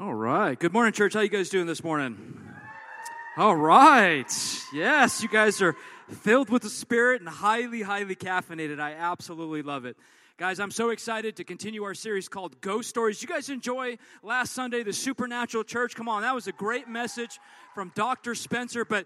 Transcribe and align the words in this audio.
All 0.00 0.14
right. 0.14 0.58
Good 0.58 0.72
morning, 0.72 0.94
church. 0.94 1.12
How 1.12 1.20
you 1.20 1.28
guys 1.28 1.50
doing 1.50 1.66
this 1.66 1.84
morning? 1.84 2.16
All 3.36 3.54
right. 3.54 4.24
Yes, 4.72 5.22
you 5.22 5.28
guys 5.28 5.60
are 5.60 5.76
filled 6.08 6.48
with 6.48 6.62
the 6.62 6.70
Spirit 6.70 7.20
and 7.20 7.28
highly, 7.28 7.82
highly 7.82 8.16
caffeinated. 8.16 8.80
I 8.80 8.94
absolutely 8.94 9.60
love 9.60 9.84
it. 9.84 9.98
Guys, 10.38 10.60
I'm 10.60 10.70
so 10.70 10.88
excited 10.88 11.36
to 11.36 11.44
continue 11.44 11.84
our 11.84 11.92
series 11.92 12.26
called 12.26 12.58
Ghost 12.62 12.88
Stories. 12.88 13.20
You 13.20 13.28
guys 13.28 13.50
enjoy 13.50 13.98
last 14.22 14.54
Sunday, 14.54 14.82
the 14.82 14.94
Supernatural 14.94 15.62
Church? 15.62 15.94
Come 15.94 16.08
on, 16.08 16.22
that 16.22 16.34
was 16.34 16.46
a 16.46 16.52
great 16.52 16.88
message 16.88 17.38
from 17.74 17.92
Dr. 17.94 18.34
Spencer. 18.34 18.86
But 18.86 19.04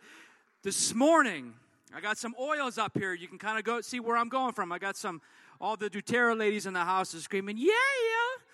this 0.63 0.95
morning, 0.95 1.55
I 1.93 2.01
got 2.01 2.17
some 2.17 2.37
oils 2.41 2.79
up 2.79 2.97
here. 2.97 3.13
You 3.13 3.27
can 3.27 3.39
kind 3.39 3.59
of 3.59 3.65
go 3.65 3.81
see 3.81 3.99
where 3.99 4.17
I'm 4.17 4.29
going 4.29 4.53
from. 4.53 4.71
I 4.71 4.79
got 4.79 4.97
some, 4.97 5.21
all 5.61 5.77
the 5.77 5.91
doTERRA 5.91 6.39
ladies 6.39 6.65
in 6.65 6.75
the 6.75 6.85
house 6.85 7.13
are 7.13 7.19
screaming, 7.19 7.59
yeah, 7.59 7.73
yeah 7.73 8.46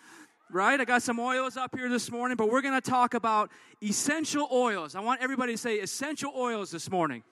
right? 0.52 0.78
I 0.78 0.84
got 0.84 1.02
some 1.02 1.18
oils 1.18 1.56
up 1.56 1.74
here 1.74 1.88
this 1.88 2.10
morning, 2.10 2.36
but 2.36 2.50
we're 2.50 2.62
going 2.62 2.80
to 2.80 2.90
talk 2.90 3.14
about 3.14 3.50
essential 3.82 4.48
oils. 4.52 4.94
I 4.94 5.00
want 5.00 5.22
everybody 5.22 5.52
to 5.52 5.58
say 5.58 5.76
essential 5.76 6.32
oils 6.36 6.70
this 6.70 6.90
morning. 6.90 7.22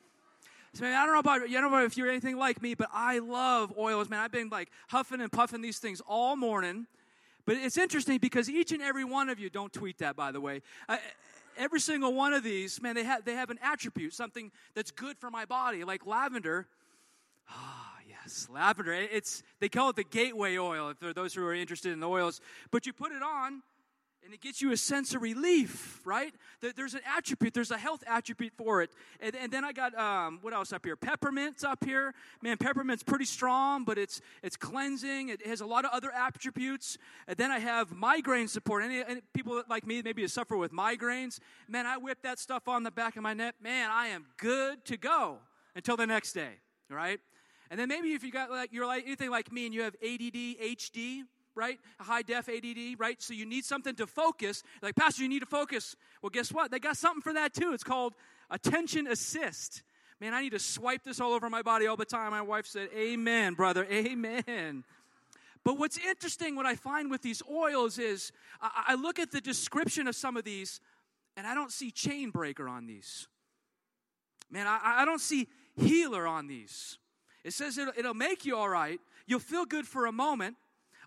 So, 0.73 0.85
man, 0.85 0.95
I 0.95 1.05
don't 1.05 1.15
know 1.15 1.21
about 1.21 1.51
you. 1.51 1.59
I 1.59 1.61
don't 1.61 1.71
know 1.73 1.85
if 1.85 1.97
you're 1.97 2.09
anything 2.09 2.37
like 2.37 2.63
me, 2.63 2.75
but 2.75 2.89
I 2.93 3.19
love 3.19 3.73
oils, 3.79 4.09
man. 4.09 4.21
I've 4.21 4.33
been 4.33 4.49
like 4.49 4.71
huffing 4.89 5.21
and 5.21 5.31
puffing 5.31 5.61
these 5.61 5.79
things 5.79 6.01
all 6.07 6.37
morning. 6.37 6.87
But 7.45 7.57
it's 7.57 7.77
interesting 7.77 8.19
because 8.19 8.49
each 8.49 8.71
and 8.73 8.81
every 8.81 9.05
one 9.05 9.29
of 9.29 9.39
you 9.41 9.51
don't 9.51 9.73
tweet 9.73 9.99
that, 9.99 10.15
by 10.15 10.31
the 10.31 10.41
way. 10.41 10.63
Uh, 10.89 10.99
every 11.57 11.81
single 11.81 12.15
one 12.15 12.33
of 12.33 12.43
these, 12.43 12.81
man, 12.81 12.95
they 12.95 13.05
have 13.05 13.25
they 13.25 13.35
have 13.35 13.51
an 13.51 13.59
attribute, 13.63 14.15
something 14.15 14.53
that's 14.75 14.91
good 14.91 15.19
for 15.19 15.31
my 15.31 15.45
body, 15.45 15.85
like 15.85 16.07
lavender. 16.07 16.67
Yes, 18.23 18.49
lavender. 18.51 18.93
It's 18.93 19.43
they 19.61 19.69
call 19.69 19.91
it 19.91 19.97
the 19.97 20.05
gateway 20.05 20.59
oil. 20.59 20.93
For 20.99 21.13
those 21.13 21.35
who 21.35 21.45
are 21.45 21.55
interested 21.55 21.93
in 21.93 22.01
the 22.01 22.09
oils, 22.09 22.41
but 22.71 22.87
you 22.87 22.93
put 22.93 23.13
it 23.13 23.23
on, 23.23 23.63
and 24.25 24.35
it 24.35 24.41
gets 24.41 24.61
you 24.61 24.71
a 24.73 24.77
sense 24.77 25.15
of 25.15 25.23
relief, 25.23 26.01
right? 26.05 26.35
There's 26.77 26.95
an 26.95 27.01
attribute, 27.17 27.55
there's 27.55 27.71
a 27.71 27.79
health 27.79 28.05
attribute 28.07 28.53
for 28.57 28.83
it. 28.83 28.91
And, 29.21 29.35
and 29.35 29.51
then 29.51 29.65
I 29.65 29.73
got 29.73 29.97
um, 29.97 30.39
what 30.43 30.53
else 30.53 30.73
up 30.73 30.85
here? 30.85 30.97
Peppermint's 30.97 31.65
up 31.65 31.85
here. 31.85 32.15
Man, 32.43 32.57
peppermint's 32.59 33.03
pretty 33.03 33.25
strong, 33.25 33.85
but 33.85 33.97
it's 33.97 34.21
it's 34.43 34.57
cleansing. 34.57 35.31
It 35.31 35.47
has 35.47 35.61
a 35.61 35.67
lot 35.67 35.85
of 35.85 35.91
other 35.93 36.13
attributes. 36.13 36.99
And 37.27 37.37
then 37.37 37.51
I 37.51 37.59
have 37.59 37.93
migraine 37.93 38.49
support. 38.49 38.85
Any, 38.85 39.03
any 39.03 39.23
people 39.33 39.63
like 39.69 39.87
me, 39.87 40.03
maybe 40.03 40.27
suffer 40.29 40.57
with 40.57 40.73
migraines. 40.73 41.41
Man, 41.69 41.87
I 41.87 41.97
whip 41.97 42.19
that 42.23 42.39
stuff 42.39 42.69
on 42.69 42.83
the 42.83 42.91
back 42.91 43.17
of 43.17 43.23
my 43.23 43.33
neck. 43.33 43.55
Man, 43.63 43.91
I 43.91 44.09
am 44.09 44.27
good 44.37 44.85
to 44.85 44.97
go 44.97 45.39
until 45.75 45.97
the 45.97 46.07
next 46.07 46.35
day, 46.35 46.53
right? 46.91 47.21
And 47.71 47.79
then 47.79 47.89
maybe 47.89 48.15
if 48.15 48.25
you 48.25 48.33
got 48.33 48.51
like 48.51 48.73
you're 48.73 48.87
like 48.87 49.05
anything 49.07 49.31
like 49.31 49.53
me 49.53 49.67
and 49.67 49.75
you 49.75 49.83
have 49.83 49.95
ADD, 50.03 50.35
HD, 50.35 51.23
right? 51.55 51.79
High 52.01 52.23
def 52.23 52.49
ADD, 52.49 52.99
right? 52.99 53.21
So 53.23 53.33
you 53.33 53.47
need 53.47 53.65
something 53.65 53.95
to 53.97 54.07
focus. 54.07 54.63
Like, 54.83 54.97
Pastor, 54.97 55.23
you 55.23 55.29
need 55.29 55.41
to 55.41 55.47
focus. 55.47 55.95
Well, 56.23 56.31
guess 56.31 56.53
what? 56.53 56.71
They 56.71 56.79
got 56.79 56.97
something 56.97 57.23
for 57.23 57.33
that 57.33 57.55
too. 57.55 57.73
It's 57.73 57.85
called 57.85 58.15
attention 58.51 59.07
assist. 59.07 59.83
Man, 60.21 60.35
I 60.35 60.43
need 60.43 60.51
to 60.51 60.59
swipe 60.59 61.03
this 61.03 61.21
all 61.21 61.33
over 61.33 61.49
my 61.49 61.63
body 61.63 61.87
all 61.87 61.97
the 61.97 62.05
time. 62.05 62.33
My 62.33 62.43
wife 62.43 62.67
said, 62.67 62.91
Amen, 62.95 63.55
brother, 63.55 63.87
amen. 63.91 64.85
But 65.65 65.79
what's 65.79 65.99
interesting, 65.99 66.57
what 66.57 66.67
I 66.67 66.75
find 66.75 67.11
with 67.11 67.23
these 67.23 67.43
oils 67.51 67.99
is 67.99 68.33
I, 68.61 68.85
I 68.89 68.95
look 68.95 69.19
at 69.19 69.31
the 69.31 69.41
description 69.41 70.09
of 70.09 70.17
some 70.17 70.37
of 70.37 70.45
these 70.45 70.81
and 71.37 71.47
I 71.47 71.55
don't 71.55 71.73
see 71.73 71.91
chain 71.91 72.31
breaker 72.31 72.69
on 72.69 72.87
these. 72.87 73.29
Man, 74.51 74.67
I, 74.67 74.81
I 74.83 75.05
don't 75.05 75.21
see 75.21 75.49
healer 75.77 76.27
on 76.27 76.49
these. 76.49 76.99
It 77.45 77.53
says 77.53 77.79
it'll, 77.79 77.95
it'll 77.97 78.15
make 78.15 78.45
you 78.45 78.57
all 78.57 78.69
right. 78.69 79.01
You'll 79.27 79.41
feel 79.41 79.65
good 79.65 79.87
for 79.87 80.07
a 80.07 80.13
moment. 80.13 80.57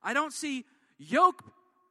I 0.04 0.14
don't 0.14 0.34
see 0.34 0.66
yoke 0.98 1.44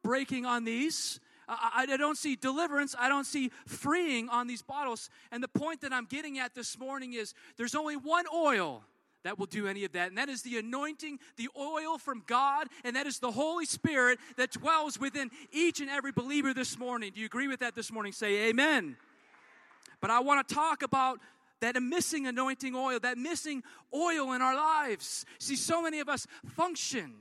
breaking 0.03 0.45
on 0.45 0.63
these. 0.63 1.19
I, 1.47 1.85
I, 1.89 1.97
don't 1.97 2.17
see 2.17 2.35
deliverance. 2.35 2.95
I 2.97 3.09
don't 3.09 3.25
see 3.25 3.51
freeing 3.65 4.29
on 4.29 4.47
these 4.47 4.61
bottles. 4.61 5.09
And 5.31 5.43
the 5.43 5.47
point 5.47 5.81
that 5.81 5.91
I'm 5.91 6.05
getting 6.05 6.39
at 6.39 6.53
this 6.55 6.77
morning 6.77 7.13
is 7.13 7.33
there's 7.57 7.75
only 7.75 7.95
one 7.95 8.25
oil 8.33 8.83
that 9.23 9.39
will 9.39 9.45
do 9.45 9.67
any 9.67 9.85
of 9.85 9.93
that. 9.93 10.09
And 10.09 10.17
that 10.17 10.29
is 10.29 10.41
the 10.41 10.57
anointing, 10.57 11.19
the 11.37 11.49
oil 11.57 11.97
from 11.97 12.23
God, 12.27 12.67
and 12.83 12.95
that 12.95 13.07
is 13.07 13.19
the 13.19 13.31
Holy 13.31 13.65
Spirit 13.65 14.19
that 14.37 14.51
dwells 14.51 14.99
within 14.99 15.31
each 15.51 15.79
and 15.79 15.89
every 15.89 16.11
believer 16.11 16.53
this 16.53 16.77
morning. 16.77 17.11
Do 17.13 17.21
you 17.21 17.25
agree 17.25 17.47
with 17.47 17.59
that 17.61 17.75
this 17.75 17.91
morning? 17.91 18.11
Say 18.11 18.49
amen. 18.49 18.97
But 20.01 20.11
I 20.11 20.19
want 20.19 20.45
to 20.45 20.53
talk 20.53 20.83
about 20.83 21.19
that 21.63 21.81
missing 21.81 22.27
anointing 22.27 22.75
oil, 22.75 22.99
that 22.99 23.17
missing 23.17 23.63
oil 23.93 24.33
in 24.33 24.41
our 24.41 24.53
lives. 24.53 25.25
See, 25.39 25.55
so 25.55 25.81
many 25.81 26.01
of 26.01 26.09
us 26.09 26.27
function 26.45 27.13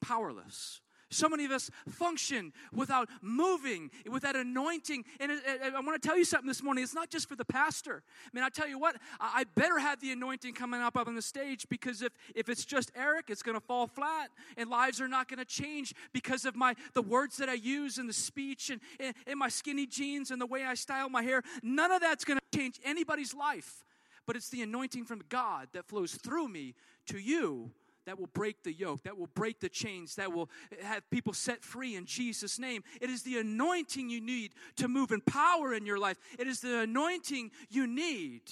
powerless. 0.00 0.80
So 1.12 1.28
many 1.28 1.44
of 1.44 1.50
us 1.50 1.70
function 1.88 2.52
without 2.72 3.08
moving, 3.20 3.90
with 4.10 4.22
that 4.22 4.36
anointing. 4.36 5.04
And 5.20 5.32
I 5.32 5.80
want 5.80 6.00
to 6.00 6.06
tell 6.06 6.16
you 6.16 6.24
something 6.24 6.48
this 6.48 6.62
morning. 6.62 6.82
It's 6.82 6.94
not 6.94 7.10
just 7.10 7.28
for 7.28 7.36
the 7.36 7.44
pastor. 7.44 8.02
I 8.24 8.30
mean, 8.32 8.44
I 8.44 8.48
tell 8.48 8.68
you 8.68 8.78
what, 8.78 8.96
I 9.20 9.44
better 9.54 9.78
have 9.78 10.00
the 10.00 10.12
anointing 10.12 10.54
coming 10.54 10.80
up 10.80 10.96
up 10.96 11.06
on 11.06 11.14
the 11.14 11.22
stage 11.22 11.68
because 11.68 12.02
if, 12.02 12.12
if 12.34 12.48
it's 12.48 12.64
just 12.64 12.90
Eric, 12.96 13.26
it's 13.28 13.42
going 13.42 13.58
to 13.58 13.64
fall 13.64 13.86
flat 13.86 14.30
and 14.56 14.70
lives 14.70 15.00
are 15.00 15.08
not 15.08 15.28
going 15.28 15.38
to 15.38 15.44
change 15.44 15.94
because 16.12 16.44
of 16.44 16.56
my 16.56 16.74
the 16.94 17.02
words 17.02 17.36
that 17.36 17.48
I 17.48 17.54
use 17.54 17.98
and 17.98 18.08
the 18.08 18.14
speech 18.14 18.70
and, 18.70 18.80
and, 18.98 19.14
and 19.26 19.38
my 19.38 19.48
skinny 19.48 19.86
jeans 19.86 20.30
and 20.30 20.40
the 20.40 20.46
way 20.46 20.64
I 20.64 20.74
style 20.74 21.08
my 21.08 21.22
hair. 21.22 21.42
None 21.62 21.90
of 21.92 22.00
that's 22.00 22.24
going 22.24 22.38
to 22.38 22.58
change 22.58 22.80
anybody's 22.84 23.34
life. 23.34 23.84
But 24.26 24.36
it's 24.36 24.50
the 24.50 24.62
anointing 24.62 25.04
from 25.04 25.22
God 25.28 25.68
that 25.72 25.86
flows 25.86 26.12
through 26.14 26.48
me 26.48 26.74
to 27.06 27.18
you 27.18 27.72
that 28.06 28.18
will 28.18 28.28
break 28.28 28.62
the 28.62 28.72
yoke, 28.72 29.02
that 29.04 29.18
will 29.18 29.28
break 29.28 29.60
the 29.60 29.68
chains, 29.68 30.16
that 30.16 30.32
will 30.32 30.50
have 30.82 31.08
people 31.10 31.32
set 31.32 31.62
free 31.62 31.94
in 31.96 32.04
Jesus' 32.04 32.58
name. 32.58 32.82
It 33.00 33.10
is 33.10 33.22
the 33.22 33.38
anointing 33.38 34.10
you 34.10 34.20
need 34.20 34.52
to 34.76 34.88
move 34.88 35.12
in 35.12 35.20
power 35.20 35.72
in 35.72 35.86
your 35.86 35.98
life. 35.98 36.18
It 36.38 36.46
is 36.46 36.60
the 36.60 36.80
anointing 36.80 37.50
you 37.70 37.86
need 37.86 38.42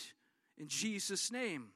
in 0.59 0.69
Jesus' 0.69 1.33
name. 1.33 1.69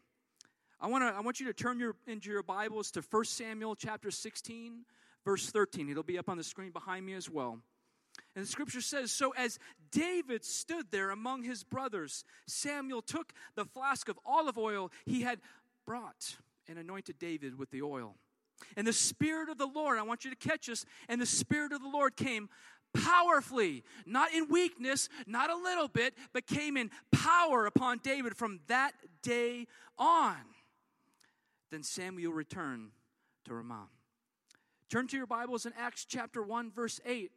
I 0.80 0.86
want 0.88 1.02
to 1.02 1.16
I 1.16 1.20
want 1.20 1.40
you 1.40 1.46
to 1.46 1.54
turn 1.54 1.78
your 1.78 1.96
into 2.06 2.30
your 2.30 2.42
Bibles 2.42 2.90
to 2.92 3.02
1 3.02 3.24
Samuel 3.24 3.74
chapter 3.74 4.10
16 4.10 4.84
verse 5.24 5.50
13. 5.50 5.88
It'll 5.88 6.02
be 6.02 6.18
up 6.18 6.28
on 6.28 6.36
the 6.36 6.44
screen 6.44 6.70
behind 6.70 7.06
me 7.06 7.14
as 7.14 7.30
well. 7.30 7.58
And 8.36 8.44
the 8.44 8.48
scripture 8.48 8.80
says, 8.80 9.10
So 9.10 9.32
as 9.36 9.58
David 9.90 10.44
stood 10.44 10.86
there 10.90 11.10
among 11.10 11.42
his 11.42 11.64
brothers, 11.64 12.24
Samuel 12.46 13.02
took 13.02 13.32
the 13.54 13.64
flask 13.64 14.08
of 14.08 14.18
olive 14.24 14.58
oil 14.58 14.90
he 15.04 15.22
had 15.22 15.40
brought 15.86 16.36
and 16.68 16.78
anointed 16.78 17.18
David 17.18 17.58
with 17.58 17.70
the 17.70 17.82
oil. 17.82 18.16
And 18.76 18.86
the 18.86 18.92
Spirit 18.92 19.48
of 19.48 19.58
the 19.58 19.66
Lord, 19.66 19.98
I 19.98 20.02
want 20.02 20.24
you 20.24 20.30
to 20.30 20.36
catch 20.36 20.66
this, 20.66 20.84
and 21.08 21.20
the 21.20 21.26
Spirit 21.26 21.72
of 21.72 21.82
the 21.82 21.88
Lord 21.88 22.16
came 22.16 22.48
powerfully, 22.94 23.82
not 24.06 24.32
in 24.32 24.48
weakness, 24.48 25.08
not 25.26 25.50
a 25.50 25.56
little 25.56 25.88
bit, 25.88 26.14
but 26.32 26.46
came 26.46 26.76
in 26.76 26.90
power 27.12 27.66
upon 27.66 27.98
David 27.98 28.36
from 28.36 28.60
that 28.68 28.92
day 29.22 29.66
on. 29.98 30.36
Then 31.70 31.82
Samuel 31.82 32.32
returned 32.32 32.90
to 33.46 33.54
Ramah. 33.54 33.88
Turn 34.88 35.08
to 35.08 35.16
your 35.16 35.26
Bibles 35.26 35.66
in 35.66 35.72
Acts 35.76 36.04
chapter 36.04 36.42
1, 36.42 36.70
verse 36.70 37.00
8. 37.04 37.32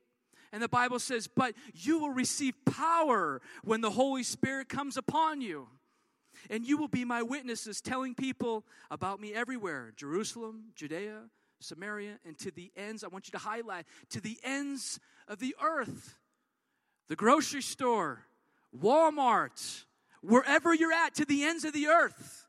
And 0.52 0.62
the 0.62 0.70
Bible 0.70 1.00
says, 1.00 1.28
But 1.28 1.56
you 1.74 2.00
will 2.00 2.12
receive 2.12 2.54
power 2.66 3.42
when 3.64 3.82
the 3.82 3.90
Holy 3.90 4.24
Spirit 4.24 4.70
comes 4.70 4.96
upon 4.96 5.42
you. 5.42 5.68
And 6.50 6.66
you 6.66 6.78
will 6.78 6.88
be 6.88 7.06
my 7.06 7.22
witnesses, 7.22 7.81
telling 7.81 8.16
people 8.16 8.66
about 8.90 9.20
me 9.20 9.34
everywhere 9.34 9.94
Jerusalem, 9.96 10.72
Judea, 10.75 11.24
Samaria, 11.59 12.20
and 12.25 12.38
to 12.40 12.52
the 12.52 12.72
ends, 12.75 13.03
I 13.03 13.08
want 13.08 13.28
you 13.28 13.31
to 13.31 13.38
highlight, 13.38 13.86
to 14.09 14.22
the 14.22 14.38
ends 14.44 15.00
of 15.28 15.40
the 15.40 15.56
earth. 15.62 16.18
The 17.08 17.16
grocery 17.16 17.62
store, 17.62 18.26
Walmart, 18.78 19.86
wherever 20.22 20.74
you're 20.74 20.94
at, 20.94 21.16
to 21.16 21.26
the 21.26 21.44
ends 21.44 21.64
of 21.64 21.74
the 21.74 21.88
earth. 21.88 22.47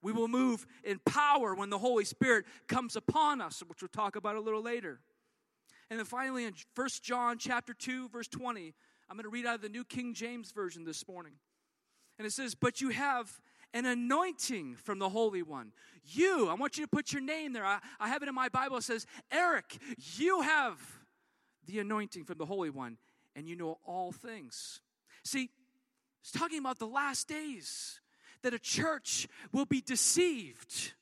We 0.00 0.12
will 0.12 0.28
move 0.28 0.66
in 0.84 1.00
power 1.00 1.54
when 1.54 1.70
the 1.70 1.78
Holy 1.78 2.04
Spirit 2.04 2.46
comes 2.68 2.94
upon 2.94 3.40
us, 3.40 3.62
which 3.66 3.82
we'll 3.82 3.88
talk 3.88 4.14
about 4.14 4.36
a 4.36 4.40
little 4.40 4.62
later. 4.62 5.00
And 5.90 5.98
then 5.98 6.06
finally 6.06 6.44
in 6.44 6.54
1 6.74 6.88
John 7.02 7.38
chapter 7.38 7.74
2 7.74 8.08
verse 8.08 8.28
20, 8.28 8.74
I'm 9.08 9.16
going 9.16 9.24
to 9.24 9.30
read 9.30 9.46
out 9.46 9.56
of 9.56 9.62
the 9.62 9.68
New 9.68 9.84
King 9.84 10.14
James 10.14 10.52
version 10.52 10.84
this 10.84 11.08
morning. 11.08 11.32
And 12.18 12.26
it 12.26 12.32
says, 12.32 12.54
But 12.54 12.80
you 12.80 12.90
have 12.90 13.40
an 13.72 13.86
anointing 13.86 14.76
from 14.76 14.98
the 14.98 15.08
Holy 15.08 15.42
One. 15.42 15.72
You, 16.04 16.48
I 16.48 16.54
want 16.54 16.78
you 16.78 16.84
to 16.84 16.88
put 16.88 17.12
your 17.12 17.22
name 17.22 17.52
there. 17.52 17.64
I, 17.64 17.78
I 18.00 18.08
have 18.08 18.22
it 18.22 18.28
in 18.28 18.34
my 18.34 18.48
Bible. 18.48 18.78
It 18.78 18.84
says, 18.84 19.06
Eric, 19.30 19.76
you 20.16 20.40
have 20.40 20.78
the 21.66 21.78
anointing 21.80 22.24
from 22.24 22.38
the 22.38 22.46
Holy 22.46 22.70
One, 22.70 22.96
and 23.36 23.48
you 23.48 23.56
know 23.56 23.78
all 23.86 24.10
things. 24.10 24.80
See, 25.22 25.50
it's 26.22 26.32
talking 26.32 26.58
about 26.58 26.78
the 26.78 26.86
last 26.86 27.28
days 27.28 28.00
that 28.42 28.54
a 28.54 28.58
church 28.58 29.28
will 29.52 29.66
be 29.66 29.80
deceived 29.80 30.92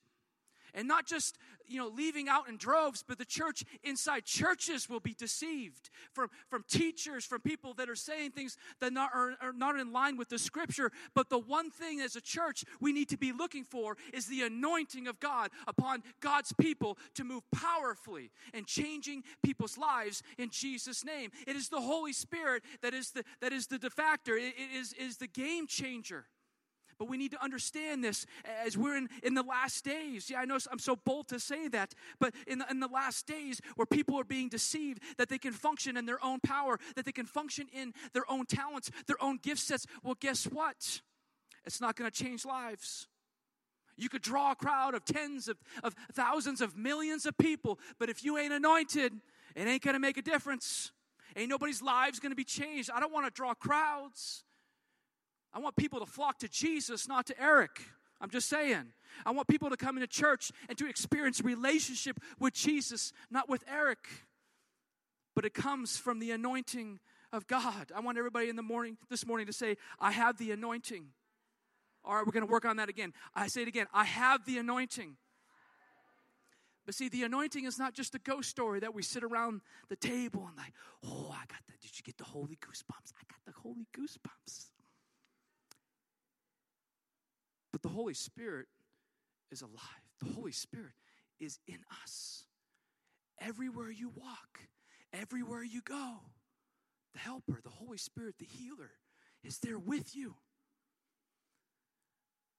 And 0.77 0.87
not 0.87 1.07
just, 1.07 1.39
you 1.69 1.79
know, 1.79 1.89
leaving 1.89 2.29
out 2.29 2.49
in 2.49 2.57
droves, 2.57 3.05
but 3.07 3.19
the 3.19 3.25
church 3.25 3.65
inside 3.83 4.25
churches 4.25 4.89
will 4.89 5.01
be 5.01 5.15
deceived 5.15 5.91
from, 6.13 6.29
from 6.49 6.65
teachers, 6.69 7.25
from 7.25 7.41
people 7.41 7.75
that 7.75 7.89
are 7.89 7.97
saying 7.97 8.33
things 8.33 8.57
that 8.81 8.93
not, 8.93 9.11
are, 9.15 9.35
are 9.41 9.53
not 9.53 9.79
in 9.79 9.93
line 9.93 10.17
with 10.17 10.29
the 10.29 10.39
scripture. 10.39 10.91
But 11.15 11.31
the 11.31 11.39
one 11.39 11.71
thing 11.71 12.01
as 12.01 12.17
a 12.17 12.21
church 12.21 12.65
we 12.81 12.93
need 12.93 13.09
to 13.11 13.17
be 13.17 13.33
looking 13.33 13.65
for 13.65 13.97
is 14.13 14.27
the 14.27 14.43
anointing 14.43 15.09
of 15.09 15.21
God 15.21 15.51
upon 15.67 16.03
God's 16.21 16.53
people 16.53 16.99
to 17.15 17.25
move 17.25 17.43
powerfully 17.53 18.31
and 18.55 18.67
changing 18.67 19.23
people's 19.43 19.79
lives 19.79 20.23
in 20.39 20.51
Jesus' 20.51 21.05
name. 21.05 21.31
It 21.47 21.57
is 21.57 21.69
the 21.69 21.81
Holy 21.81 22.13
Spirit 22.13 22.63
that 22.83 22.95
is 22.95 23.11
the, 23.11 23.25
that 23.41 23.53
is 23.53 23.67
the 23.67 23.79
defactor, 23.79 24.37
it, 24.37 24.55
it 24.57 24.77
is, 24.77 24.93
is 24.95 25.19
the 25.19 25.27
game 25.27 25.67
changer. 25.67 26.27
But 26.99 27.09
we 27.09 27.19
need 27.19 27.33
to 27.33 27.43
understand 27.43 28.03
this 28.03 28.27
as 28.65 28.77
we're 28.77 28.97
in, 28.97 29.09
in 29.23 29.35
the 29.35 29.43
last 29.43 29.85
days. 29.85 30.31
Yeah, 30.31 30.41
I 30.41 30.45
know 30.47 30.59
I'm 30.71 30.79
so 30.79 30.97
bold 30.97 31.29
to 31.29 31.39
say 31.39 31.69
that, 31.69 31.95
but 32.19 32.33
in 32.47 32.59
the, 32.59 32.67
in 32.71 32.81
the 32.81 32.89
last 32.89 33.27
days 33.27 33.61
where 33.77 33.87
people 33.87 34.19
are 34.19 34.25
being 34.25 34.49
deceived 34.49 35.03
that 35.19 35.29
they 35.29 35.39
can 35.39 35.53
function 35.53 35.97
in 35.97 36.07
their 36.07 36.23
own 36.25 36.41
power, 36.41 36.79
that 36.95 37.05
they 37.05 37.13
can 37.13 37.27
function 37.27 37.67
in 37.73 37.93
their 38.15 38.25
own 38.31 38.47
talents, 38.47 38.91
their 39.07 39.23
own 39.23 39.39
gift 39.43 39.61
sets, 39.61 39.87
well, 40.03 40.17
guess 40.19 40.45
what? 40.45 41.03
It's 41.67 41.81
not 41.81 41.97
going 41.97 42.11
to 42.11 42.25
change 42.25 42.45
lives. 42.47 43.09
You 43.99 44.09
could 44.09 44.23
draw 44.23 44.53
a 44.53 44.55
crowd 44.55 44.95
of 44.95 45.05
tens 45.05 45.49
of, 45.49 45.57
of 45.83 45.95
thousands 46.13 46.61
of 46.61 46.77
millions 46.77 47.27
of 47.27 47.37
people, 47.37 47.79
but 47.99 48.09
if 48.09 48.25
you 48.25 48.39
ain't 48.39 48.53
anointed, 48.53 49.13
it 49.55 49.67
ain't 49.67 49.83
going 49.83 49.95
to 49.95 50.01
make 50.01 50.17
a 50.17 50.23
difference. 50.23 50.93
Ain't 51.35 51.51
nobody's 51.51 51.83
lives 51.83 52.21
going 52.21 52.33
to 52.33 52.37
be 52.37 52.45
changed. 52.45 52.91
I 52.95 53.01
don't 53.01 53.13
want 53.13 53.27
to 53.27 53.33
draw 53.33 53.53
crowds. 53.55 54.45
I 55.57 55.59
want 55.59 55.75
people 55.75 56.01
to 56.01 56.07
flock 56.07 56.39
to 56.41 56.49
Jesus, 56.49 57.09
not 57.09 57.25
to 57.29 57.43
Eric. 57.43 57.81
I'm 58.21 58.29
just 58.29 58.47
saying. 58.47 58.93
I 59.25 59.31
want 59.31 59.49
people 59.49 59.71
to 59.71 59.77
come 59.79 59.97
into 59.97 60.07
church 60.07 60.53
and 60.69 60.77
to 60.77 60.87
experience 60.87 61.41
relationship 61.41 62.21
with 62.39 62.53
Jesus, 62.53 63.11
not 63.31 63.49
with 63.49 63.65
Eric. 63.67 64.07
But 65.35 65.47
it 65.47 65.55
comes 65.55 65.97
from 65.97 66.19
the 66.19 66.31
anointing 66.31 67.01
of 67.33 67.47
God. 67.47 67.91
I 67.97 68.01
want 68.01 68.19
everybody 68.19 68.51
in 68.51 68.57
the 68.57 68.63
morning 68.63 68.99
this 69.09 69.27
morning 69.27 69.47
to 69.47 69.53
say, 69.55 69.79
I 69.99 70.13
have 70.13 70.37
the 70.37 70.51
anointing. 70.51 71.07
All 72.05 72.17
right, 72.17 72.27
we're 72.27 72.33
going 72.33 72.47
to 72.47 72.53
work 72.53 72.67
on 72.67 72.77
that 72.77 72.91
again. 72.91 73.15
I 73.35 73.47
say 73.47 73.63
it 73.63 73.69
again. 73.69 73.87
I 73.95 74.05
have 74.05 74.45
the 74.45 74.59
anointing. 74.59 75.17
But 76.85 76.95
see, 76.95 77.09
the 77.09 77.23
anointing 77.23 77.65
is 77.65 77.79
not 77.79 77.95
just 77.95 78.15
a 78.15 78.19
ghost 78.19 78.51
story 78.51 78.81
that 78.81 78.95
we 78.95 79.03
sit 79.03 79.25
around 79.25 79.63
the 79.89 79.97
table 79.97 80.45
and 80.47 80.57
like, 80.59 80.75
oh, 81.03 81.31
I 81.33 81.47
got 81.47 81.65
that. 81.67 81.81
Did 81.81 81.97
you 81.97 82.03
get 82.05 82.19
the 82.19 82.25
holy 82.25 82.57
goosebumps? 82.57 83.15
I 83.19 83.25
got 83.27 83.41
the 83.47 83.53
holy 83.63 83.87
goosebumps. 83.97 84.67
But 87.77 87.83
the 87.83 87.95
Holy 87.95 88.15
Spirit 88.15 88.69
is 89.53 89.61
alive. 89.61 90.03
The 90.23 90.33
Holy 90.33 90.53
Spirit 90.53 90.95
is 91.39 91.59
in 91.69 91.77
us. 92.03 92.47
Everywhere 93.39 93.91
you 93.91 94.09
walk, 94.17 94.61
everywhere 95.13 95.63
you 95.63 95.83
go, 95.83 96.15
the 97.13 97.19
helper, 97.19 97.61
the 97.63 97.69
Holy 97.69 97.99
Spirit, 97.99 98.37
the 98.39 98.47
healer 98.47 98.93
is 99.45 99.59
there 99.59 99.79
with 99.79 100.17
you. 100.17 100.37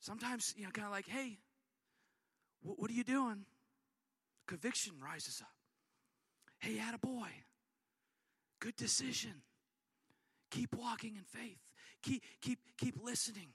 Sometimes, 0.02 0.54
you 0.56 0.66
know, 0.66 0.70
kind 0.70 0.86
of 0.86 0.92
like, 0.92 1.08
hey, 1.08 1.40
what, 2.62 2.78
what 2.78 2.92
are 2.92 2.94
you 2.94 3.04
doing? 3.04 3.44
Conviction 4.46 4.94
rises 5.04 5.42
up. 5.42 5.50
Hey, 6.60 6.76
had 6.78 6.94
a 6.94 7.00
boy. 7.00 7.30
Good 8.60 8.76
decision. 8.76 9.42
Keep 10.52 10.76
walking 10.76 11.16
in 11.16 11.24
faith. 11.24 11.58
Keep, 12.04 12.22
keep, 12.40 12.60
keep 12.78 13.04
listening. 13.04 13.48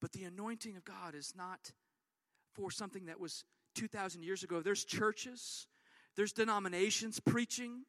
But 0.00 0.12
the 0.12 0.24
anointing 0.24 0.76
of 0.76 0.84
God 0.84 1.14
is 1.14 1.34
not 1.36 1.72
for 2.54 2.70
something 2.70 3.06
that 3.06 3.20
was 3.20 3.44
2,000 3.74 4.22
years 4.22 4.42
ago. 4.42 4.60
There's 4.60 4.84
churches, 4.84 5.66
there's 6.16 6.32
denominations 6.32 7.20
preaching 7.20 7.82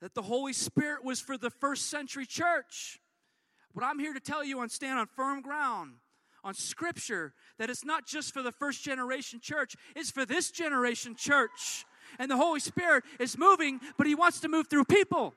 that 0.00 0.14
the 0.14 0.22
Holy 0.22 0.52
Spirit 0.52 1.04
was 1.04 1.20
for 1.20 1.38
the 1.38 1.50
first 1.50 1.90
century 1.90 2.26
church. 2.26 3.00
But 3.74 3.84
I'm 3.84 3.98
here 3.98 4.12
to 4.12 4.20
tell 4.20 4.44
you 4.44 4.60
and 4.60 4.70
stand 4.70 4.98
on 4.98 5.06
firm 5.06 5.40
ground 5.40 5.94
on 6.42 6.54
scripture 6.54 7.32
that 7.58 7.70
it's 7.70 7.84
not 7.84 8.06
just 8.06 8.34
for 8.34 8.42
the 8.42 8.52
first 8.52 8.84
generation 8.84 9.40
church, 9.40 9.74
it's 9.96 10.10
for 10.10 10.26
this 10.26 10.50
generation 10.50 11.14
church. 11.16 11.86
And 12.18 12.30
the 12.30 12.36
Holy 12.36 12.60
Spirit 12.60 13.04
is 13.18 13.38
moving, 13.38 13.80
but 13.96 14.06
He 14.06 14.14
wants 14.14 14.40
to 14.40 14.48
move 14.48 14.68
through 14.68 14.84
people. 14.84 15.34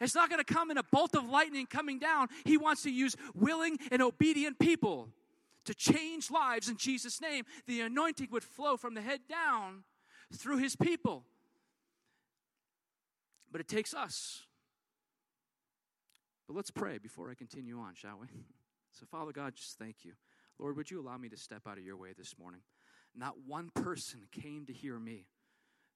It's 0.00 0.14
not 0.14 0.30
going 0.30 0.42
to 0.42 0.54
come 0.54 0.70
in 0.70 0.78
a 0.78 0.82
bolt 0.84 1.14
of 1.14 1.28
lightning 1.28 1.66
coming 1.66 1.98
down. 1.98 2.28
He 2.44 2.56
wants 2.56 2.84
to 2.84 2.90
use 2.90 3.16
willing 3.34 3.78
and 3.90 4.00
obedient 4.00 4.58
people 4.58 5.08
to 5.64 5.74
change 5.74 6.30
lives 6.30 6.68
in 6.68 6.76
Jesus' 6.76 7.20
name, 7.20 7.44
the 7.66 7.80
anointing 7.80 8.28
would 8.30 8.44
flow 8.44 8.76
from 8.76 8.94
the 8.94 9.00
head 9.00 9.20
down 9.28 9.84
through 10.32 10.58
his 10.58 10.76
people. 10.76 11.24
But 13.50 13.60
it 13.60 13.68
takes 13.68 13.94
us. 13.94 14.42
But 16.46 16.56
let's 16.56 16.70
pray 16.70 16.98
before 16.98 17.30
I 17.30 17.34
continue 17.34 17.78
on, 17.78 17.94
shall 17.94 18.18
we? 18.20 18.26
So, 18.94 19.06
Father 19.06 19.32
God, 19.32 19.54
just 19.56 19.78
thank 19.78 20.04
you. 20.04 20.12
Lord, 20.58 20.76
would 20.76 20.90
you 20.90 21.00
allow 21.00 21.16
me 21.16 21.30
to 21.30 21.36
step 21.38 21.62
out 21.66 21.78
of 21.78 21.82
your 21.82 21.96
way 21.96 22.10
this 22.14 22.34
morning? 22.38 22.60
Not 23.16 23.36
one 23.46 23.70
person 23.74 24.20
came 24.30 24.66
to 24.66 24.72
hear 24.74 24.98
me, 24.98 25.28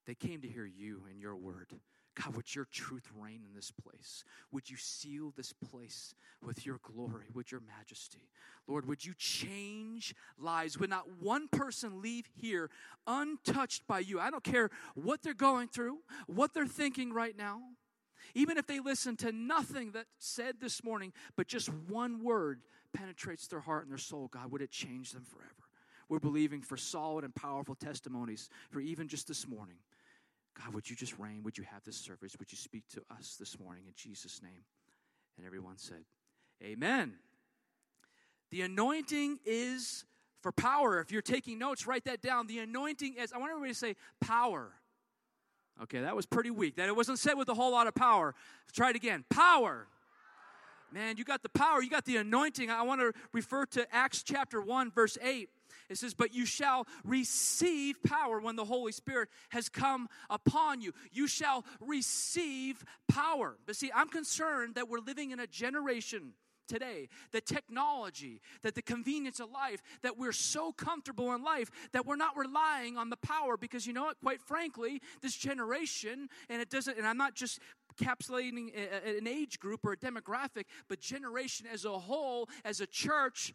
they 0.06 0.14
came 0.14 0.40
to 0.40 0.48
hear 0.48 0.64
you 0.64 1.02
and 1.10 1.20
your 1.20 1.36
word. 1.36 1.74
God, 2.22 2.34
would 2.34 2.54
your 2.54 2.66
truth 2.72 3.10
reign 3.14 3.42
in 3.46 3.54
this 3.54 3.70
place? 3.70 4.24
Would 4.50 4.70
you 4.70 4.76
seal 4.78 5.34
this 5.36 5.52
place 5.52 6.14
with 6.42 6.64
your 6.64 6.80
glory, 6.82 7.26
with 7.34 7.52
your 7.52 7.60
majesty? 7.60 8.30
Lord, 8.66 8.86
would 8.86 9.04
you 9.04 9.12
change 9.18 10.14
lives? 10.38 10.78
Would 10.78 10.88
not 10.88 11.20
one 11.20 11.46
person 11.48 12.00
leave 12.00 12.24
here 12.34 12.70
untouched 13.06 13.86
by 13.86 13.98
you? 13.98 14.18
I 14.18 14.30
don't 14.30 14.42
care 14.42 14.70
what 14.94 15.22
they're 15.22 15.34
going 15.34 15.68
through, 15.68 15.98
what 16.26 16.54
they're 16.54 16.66
thinking 16.66 17.12
right 17.12 17.36
now. 17.36 17.60
Even 18.34 18.56
if 18.56 18.66
they 18.66 18.80
listen 18.80 19.16
to 19.16 19.30
nothing 19.30 19.92
that 19.92 20.06
said 20.18 20.56
this 20.60 20.82
morning, 20.82 21.12
but 21.36 21.46
just 21.46 21.68
one 21.88 22.24
word 22.24 22.60
penetrates 22.94 23.46
their 23.46 23.60
heart 23.60 23.82
and 23.82 23.90
their 23.90 23.98
soul, 23.98 24.28
God, 24.32 24.50
would 24.52 24.62
it 24.62 24.70
change 24.70 25.12
them 25.12 25.24
forever? 25.24 25.52
We're 26.08 26.18
believing 26.18 26.62
for 26.62 26.76
solid 26.76 27.24
and 27.24 27.34
powerful 27.34 27.74
testimonies 27.74 28.48
for 28.70 28.80
even 28.80 29.08
just 29.08 29.28
this 29.28 29.46
morning. 29.46 29.76
God, 30.58 30.74
would 30.74 30.88
you 30.88 30.96
just 30.96 31.18
reign? 31.18 31.42
Would 31.44 31.58
you 31.58 31.64
have 31.64 31.84
this 31.84 31.96
service? 31.96 32.36
Would 32.38 32.50
you 32.50 32.58
speak 32.58 32.88
to 32.94 33.02
us 33.10 33.36
this 33.38 33.58
morning 33.58 33.84
in 33.86 33.92
Jesus' 33.94 34.42
name? 34.42 34.64
And 35.36 35.46
everyone 35.46 35.76
said, 35.76 36.04
Amen. 36.62 37.14
The 38.50 38.62
anointing 38.62 39.40
is 39.44 40.04
for 40.42 40.52
power. 40.52 41.00
If 41.00 41.10
you're 41.12 41.22
taking 41.22 41.58
notes, 41.58 41.86
write 41.86 42.04
that 42.04 42.22
down. 42.22 42.46
The 42.46 42.60
anointing 42.60 43.14
is, 43.14 43.32
I 43.32 43.38
want 43.38 43.50
everybody 43.50 43.72
to 43.72 43.78
say 43.78 43.96
power. 44.20 44.72
Okay, 45.82 46.00
that 46.00 46.16
was 46.16 46.24
pretty 46.24 46.50
weak. 46.50 46.76
That 46.76 46.88
it 46.88 46.96
wasn't 46.96 47.18
said 47.18 47.34
with 47.34 47.48
a 47.48 47.54
whole 47.54 47.72
lot 47.72 47.86
of 47.86 47.94
power. 47.94 48.34
try 48.72 48.90
it 48.90 48.96
again. 48.96 49.24
Power. 49.28 49.88
Man, 50.92 51.16
you 51.18 51.24
got 51.24 51.42
the 51.42 51.48
power, 51.48 51.82
you 51.82 51.90
got 51.90 52.04
the 52.04 52.16
anointing. 52.16 52.70
I 52.70 52.82
want 52.82 53.00
to 53.00 53.12
refer 53.32 53.66
to 53.66 53.86
Acts 53.94 54.22
chapter 54.22 54.62
1, 54.62 54.92
verse 54.92 55.18
8. 55.20 55.50
It 55.88 55.98
says, 55.98 56.14
But 56.14 56.34
you 56.34 56.46
shall 56.46 56.86
receive 57.04 58.02
power 58.02 58.40
when 58.40 58.56
the 58.56 58.64
Holy 58.64 58.92
Spirit 58.92 59.28
has 59.50 59.68
come 59.68 60.08
upon 60.30 60.80
you. 60.80 60.92
You 61.12 61.26
shall 61.26 61.64
receive 61.80 62.84
power. 63.08 63.56
But 63.66 63.76
see, 63.76 63.90
I'm 63.94 64.08
concerned 64.08 64.74
that 64.74 64.88
we're 64.88 65.00
living 65.00 65.30
in 65.30 65.40
a 65.40 65.46
generation 65.46 66.34
today, 66.66 67.08
the 67.32 67.40
technology, 67.40 68.40
that 68.62 68.74
the 68.74 68.82
convenience 68.82 69.40
of 69.40 69.50
life, 69.50 69.82
that 70.02 70.18
we're 70.18 70.32
so 70.32 70.72
comfortable 70.72 71.32
in 71.34 71.42
life 71.42 71.70
that 71.92 72.06
we're 72.06 72.16
not 72.16 72.36
relying 72.36 72.96
on 72.96 73.10
the 73.10 73.16
power 73.16 73.56
because 73.56 73.86
you 73.86 73.92
know 73.92 74.04
what, 74.04 74.20
quite 74.20 74.40
frankly, 74.40 75.00
this 75.22 75.34
generation, 75.36 76.28
and 76.48 76.60
it 76.60 76.70
doesn't, 76.70 76.98
and 76.98 77.06
I'm 77.06 77.16
not 77.16 77.34
just 77.34 77.60
encapsulating 77.96 78.70
an 79.06 79.26
age 79.26 79.58
group 79.58 79.84
or 79.84 79.92
a 79.92 79.96
demographic, 79.96 80.64
but 80.88 81.00
generation 81.00 81.66
as 81.72 81.84
a 81.84 81.98
whole, 81.98 82.48
as 82.64 82.80
a 82.80 82.86
church, 82.86 83.54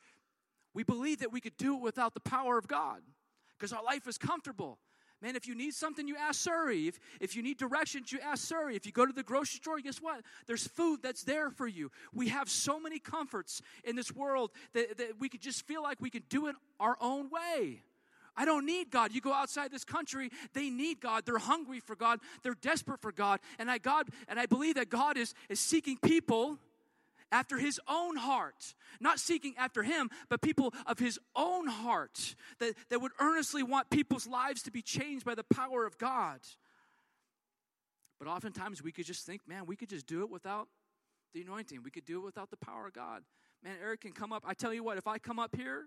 we 0.74 0.84
believe 0.84 1.20
that 1.20 1.32
we 1.32 1.42
could 1.42 1.58
do 1.58 1.76
it 1.76 1.82
without 1.82 2.14
the 2.14 2.20
power 2.20 2.58
of 2.58 2.68
God 2.68 3.02
because 3.58 3.74
our 3.74 3.84
life 3.84 4.08
is 4.08 4.18
comfortable. 4.18 4.80
Man, 5.22 5.36
if 5.36 5.48
you 5.48 5.54
need 5.54 5.76
something, 5.76 6.08
you 6.08 6.16
ask 6.18 6.42
Siri. 6.42 6.88
If, 6.88 7.00
if 7.20 7.36
you 7.36 7.44
need 7.44 7.58
directions, 7.58 8.12
you 8.12 8.20
ask 8.20 8.48
Siri. 8.48 8.76
If 8.76 8.88
you 8.88 8.92
go 8.92 9.06
to 9.06 9.14
the 9.14 9.22
grocery 9.22 9.58
store, 9.58 9.80
guess 9.80 10.02
what? 10.02 10.22
There's 10.48 10.66
food 10.66 11.02
that's 11.04 11.24
there 11.24 11.52
for 11.52 11.68
you. 11.68 11.92
We 12.12 12.30
have 12.30 12.50
so 12.50 12.80
many 12.80 12.98
comforts 12.98 13.62
in 13.84 13.96
this 13.96 14.12
world 14.12 14.50
that, 14.74 14.98
that 14.98 15.20
we 15.20 15.30
could 15.30 15.42
just 15.42 15.68
feel 15.68 15.84
like 15.84 16.02
we 16.02 16.10
can 16.10 16.24
do 16.30 16.48
it 16.48 16.56
our 16.80 16.98
own 17.00 17.30
way. 17.30 17.84
I 18.36 18.46
don't 18.46 18.66
need 18.66 18.90
God. 18.90 19.14
You 19.14 19.22
go 19.22 19.34
outside 19.34 19.72
this 19.72 19.84
country, 19.84 20.32
they 20.54 20.70
need 20.70 21.02
God. 21.02 21.26
They're 21.26 21.38
hungry 21.38 21.82
for 21.82 21.96
God. 21.96 22.20
They're 22.42 22.56
desperate 22.56 23.02
for 23.02 23.12
God. 23.12 23.42
And 23.60 23.70
I 23.70 23.78
God 23.78 24.08
and 24.28 24.40
I 24.40 24.48
believe 24.48 24.76
that 24.76 24.90
God 24.90 25.18
is, 25.18 25.36
is 25.50 25.60
seeking 25.60 25.98
people 25.98 26.58
after 27.32 27.58
his 27.58 27.80
own 27.88 28.18
heart, 28.18 28.76
not 29.00 29.20
seeking 29.20 29.54
after 29.58 29.84
him, 29.84 30.10
but 30.30 30.42
people 30.42 30.74
of 30.86 31.00
his 31.00 31.20
own 31.36 31.68
heart 31.68 32.36
that, 32.60 32.74
that 32.90 33.02
would 33.02 33.12
earnestly 33.20 33.64
want 33.64 33.90
people's 33.90 34.28
lives 34.28 34.62
to 34.64 34.72
be 34.72 34.82
changed 34.82 35.26
by 35.26 35.36
the 35.36 35.44
power 35.44 35.86
of 35.86 35.98
God. 35.98 36.40
But 38.20 38.28
oftentimes 38.28 38.84
we 38.84 38.92
could 38.92 39.06
just 39.06 39.26
think, 39.26 39.42
man, 39.48 39.66
we 39.66 39.76
could 39.76 39.90
just 39.90 40.06
do 40.06 40.22
it 40.22 40.30
without 40.30 40.68
the 41.34 41.42
anointing. 41.42 41.82
We 41.84 41.90
could 41.90 42.06
do 42.06 42.20
it 42.20 42.26
without 42.26 42.52
the 42.52 42.58
power 42.58 42.88
of 42.88 42.94
God. 42.94 43.24
Man, 43.64 43.78
Eric 43.82 44.02
can 44.02 44.12
come 44.12 44.34
up. 44.34 44.44
I 44.46 44.54
tell 44.54 44.74
you 44.74 44.84
what, 44.84 44.98
if 44.98 45.08
I 45.08 45.18
come 45.18 45.40
up 45.40 45.56
here, 45.56 45.86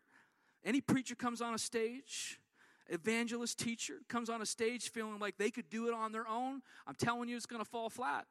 any 0.65 0.81
preacher 0.81 1.15
comes 1.15 1.43
on 1.43 1.55
a 1.55 1.59
stage, 1.59 2.41
evangelist 2.89 3.59
teacher 3.59 3.99
comes 4.09 4.31
on 4.31 4.41
a 4.43 4.47
stage 4.47 4.91
feeling 4.91 5.19
like 5.19 5.37
they 5.39 5.51
could 5.51 5.69
do 5.69 5.89
it 5.89 5.95
on 5.95 6.13
their 6.13 6.27
own, 6.27 6.63
I'm 6.87 6.95
telling 6.95 7.29
you, 7.29 7.37
it's 7.37 7.47
going 7.47 7.63
to 7.63 7.69
fall 7.69 7.91
flat. 7.91 8.27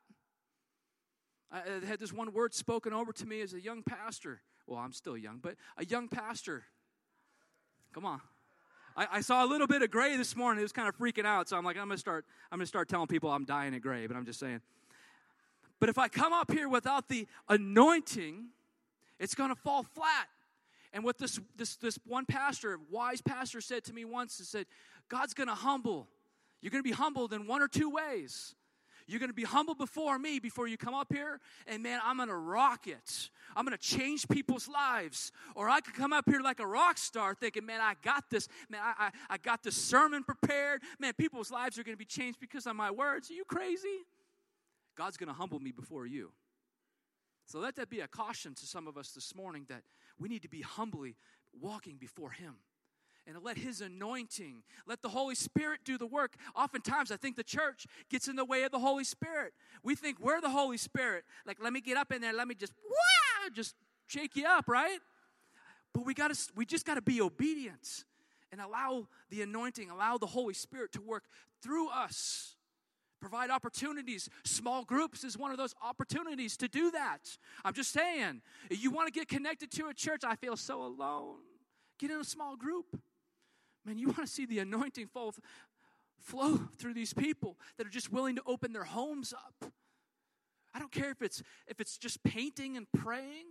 I 1.51 1.85
had 1.85 1.99
this 1.99 2.11
one 2.11 2.33
word 2.33 2.53
spoken 2.53 2.93
over 2.93 3.13
to 3.13 3.25
me 3.25 3.41
as 3.41 3.53
a 3.53 3.61
young 3.61 3.83
pastor. 3.83 4.41
Well, 4.65 4.79
I'm 4.79 4.93
still 4.93 5.17
young, 5.17 5.39
but 5.41 5.55
a 5.77 5.85
young 5.85 6.07
pastor. 6.07 6.63
Come 7.93 8.05
on. 8.05 8.21
I, 8.95 9.07
I 9.11 9.21
saw 9.21 9.45
a 9.45 9.47
little 9.47 9.67
bit 9.67 9.81
of 9.81 9.91
gray 9.91 10.17
this 10.17 10.35
morning. 10.35 10.59
It 10.59 10.63
was 10.63 10.71
kind 10.71 10.87
of 10.87 10.97
freaking 10.97 11.25
out. 11.25 11.49
So 11.49 11.57
I'm 11.57 11.65
like, 11.65 11.77
I'm 11.77 11.87
gonna 11.87 11.97
start. 11.97 12.25
I'm 12.51 12.59
gonna 12.59 12.65
start 12.65 12.89
telling 12.89 13.07
people 13.07 13.31
I'm 13.31 13.45
dying 13.45 13.75
of 13.75 13.81
gray. 13.81 14.07
But 14.07 14.17
I'm 14.17 14.25
just 14.25 14.39
saying. 14.39 14.61
But 15.79 15.89
if 15.89 15.97
I 15.97 16.07
come 16.07 16.33
up 16.33 16.51
here 16.51 16.69
without 16.69 17.09
the 17.09 17.27
anointing, 17.49 18.47
it's 19.19 19.35
gonna 19.35 19.55
fall 19.55 19.83
flat. 19.83 20.27
And 20.93 21.03
what 21.03 21.17
this 21.17 21.39
this 21.55 21.75
this 21.75 21.99
one 22.05 22.25
pastor, 22.25 22.79
wise 22.89 23.21
pastor, 23.21 23.61
said 23.61 23.83
to 23.85 23.93
me 23.93 24.05
once, 24.05 24.37
he 24.37 24.43
said, 24.43 24.65
God's 25.09 25.33
gonna 25.33 25.55
humble. 25.55 26.07
You're 26.61 26.71
gonna 26.71 26.83
be 26.83 26.91
humbled 26.91 27.33
in 27.33 27.47
one 27.47 27.61
or 27.61 27.67
two 27.67 27.89
ways. 27.89 28.55
You're 29.07 29.19
going 29.19 29.29
to 29.29 29.35
be 29.35 29.43
humble 29.43 29.75
before 29.75 30.17
me 30.17 30.39
before 30.39 30.67
you 30.67 30.77
come 30.77 30.93
up 30.93 31.11
here, 31.11 31.39
and 31.67 31.83
man, 31.83 31.99
I'm 32.03 32.17
going 32.17 32.29
to 32.29 32.35
rock 32.35 32.87
it. 32.87 33.29
I'm 33.55 33.65
going 33.65 33.77
to 33.77 33.83
change 33.83 34.27
people's 34.27 34.67
lives. 34.67 35.31
Or 35.55 35.69
I 35.69 35.81
could 35.81 35.93
come 35.93 36.13
up 36.13 36.25
here 36.27 36.41
like 36.41 36.59
a 36.59 36.67
rock 36.67 36.97
star 36.97 37.35
thinking, 37.35 37.65
man, 37.65 37.81
I 37.81 37.93
got 38.03 38.29
this. 38.29 38.47
Man, 38.69 38.81
I, 38.83 39.07
I, 39.07 39.11
I 39.31 39.37
got 39.37 39.63
this 39.63 39.75
sermon 39.75 40.23
prepared. 40.23 40.81
Man, 40.99 41.13
people's 41.13 41.51
lives 41.51 41.77
are 41.77 41.83
going 41.83 41.95
to 41.95 41.99
be 41.99 42.05
changed 42.05 42.39
because 42.39 42.65
of 42.65 42.75
my 42.75 42.91
words. 42.91 43.29
Are 43.29 43.33
you 43.33 43.45
crazy? 43.45 43.99
God's 44.95 45.17
going 45.17 45.27
to 45.27 45.33
humble 45.33 45.59
me 45.59 45.71
before 45.71 46.05
you. 46.05 46.31
So 47.45 47.59
let 47.59 47.75
that 47.75 47.89
be 47.89 47.99
a 47.99 48.07
caution 48.07 48.53
to 48.55 48.65
some 48.65 48.87
of 48.87 48.97
us 48.97 49.11
this 49.11 49.35
morning 49.35 49.65
that 49.69 49.83
we 50.17 50.29
need 50.29 50.43
to 50.43 50.49
be 50.49 50.61
humbly 50.61 51.15
walking 51.59 51.97
before 51.97 52.31
Him 52.31 52.55
and 53.27 53.37
let 53.41 53.57
His 53.57 53.81
anointing, 53.81 54.63
let 54.85 55.01
the 55.01 55.09
Holy 55.09 55.35
Spirit 55.35 55.81
do 55.85 55.97
the 55.97 56.05
work. 56.05 56.35
Oftentimes, 56.55 57.11
I 57.11 57.17
think 57.17 57.35
the 57.35 57.43
church 57.43 57.85
gets 58.09 58.27
in 58.27 58.35
the 58.35 58.45
way 58.45 58.63
of 58.63 58.71
the 58.71 58.79
Holy 58.79 59.03
Spirit. 59.03 59.53
We 59.83 59.95
think 59.95 60.19
we're 60.19 60.41
the 60.41 60.49
Holy 60.49 60.77
Spirit. 60.77 61.23
Like, 61.45 61.57
let 61.61 61.73
me 61.73 61.81
get 61.81 61.97
up 61.97 62.11
in 62.11 62.21
there, 62.21 62.33
let 62.33 62.47
me 62.47 62.55
just, 62.55 62.73
just 63.53 63.75
shake 64.07 64.35
you 64.35 64.45
up, 64.45 64.67
right? 64.67 64.99
But 65.93 66.05
we 66.05 66.13
got 66.13 66.33
to, 66.33 66.51
we 66.55 66.65
just 66.65 66.85
got 66.85 66.95
to 66.95 67.01
be 67.01 67.21
obedient 67.21 68.05
and 68.51 68.61
allow 68.61 69.07
the 69.29 69.41
anointing, 69.41 69.89
allow 69.89 70.17
the 70.17 70.27
Holy 70.27 70.53
Spirit 70.53 70.91
to 70.93 71.01
work 71.01 71.23
through 71.61 71.89
us. 71.89 72.55
Provide 73.19 73.49
opportunities. 73.49 74.29
Small 74.43 74.83
groups 74.83 75.23
is 75.23 75.37
one 75.37 75.51
of 75.51 75.57
those 75.57 75.73
opportunities 75.81 76.57
to 76.57 76.67
do 76.67 76.91
that. 76.91 77.19
I'm 77.63 77.73
just 77.73 77.93
saying, 77.93 78.41
you 78.69 78.91
want 78.91 79.07
to 79.07 79.17
get 79.17 79.29
connected 79.29 79.71
to 79.71 79.87
a 79.87 79.93
church, 79.93 80.23
I 80.25 80.35
feel 80.35 80.57
so 80.57 80.83
alone. 80.83 81.37
Get 81.99 82.11
in 82.11 82.19
a 82.19 82.25
small 82.25 82.57
group. 82.57 82.99
Man, 83.85 83.97
you 83.97 84.07
want 84.07 84.19
to 84.19 84.27
see 84.27 84.45
the 84.45 84.59
anointing 84.59 85.07
flow, 85.07 85.33
flow 86.19 86.69
through 86.77 86.93
these 86.93 87.13
people 87.13 87.57
that 87.77 87.85
are 87.85 87.91
just 87.91 88.11
willing 88.11 88.35
to 88.35 88.41
open 88.45 88.73
their 88.73 88.85
homes 88.85 89.33
up. 89.33 89.71
I 90.73 90.79
don't 90.79 90.91
care 90.91 91.11
if 91.11 91.21
it's 91.21 91.43
if 91.67 91.79
it's 91.79 91.97
just 91.97 92.23
painting 92.23 92.77
and 92.77 92.87
praying, 92.91 93.45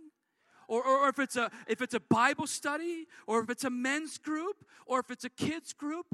or, 0.67 0.83
or, 0.83 1.05
or 1.05 1.09
if 1.09 1.19
it's 1.19 1.35
a 1.35 1.51
if 1.67 1.81
it's 1.81 1.93
a 1.93 1.99
Bible 1.99 2.47
study, 2.47 3.07
or 3.27 3.41
if 3.41 3.49
it's 3.49 3.63
a 3.63 3.69
men's 3.69 4.17
group, 4.17 4.65
or 4.85 4.99
if 4.99 5.09
it's 5.09 5.23
a 5.23 5.29
kids 5.29 5.73
group. 5.73 6.07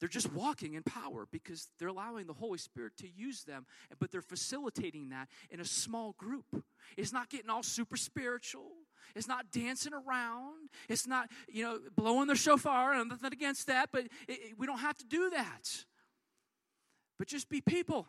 They're 0.00 0.08
just 0.08 0.32
walking 0.32 0.74
in 0.74 0.82
power 0.82 1.28
because 1.30 1.68
they're 1.78 1.86
allowing 1.86 2.26
the 2.26 2.32
Holy 2.32 2.58
Spirit 2.58 2.96
to 2.98 3.08
use 3.08 3.44
them, 3.44 3.66
but 4.00 4.10
they're 4.10 4.20
facilitating 4.20 5.10
that 5.10 5.28
in 5.48 5.60
a 5.60 5.64
small 5.64 6.16
group. 6.18 6.64
It's 6.96 7.12
not 7.12 7.30
getting 7.30 7.48
all 7.48 7.62
super 7.62 7.96
spiritual. 7.96 8.72
It's 9.14 9.28
not 9.28 9.50
dancing 9.50 9.92
around. 9.92 10.70
It's 10.88 11.06
not, 11.06 11.28
you 11.48 11.64
know, 11.64 11.78
blowing 11.96 12.28
the 12.28 12.34
shofar. 12.34 12.94
I'm 12.94 13.08
nothing 13.08 13.32
against 13.32 13.66
that, 13.66 13.90
but 13.92 14.04
it, 14.04 14.10
it, 14.28 14.58
we 14.58 14.66
don't 14.66 14.78
have 14.78 14.96
to 14.98 15.04
do 15.04 15.30
that. 15.30 15.84
But 17.18 17.28
just 17.28 17.48
be 17.48 17.60
people. 17.60 18.06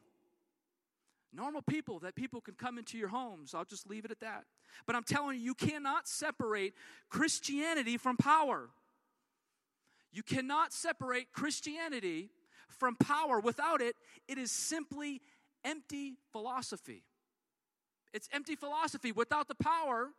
Normal 1.35 1.61
people 1.63 1.99
that 1.99 2.15
people 2.15 2.41
can 2.41 2.53
come 2.53 2.77
into 2.77 2.97
your 2.97 3.07
homes. 3.07 3.55
I'll 3.55 3.65
just 3.65 3.89
leave 3.89 4.05
it 4.05 4.11
at 4.11 4.19
that. 4.19 4.45
But 4.85 4.95
I'm 4.95 5.03
telling 5.03 5.37
you, 5.37 5.43
you 5.43 5.53
cannot 5.55 6.07
separate 6.07 6.73
Christianity 7.09 7.97
from 7.97 8.17
power. 8.17 8.69
You 10.11 10.21
cannot 10.21 10.73
separate 10.73 11.31
Christianity 11.33 12.29
from 12.67 12.95
power. 12.95 13.39
Without 13.39 13.81
it, 13.81 13.95
it 14.27 14.37
is 14.37 14.51
simply 14.51 15.21
empty 15.65 16.17
philosophy. 16.31 17.03
It's 18.13 18.29
empty 18.31 18.55
philosophy. 18.55 19.11
Without 19.11 19.47
the 19.47 19.55
power, 19.55 20.09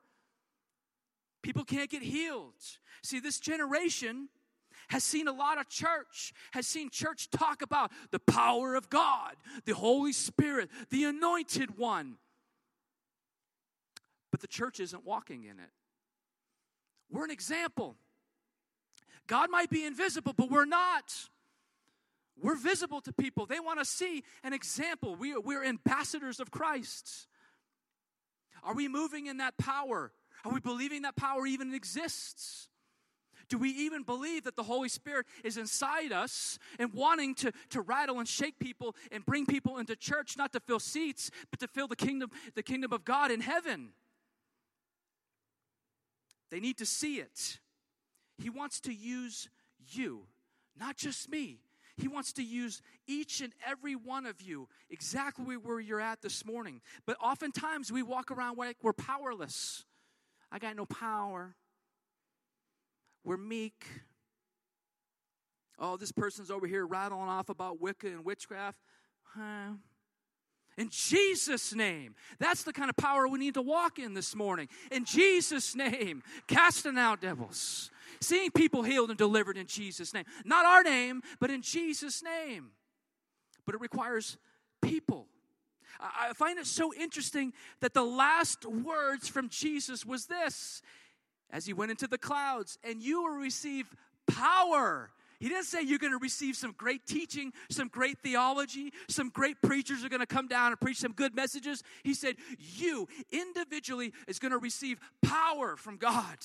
people 1.44 1.62
can't 1.62 1.90
get 1.90 2.02
healed. 2.02 2.54
See, 3.02 3.20
this 3.20 3.38
generation 3.38 4.28
has 4.88 5.04
seen 5.04 5.28
a 5.28 5.32
lot 5.32 5.58
of 5.60 5.68
church, 5.68 6.32
has 6.52 6.66
seen 6.66 6.90
church 6.90 7.30
talk 7.30 7.62
about 7.62 7.92
the 8.10 8.18
power 8.18 8.74
of 8.74 8.90
God, 8.90 9.36
the 9.66 9.74
Holy 9.74 10.12
Spirit, 10.12 10.70
the 10.90 11.04
anointed 11.04 11.78
one. 11.78 12.16
But 14.30 14.40
the 14.40 14.48
church 14.48 14.80
isn't 14.80 15.04
walking 15.04 15.44
in 15.44 15.58
it. 15.58 15.70
We're 17.10 17.24
an 17.24 17.30
example. 17.30 17.96
God 19.26 19.50
might 19.50 19.70
be 19.70 19.84
invisible, 19.84 20.32
but 20.36 20.50
we're 20.50 20.64
not. 20.64 21.14
We're 22.42 22.56
visible 22.56 23.00
to 23.02 23.12
people. 23.12 23.46
They 23.46 23.60
want 23.60 23.78
to 23.78 23.84
see 23.84 24.24
an 24.42 24.52
example. 24.52 25.14
We, 25.14 25.36
we're 25.36 25.64
ambassadors 25.64 26.40
of 26.40 26.50
Christ. 26.50 27.26
Are 28.62 28.74
we 28.74 28.88
moving 28.88 29.26
in 29.26 29.36
that 29.36 29.56
power? 29.58 30.10
Are 30.44 30.52
we 30.52 30.60
believing 30.60 31.02
that 31.02 31.16
power 31.16 31.46
even 31.46 31.74
exists? 31.74 32.68
Do 33.48 33.58
we 33.58 33.70
even 33.70 34.02
believe 34.02 34.44
that 34.44 34.56
the 34.56 34.62
Holy 34.62 34.88
Spirit 34.88 35.26
is 35.42 35.56
inside 35.56 36.12
us 36.12 36.58
and 36.78 36.92
wanting 36.92 37.34
to, 37.36 37.52
to 37.70 37.80
rattle 37.80 38.18
and 38.18 38.28
shake 38.28 38.58
people 38.58 38.96
and 39.12 39.24
bring 39.24 39.46
people 39.46 39.78
into 39.78 39.96
church, 39.96 40.36
not 40.36 40.52
to 40.52 40.60
fill 40.60 40.80
seats, 40.80 41.30
but 41.50 41.60
to 41.60 41.68
fill 41.68 41.86
the 41.86 41.96
kingdom, 41.96 42.30
the 42.54 42.62
kingdom 42.62 42.92
of 42.92 43.04
God 43.04 43.30
in 43.30 43.40
heaven? 43.40 43.90
They 46.50 46.60
need 46.60 46.78
to 46.78 46.86
see 46.86 47.16
it. 47.16 47.58
He 48.38 48.50
wants 48.50 48.80
to 48.80 48.94
use 48.94 49.48
you, 49.92 50.22
not 50.78 50.96
just 50.96 51.30
me. 51.30 51.58
He 51.96 52.08
wants 52.08 52.32
to 52.34 52.42
use 52.42 52.82
each 53.06 53.40
and 53.40 53.52
every 53.64 53.94
one 53.94 54.26
of 54.26 54.40
you 54.40 54.68
exactly 54.90 55.56
where 55.56 55.78
you're 55.78 56.00
at 56.00 56.22
this 56.22 56.44
morning. 56.44 56.80
But 57.06 57.16
oftentimes 57.22 57.92
we 57.92 58.02
walk 58.02 58.30
around 58.30 58.58
like 58.58 58.78
we're 58.82 58.92
powerless. 58.92 59.84
I 60.54 60.60
got 60.60 60.76
no 60.76 60.86
power. 60.86 61.56
We're 63.24 63.36
meek. 63.36 63.84
Oh, 65.80 65.96
this 65.96 66.12
person's 66.12 66.48
over 66.48 66.68
here 66.68 66.86
rattling 66.86 67.28
off 67.28 67.48
about 67.48 67.80
Wicca 67.80 68.06
and 68.06 68.24
witchcraft. 68.24 68.78
Huh? 69.24 69.72
In 70.78 70.90
Jesus' 70.90 71.74
name. 71.74 72.14
That's 72.38 72.62
the 72.62 72.72
kind 72.72 72.88
of 72.88 72.96
power 72.96 73.26
we 73.26 73.40
need 73.40 73.54
to 73.54 73.62
walk 73.62 73.98
in 73.98 74.14
this 74.14 74.36
morning. 74.36 74.68
In 74.92 75.04
Jesus' 75.04 75.74
name, 75.74 76.22
casting 76.46 76.98
out 76.98 77.20
devils 77.20 77.90
seeing 78.20 78.52
people 78.52 78.84
healed 78.84 79.10
and 79.10 79.18
delivered 79.18 79.56
in 79.56 79.66
Jesus' 79.66 80.14
name. 80.14 80.24
Not 80.44 80.64
our 80.64 80.84
name, 80.84 81.20
but 81.40 81.50
in 81.50 81.62
Jesus' 81.62 82.22
name. 82.22 82.70
But 83.66 83.74
it 83.74 83.80
requires 83.80 84.38
people. 84.80 85.26
I 86.00 86.32
find 86.34 86.58
it 86.58 86.66
so 86.66 86.92
interesting 86.94 87.52
that 87.80 87.94
the 87.94 88.04
last 88.04 88.64
words 88.64 89.28
from 89.28 89.48
Jesus 89.48 90.04
was 90.04 90.26
this 90.26 90.82
as 91.50 91.66
he 91.66 91.72
went 91.72 91.90
into 91.90 92.06
the 92.06 92.18
clouds, 92.18 92.78
and 92.82 93.00
you 93.02 93.22
will 93.22 93.36
receive 93.36 93.94
power. 94.26 95.10
He 95.40 95.48
didn't 95.48 95.64
say 95.64 95.82
you're 95.82 95.98
going 95.98 96.12
to 96.12 96.18
receive 96.18 96.56
some 96.56 96.74
great 96.76 97.06
teaching, 97.06 97.52
some 97.68 97.88
great 97.88 98.18
theology, 98.18 98.92
some 99.08 99.28
great 99.28 99.60
preachers 99.62 100.04
are 100.04 100.08
going 100.08 100.20
to 100.20 100.26
come 100.26 100.48
down 100.48 100.72
and 100.72 100.80
preach 100.80 100.96
some 100.98 101.12
good 101.12 101.34
messages. 101.34 101.82
He 102.02 102.14
said 102.14 102.36
you 102.58 103.08
individually 103.30 104.12
is 104.26 104.38
going 104.38 104.52
to 104.52 104.58
receive 104.58 104.98
power 105.22 105.76
from 105.76 105.96
God. 105.96 106.38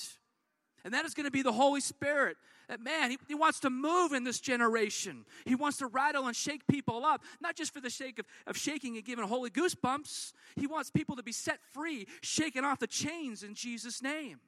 And 0.84 0.94
that 0.94 1.04
is 1.04 1.14
going 1.14 1.24
to 1.24 1.30
be 1.30 1.42
the 1.42 1.52
Holy 1.52 1.80
Spirit. 1.80 2.36
Man, 2.78 3.10
he, 3.10 3.18
he, 3.26 3.34
wants 3.34 3.60
to 3.60 3.70
move 3.70 4.12
in 4.12 4.22
this 4.22 4.38
generation. 4.38 5.24
He 5.44 5.56
wants 5.56 5.78
to 5.78 5.86
rattle 5.86 6.26
and 6.26 6.36
shake 6.36 6.66
people 6.68 7.04
up, 7.04 7.24
not 7.40 7.56
just 7.56 7.74
for 7.74 7.80
the 7.80 7.90
sake 7.90 8.18
of, 8.18 8.26
of 8.46 8.56
shaking 8.56 8.96
and 8.96 9.04
giving 9.04 9.26
holy 9.26 9.50
goosebumps. 9.50 10.32
He 10.54 10.66
wants 10.66 10.90
people 10.90 11.16
to 11.16 11.22
be 11.22 11.32
set 11.32 11.58
free, 11.72 12.06
shaken 12.22 12.64
off 12.64 12.78
the 12.78 12.86
chains 12.86 13.42
in 13.42 13.54
Jesus' 13.54 14.02
name. 14.02 14.38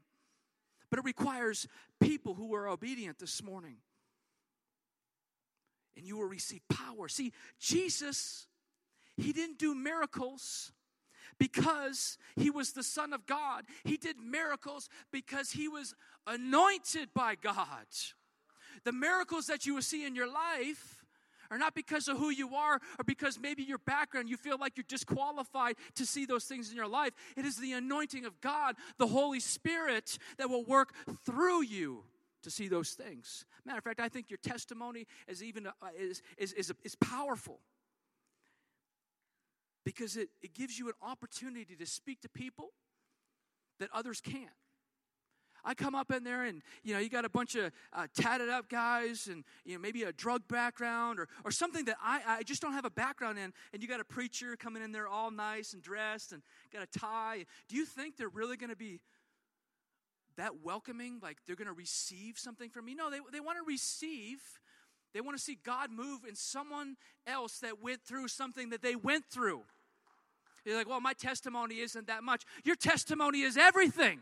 But 0.89 1.01
it 1.01 1.05
requires 1.05 1.67
people 2.01 2.35
who 2.35 2.55
are 2.55 2.69
obedient 2.69 3.19
this 3.19 3.43
morning. 3.43 3.77
And 5.97 6.07
you 6.07 6.19
will 6.19 6.29
receive 6.29 6.61
power. 6.69 7.09
See, 7.09 7.33
Jesus, 7.59 8.47
he 9.17 9.33
didn't 9.33 9.59
do 9.59 9.75
miracles 9.75 10.73
because 11.39 12.19
he 12.37 12.51
was 12.51 12.73
the 12.73 12.83
Son 12.83 13.13
of 13.13 13.27
God. 13.27 13.65
He 13.85 13.97
did 13.97 14.17
miracles 14.19 14.89
because 15.13 15.53
he 15.53 15.69
was 15.69 15.95
anointed 16.27 17.09
by 17.15 17.35
God. 17.35 17.87
The 18.85 18.93
miracles 18.93 19.47
that 19.47 19.67
you 19.67 19.75
will 19.75 19.83
see 19.83 20.05
in 20.05 20.15
your 20.15 20.33
life 20.33 21.05
are 21.51 21.59
not 21.59 21.75
because 21.75 22.09
of 22.09 22.17
who 22.17 22.31
you 22.31 22.55
are 22.55 22.77
or 22.77 23.05
because 23.07 23.39
maybe 23.39 23.63
your 23.63 23.79
background, 23.79 24.29
you 24.29 24.39
feel 24.39 24.57
like 24.59 24.77
you're 24.77 24.85
disqualified 24.89 25.77
to 25.97 26.07
see 26.07 26.25
those 26.25 26.45
things 26.45 26.71
in 26.71 26.77
your 26.77 26.89
life. 26.89 27.13
It 27.37 27.45
is 27.45 27.59
the 27.59 27.75
anointing 27.75 28.25
of 28.25 28.41
God, 28.41 28.77
the 28.97 29.07
Holy 29.07 29.41
Spirit, 29.41 30.19
that 30.39 30.49
will 30.49 30.65
work 30.65 30.95
through 31.27 31.65
you 31.65 32.05
to 32.43 32.51
see 32.51 32.69
those 32.69 32.93
things. 32.93 33.45
Matter 33.67 33.79
of 33.79 33.85
fact, 33.85 34.01
I 34.01 34.09
think 34.09 34.31
your 34.31 34.39
testimony 34.39 35.07
is 35.29 35.43
even 35.43 35.67
uh, 35.67 35.71
is, 35.97 36.23
is, 36.39 36.53
is, 36.55 36.73
is 36.85 36.95
powerful 36.97 37.61
because 39.85 40.17
it, 40.17 40.29
it 40.43 40.55
gives 40.55 40.79
you 40.79 40.89
an 40.89 40.95
opportunity 41.03 41.75
to 41.77 41.87
speak 41.87 42.21
to 42.23 42.29
people 42.29 42.71
that 43.79 43.89
others 43.93 44.21
can't. 44.21 44.51
I 45.65 45.75
come 45.75 45.95
up 45.95 46.11
in 46.11 46.25
there 46.25 46.45
and, 46.45 46.61
you 46.83 46.93
know, 46.93 46.99
you 46.99 47.09
got 47.09 47.25
a 47.25 47.29
bunch 47.29 47.55
of 47.55 47.71
uh, 47.93 48.07
tatted 48.15 48.49
up 48.49 48.69
guys 48.69 49.29
and, 49.31 49.45
you 49.65 49.75
know, 49.75 49.79
maybe 49.79 50.03
a 50.03 50.13
drug 50.13 50.47
background 50.49 51.21
or, 51.21 51.29
or 51.45 51.51
something 51.51 51.85
that 51.85 51.97
I, 52.03 52.21
I 52.27 52.43
just 52.43 52.61
don't 52.61 52.73
have 52.73 52.85
a 52.85 52.91
background 52.91 53.39
in. 53.39 53.53
And 53.73 53.81
you 53.81 53.89
got 53.89 54.01
a 54.01 54.05
preacher 54.05 54.57
coming 54.57 54.83
in 54.83 54.91
there 54.91 55.07
all 55.07 55.31
nice 55.31 55.73
and 55.73 55.83
dressed 55.83 56.33
and 56.33 56.43
got 56.73 56.83
a 56.83 56.99
tie. 56.99 57.47
Do 57.69 57.77
you 57.77 57.85
think 57.85 58.17
they're 58.17 58.29
really 58.29 58.57
going 58.57 58.71
to 58.71 58.77
be 58.77 59.01
that 60.37 60.65
welcoming? 60.65 61.21
Like 61.23 61.39
they're 61.47 61.57
going 61.57 61.69
to 61.69 61.73
receive 61.73 62.39
something 62.39 62.71
from 62.71 62.85
me? 62.85 62.95
No, 62.95 63.11
they, 63.11 63.19
they 63.33 63.41
want 63.41 63.59
to 63.59 63.65
receive. 63.65 64.41
They 65.15 65.21
want 65.21 65.37
to 65.37 65.43
see 65.43 65.59
God 65.63 65.91
move 65.91 66.21
in 66.29 66.35
someone 66.35 66.97
else 67.27 67.59
that 67.61 67.83
went 67.83 68.03
through 68.03 68.29
something 68.29 68.71
that 68.71 68.83
they 68.83 68.97
went 68.97 69.25
through. 69.27 69.63
You're 70.65 70.77
like, 70.77 70.89
well, 70.89 71.01
my 71.01 71.13
testimony 71.13 71.81
isn't 71.81 72.07
that 72.07 72.23
much. 72.23 72.45
Your 72.65 72.77
testimony 72.77 73.43
is 73.43 73.57
everything. 73.57 74.21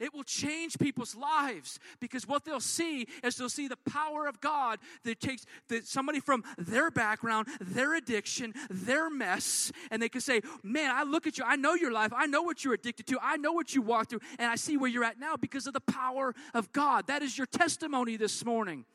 It 0.00 0.12
will 0.12 0.24
change 0.24 0.78
people's 0.78 1.14
lives 1.14 1.78
because 2.00 2.26
what 2.26 2.44
they'll 2.44 2.60
see 2.60 3.06
is 3.22 3.36
they'll 3.36 3.48
see 3.48 3.68
the 3.68 3.76
power 3.88 4.26
of 4.26 4.40
God 4.40 4.78
that 5.04 5.20
takes 5.20 5.44
that 5.68 5.86
somebody 5.86 6.18
from 6.18 6.42
their 6.58 6.90
background, 6.90 7.46
their 7.60 7.94
addiction, 7.94 8.54
their 8.70 9.10
mess, 9.10 9.70
and 9.90 10.02
they 10.02 10.08
can 10.08 10.20
say, 10.20 10.40
Man, 10.62 10.90
I 10.92 11.04
look 11.04 11.26
at 11.26 11.38
you, 11.38 11.44
I 11.46 11.56
know 11.56 11.74
your 11.74 11.92
life, 11.92 12.12
I 12.16 12.26
know 12.26 12.42
what 12.42 12.64
you're 12.64 12.74
addicted 12.74 13.06
to, 13.08 13.18
I 13.22 13.36
know 13.36 13.52
what 13.52 13.74
you 13.74 13.82
walked 13.82 14.10
through, 14.10 14.20
and 14.38 14.50
I 14.50 14.56
see 14.56 14.76
where 14.76 14.90
you're 14.90 15.04
at 15.04 15.20
now 15.20 15.36
because 15.36 15.66
of 15.66 15.72
the 15.74 15.80
power 15.80 16.34
of 16.54 16.72
God. 16.72 17.06
That 17.06 17.22
is 17.22 17.36
your 17.36 17.46
testimony 17.46 18.16
this 18.16 18.44
morning. 18.44 18.86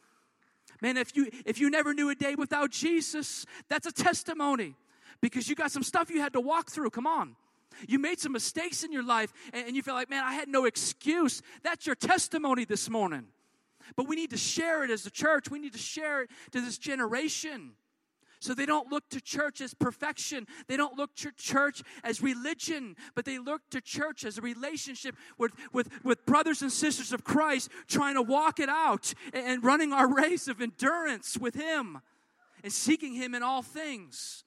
Man, 0.82 0.98
if 0.98 1.16
you 1.16 1.30
if 1.46 1.60
you 1.60 1.70
never 1.70 1.94
knew 1.94 2.10
a 2.10 2.16
day 2.16 2.36
without 2.36 2.72
Jesus, 2.72 3.46
that's 3.70 3.88
a 3.88 3.92
testimony 3.92 4.76
because 5.22 5.50
you 5.50 5.56
got 5.56 5.72
some 5.72 5.84
stuff 5.84 6.10
you 6.10 6.22
had 6.22 6.34
to 6.34 6.42
walk 6.42 6.70
through. 6.70 6.92
Come 6.92 7.08
on. 7.08 7.36
You 7.88 8.00
made 8.00 8.20
some 8.20 8.32
mistakes 8.32 8.84
in 8.84 8.92
your 8.92 9.04
life 9.04 9.32
and 9.54 9.76
you 9.76 9.84
feel 9.84 9.94
like, 9.94 10.10
man, 10.10 10.24
I 10.24 10.34
had 10.34 10.48
no 10.48 10.66
excuse. 10.66 11.42
That's 11.64 11.86
your 11.86 11.96
testimony 11.96 12.66
this 12.66 12.90
morning. 12.90 13.28
But 13.96 14.08
we 14.08 14.16
need 14.16 14.32
to 14.32 14.38
share 14.38 14.84
it 14.84 14.90
as 14.90 15.06
a 15.06 15.12
church. 15.12 15.50
We 15.50 15.60
need 15.60 15.74
to 15.74 15.80
share 15.80 16.24
it 16.24 16.30
to 16.52 16.62
this 16.62 16.78
generation. 16.78 17.74
So 18.40 18.54
they 18.54 18.66
don't 18.66 18.92
look 18.92 19.10
to 19.10 19.22
church 19.22 19.62
as 19.62 19.74
perfection. 19.74 20.48
They 20.68 20.78
don't 20.78 20.98
look 20.98 21.16
to 21.18 21.32
church 21.32 21.82
as 22.04 22.22
religion, 22.22 22.96
but 23.16 23.26
they 23.26 23.40
look 23.40 23.62
to 23.72 23.82
church 23.82 24.26
as 24.26 24.38
a 24.38 24.42
relationship 24.42 25.16
with, 25.38 25.52
with, 25.74 25.90
with 26.04 26.26
brothers 26.26 26.62
and 26.62 26.72
sisters 26.72 27.14
of 27.14 27.24
Christ 27.24 27.70
trying 27.88 28.16
to 28.16 28.22
walk 28.22 28.60
it 28.60 28.70
out 28.70 29.14
and 29.34 29.64
running 29.64 29.94
our 29.94 30.14
race 30.14 30.48
of 30.48 30.62
endurance 30.62 31.38
with 31.38 31.56
Him 31.56 32.00
and 32.64 32.72
seeking 32.72 33.14
Him 33.14 33.34
in 33.34 33.44
all 33.44 33.62
things. 33.62 34.44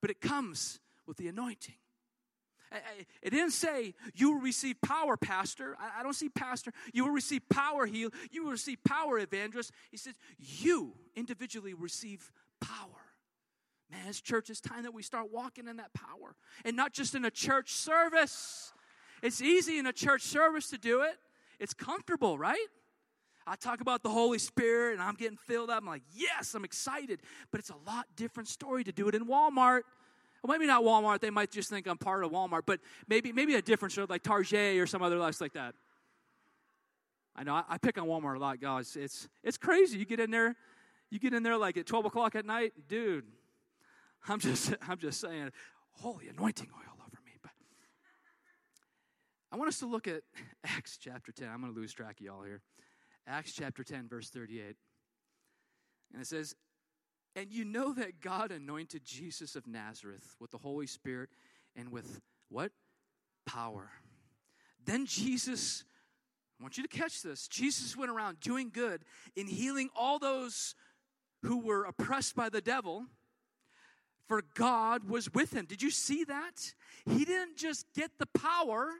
But 0.00 0.10
it 0.10 0.20
comes 0.20 0.80
with 1.06 1.16
the 1.16 1.28
anointing. 1.28 1.74
It 3.22 3.30
didn't 3.30 3.52
say 3.52 3.94
you 4.14 4.32
will 4.32 4.40
receive 4.40 4.80
power, 4.82 5.16
pastor. 5.16 5.76
I 5.80 6.02
don't 6.02 6.14
see 6.14 6.28
pastor. 6.28 6.72
You 6.92 7.04
will 7.04 7.12
receive 7.12 7.48
power, 7.48 7.86
heal. 7.86 8.10
You 8.30 8.44
will 8.44 8.50
receive 8.50 8.78
power, 8.84 9.18
evangelist. 9.18 9.72
He 9.90 9.96
says 9.96 10.14
you 10.38 10.92
individually 11.16 11.74
receive 11.74 12.30
power. 12.60 13.07
Man, 13.90 14.00
as 14.08 14.20
church, 14.20 14.50
it's 14.50 14.60
time 14.60 14.82
that 14.82 14.92
we 14.92 15.02
start 15.02 15.32
walking 15.32 15.66
in 15.66 15.76
that 15.76 15.92
power. 15.94 16.36
And 16.64 16.76
not 16.76 16.92
just 16.92 17.14
in 17.14 17.24
a 17.24 17.30
church 17.30 17.72
service. 17.72 18.72
It's 19.22 19.40
easy 19.40 19.78
in 19.78 19.86
a 19.86 19.92
church 19.92 20.22
service 20.22 20.68
to 20.70 20.78
do 20.78 21.02
it, 21.02 21.16
it's 21.58 21.74
comfortable, 21.74 22.38
right? 22.38 22.66
I 23.46 23.56
talk 23.56 23.80
about 23.80 24.02
the 24.02 24.10
Holy 24.10 24.38
Spirit 24.38 24.92
and 24.92 25.02
I'm 25.02 25.14
getting 25.14 25.38
filled 25.38 25.70
up. 25.70 25.78
I'm 25.78 25.86
like, 25.86 26.02
yes, 26.14 26.54
I'm 26.54 26.64
excited. 26.64 27.20
But 27.50 27.60
it's 27.60 27.70
a 27.70 27.76
lot 27.86 28.06
different 28.14 28.48
story 28.48 28.84
to 28.84 28.92
do 28.92 29.08
it 29.08 29.14
in 29.14 29.26
Walmart. 29.26 29.82
Well, 30.42 30.56
maybe 30.56 30.66
not 30.66 30.84
Walmart. 30.84 31.20
They 31.20 31.30
might 31.30 31.50
just 31.50 31.70
think 31.70 31.86
I'm 31.86 31.98
part 31.98 32.22
of 32.22 32.30
Walmart, 32.30 32.62
but 32.66 32.80
maybe 33.08 33.32
maybe 33.32 33.54
a 33.54 33.62
different 33.62 33.92
store 33.92 34.06
like 34.08 34.22
Target 34.22 34.78
or 34.78 34.86
some 34.86 35.02
other 35.02 35.18
place 35.18 35.40
like 35.40 35.54
that. 35.54 35.74
I 37.34 37.42
know 37.42 37.54
I, 37.54 37.64
I 37.68 37.78
pick 37.78 37.98
on 37.98 38.06
Walmart 38.06 38.36
a 38.36 38.38
lot, 38.38 38.60
guys. 38.60 38.96
It's 38.96 39.28
it's 39.42 39.56
crazy. 39.56 39.98
You 39.98 40.04
get 40.04 40.20
in 40.20 40.30
there, 40.30 40.54
you 41.10 41.18
get 41.18 41.34
in 41.34 41.42
there 41.42 41.56
like 41.56 41.76
at 41.76 41.86
12 41.86 42.04
o'clock 42.04 42.36
at 42.36 42.44
night, 42.46 42.72
dude. 42.88 43.24
I'm 44.26 44.40
just 44.40 44.74
I'm 44.88 44.98
just 44.98 45.20
saying, 45.20 45.50
holy 45.92 46.28
anointing 46.28 46.68
oil 46.74 47.04
over 47.06 47.18
me. 47.24 47.32
But 47.42 47.52
I 49.52 49.56
want 49.56 49.68
us 49.68 49.78
to 49.80 49.86
look 49.86 50.08
at 50.08 50.22
Acts 50.64 50.98
chapter 50.98 51.32
10. 51.32 51.48
I'm 51.48 51.60
going 51.60 51.72
to 51.72 51.78
lose 51.78 51.92
track 51.92 52.20
of 52.20 52.26
y'all 52.26 52.42
here. 52.42 52.62
Acts 53.26 53.52
chapter 53.52 53.84
10, 53.84 54.08
verse 54.08 54.30
38. 54.30 54.76
And 56.12 56.22
it 56.22 56.26
says, 56.26 56.54
And 57.36 57.52
you 57.52 57.64
know 57.64 57.92
that 57.92 58.20
God 58.20 58.50
anointed 58.50 59.04
Jesus 59.04 59.54
of 59.54 59.66
Nazareth 59.66 60.36
with 60.40 60.50
the 60.50 60.58
Holy 60.58 60.86
Spirit 60.86 61.30
and 61.76 61.92
with 61.92 62.20
what? 62.48 62.72
Power. 63.44 63.90
Then 64.84 65.04
Jesus, 65.04 65.84
I 66.58 66.64
want 66.64 66.78
you 66.78 66.82
to 66.82 66.88
catch 66.88 67.22
this. 67.22 67.48
Jesus 67.48 67.96
went 67.96 68.10
around 68.10 68.40
doing 68.40 68.70
good 68.72 69.04
in 69.36 69.46
healing 69.46 69.90
all 69.94 70.18
those 70.18 70.74
who 71.42 71.58
were 71.58 71.84
oppressed 71.84 72.34
by 72.34 72.48
the 72.48 72.60
devil 72.60 73.06
for 74.28 74.42
God 74.54 75.08
was 75.08 75.32
with 75.32 75.52
him. 75.52 75.64
Did 75.64 75.82
you 75.82 75.90
see 75.90 76.22
that? 76.24 76.74
He 77.06 77.24
didn't 77.24 77.56
just 77.56 77.86
get 77.94 78.12
the 78.18 78.26
power, 78.26 78.90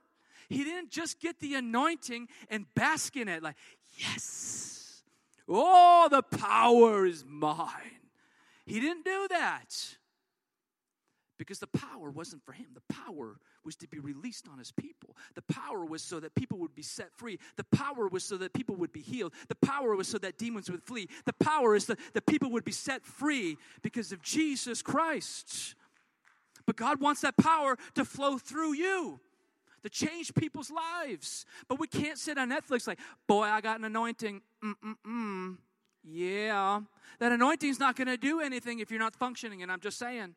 he 0.49 0.65
didn't 0.65 0.91
just 0.91 1.21
get 1.21 1.39
the 1.41 1.55
anointing 1.55 2.29
and 2.49 2.67
bask 2.75 3.17
in 3.17 3.29
it 3.29 3.43
like, 3.43 3.57
yes, 3.97 5.03
oh, 5.47 6.09
the 6.11 6.23
power 6.23 7.05
is 7.07 7.25
mine. 7.29 8.01
He 8.65 8.81
didn't 8.81 9.05
do 9.05 9.29
that 9.29 9.97
because 11.39 11.59
the 11.61 11.69
power 11.69 12.11
wasn't 12.11 12.45
for 12.45 12.53
him. 12.53 12.67
The 12.75 12.95
power 12.95 13.39
was 13.65 13.77
to 13.77 13.89
be 13.89 13.99
released 13.99 14.49
on 14.49 14.59
his 14.59 14.73
people. 14.73 15.17
The 15.35 15.43
power 15.43 15.85
was 15.85 16.03
so 16.03 16.21
that 16.21 16.35
people 16.35 16.59
would 16.59 16.75
be 16.75 16.83
set 16.83 17.13
free. 17.15 17.39
The 17.57 17.65
power 17.65 18.09
was 18.09 18.25
so 18.25 18.37
that 18.39 18.53
people 18.53 18.75
would 18.77 18.93
be 18.93 19.01
healed. 19.01 19.33
The 19.49 19.55
power 19.55 19.95
was 19.95 20.09
so 20.09 20.19
that 20.19 20.37
demons 20.37 20.71
would 20.71 20.83
flee. 20.83 21.09
The 21.25 21.33
power 21.33 21.75
is 21.75 21.87
that, 21.87 21.99
the 22.13 22.23
people 22.23 22.51
would 22.51 22.65
be 22.65 22.73
set 22.73 23.05
free 23.05 23.57
because 23.83 24.13
of 24.13 24.23
Jesus 24.23 24.83
Christ. 24.83 25.75
But 26.67 26.77
God 26.77 27.01
wants 27.01 27.21
that 27.23 27.37
power 27.37 27.79
to 27.95 28.05
flow 28.05 28.37
through 28.39 28.75
you. 28.75 29.21
To 29.85 29.89
change 29.89 30.35
people's 30.35 30.71
lives. 30.71 31.47
But 31.69 31.79
we 31.79 31.87
can't 31.87 32.19
sit 32.19 32.37
on 32.37 32.51
Netflix 32.51 32.87
like, 32.89 32.99
boy, 33.29 33.45
I 33.45 33.61
got 33.61 33.79
an 33.79 33.85
anointing. 33.85 34.43
Mm-mm-mm. 34.63 35.57
Yeah. 36.03 36.81
That 37.21 37.33
anointing's 37.33 37.79
not 37.79 37.95
going 37.97 38.09
to 38.09 38.17
do 38.17 38.41
anything 38.41 38.81
if 38.81 38.91
you're 38.91 39.01
not 39.01 39.15
functioning, 39.15 39.63
and 39.63 39.71
I'm 39.71 39.81
just 39.81 39.99
saying. 39.99 40.35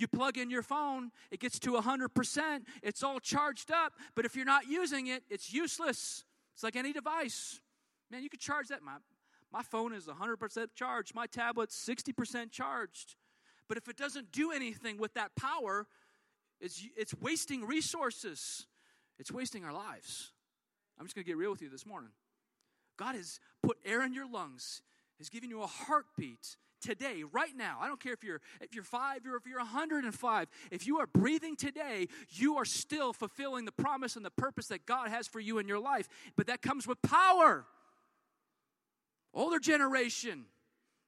You 0.00 0.08
plug 0.08 0.38
in 0.38 0.48
your 0.48 0.62
phone, 0.62 1.10
it 1.30 1.40
gets 1.40 1.58
to 1.58 1.72
100%, 1.72 2.62
it's 2.82 3.02
all 3.02 3.20
charged 3.20 3.70
up, 3.70 3.92
but 4.14 4.24
if 4.24 4.34
you're 4.34 4.46
not 4.46 4.66
using 4.66 5.08
it, 5.08 5.24
it's 5.28 5.52
useless. 5.52 6.24
It's 6.54 6.62
like 6.62 6.74
any 6.74 6.94
device. 6.94 7.60
Man, 8.10 8.22
you 8.22 8.30
could 8.30 8.40
charge 8.40 8.68
that. 8.68 8.82
My, 8.82 8.96
my 9.52 9.62
phone 9.62 9.92
is 9.92 10.06
100% 10.06 10.68
charged, 10.74 11.14
my 11.14 11.26
tablet's 11.26 11.76
60% 11.86 12.50
charged. 12.50 13.16
But 13.68 13.76
if 13.76 13.88
it 13.88 13.98
doesn't 13.98 14.32
do 14.32 14.52
anything 14.52 14.96
with 14.96 15.12
that 15.14 15.36
power, 15.36 15.86
it's, 16.62 16.82
it's 16.96 17.12
wasting 17.20 17.66
resources, 17.66 18.66
it's 19.18 19.30
wasting 19.30 19.66
our 19.66 19.72
lives. 19.72 20.32
I'm 20.98 21.04
just 21.04 21.14
going 21.14 21.24
to 21.24 21.30
get 21.30 21.36
real 21.36 21.50
with 21.50 21.60
you 21.60 21.68
this 21.68 21.84
morning. 21.84 22.10
God 22.96 23.16
has 23.16 23.38
put 23.62 23.76
air 23.84 24.02
in 24.02 24.14
your 24.14 24.30
lungs, 24.30 24.80
has 25.18 25.28
given 25.28 25.50
you 25.50 25.62
a 25.62 25.66
heartbeat 25.66 26.56
today, 26.80 27.22
right 27.32 27.54
now, 27.56 27.78
I 27.80 27.86
don't 27.86 28.00
care 28.00 28.12
if 28.12 28.24
you're 28.24 28.40
if 28.60 28.74
you're 28.74 28.84
five 28.84 29.26
or 29.26 29.36
if 29.36 29.46
you're 29.46 29.58
105, 29.58 30.48
if 30.70 30.86
you 30.86 30.98
are 30.98 31.06
breathing 31.06 31.56
today, 31.56 32.08
you 32.30 32.56
are 32.56 32.64
still 32.64 33.12
fulfilling 33.12 33.64
the 33.64 33.72
promise 33.72 34.16
and 34.16 34.24
the 34.24 34.30
purpose 34.30 34.68
that 34.68 34.86
God 34.86 35.08
has 35.08 35.26
for 35.26 35.40
you 35.40 35.58
in 35.58 35.68
your 35.68 35.78
life. 35.78 36.08
But 36.36 36.46
that 36.46 36.62
comes 36.62 36.86
with 36.86 37.00
power. 37.02 37.66
Older 39.32 39.58
generation, 39.58 40.46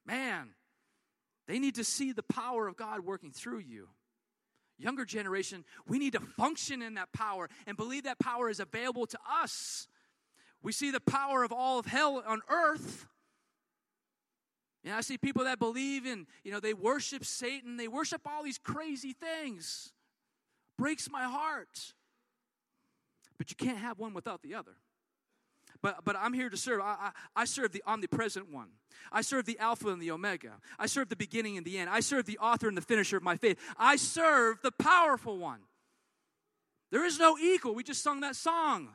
man, 0.06 0.50
they 1.48 1.58
need 1.58 1.74
to 1.74 1.84
see 1.84 2.12
the 2.12 2.22
power 2.22 2.68
of 2.68 2.76
God 2.76 3.00
working 3.00 3.32
through 3.32 3.60
you. 3.60 3.88
Younger 4.78 5.04
generation, 5.04 5.64
we 5.86 5.98
need 5.98 6.14
to 6.14 6.20
function 6.20 6.82
in 6.82 6.94
that 6.94 7.12
power 7.12 7.48
and 7.66 7.76
believe 7.76 8.04
that 8.04 8.18
power 8.18 8.48
is 8.48 8.60
available 8.60 9.06
to 9.06 9.18
us. 9.42 9.86
We 10.62 10.72
see 10.72 10.90
the 10.90 11.00
power 11.00 11.42
of 11.42 11.52
all 11.52 11.78
of 11.78 11.86
hell 11.86 12.22
on 12.26 12.40
earth 12.48 13.06
know, 14.90 14.96
I 14.96 15.00
see 15.00 15.16
people 15.16 15.44
that 15.44 15.58
believe 15.58 16.06
in, 16.06 16.26
you 16.42 16.50
know, 16.50 16.60
they 16.60 16.74
worship 16.74 17.24
Satan, 17.24 17.76
they 17.76 17.88
worship 17.88 18.22
all 18.26 18.42
these 18.42 18.58
crazy 18.58 19.12
things. 19.12 19.92
Breaks 20.76 21.08
my 21.10 21.24
heart. 21.24 21.94
But 23.38 23.50
you 23.50 23.56
can't 23.56 23.78
have 23.78 23.98
one 23.98 24.14
without 24.14 24.42
the 24.42 24.54
other. 24.54 24.72
But, 25.80 26.04
but 26.04 26.16
I'm 26.16 26.32
here 26.32 26.48
to 26.48 26.56
serve. 26.56 26.80
I, 26.80 26.96
I, 27.00 27.10
I 27.42 27.44
serve 27.44 27.72
the 27.72 27.82
omnipresent 27.86 28.52
one. 28.52 28.68
I 29.10 29.20
serve 29.22 29.46
the 29.46 29.58
Alpha 29.58 29.88
and 29.88 30.00
the 30.00 30.10
Omega. 30.10 30.52
I 30.78 30.86
serve 30.86 31.08
the 31.08 31.16
beginning 31.16 31.56
and 31.56 31.66
the 31.66 31.78
end. 31.78 31.90
I 31.90 32.00
serve 32.00 32.24
the 32.24 32.38
author 32.38 32.68
and 32.68 32.76
the 32.76 32.82
finisher 32.82 33.16
of 33.16 33.22
my 33.22 33.36
faith. 33.36 33.58
I 33.76 33.96
serve 33.96 34.62
the 34.62 34.70
powerful 34.70 35.38
one. 35.38 35.60
There 36.90 37.04
is 37.04 37.18
no 37.18 37.36
equal. 37.38 37.74
We 37.74 37.82
just 37.82 38.02
sung 38.02 38.20
that 38.20 38.36
song. 38.36 38.90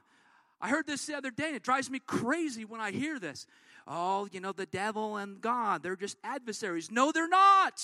I 0.61 0.69
heard 0.69 0.87
this 0.87 1.05
the 1.05 1.15
other 1.15 1.29
day, 1.29 1.47
and 1.47 1.55
it 1.55 1.63
drives 1.63 1.89
me 1.89 1.99
crazy 1.99 2.63
when 2.63 2.79
I 2.79 2.91
hear 2.91 3.19
this. 3.19 3.45
Oh, 3.87 4.27
you 4.31 4.41
know, 4.41 4.51
the 4.51 4.65
devil 4.65 5.15
and 5.15 5.39
God, 5.39 5.81
they're 5.81 5.95
just 5.95 6.17
adversaries. 6.23 6.91
No, 6.91 7.11
they're 7.11 7.29
not. 7.29 7.81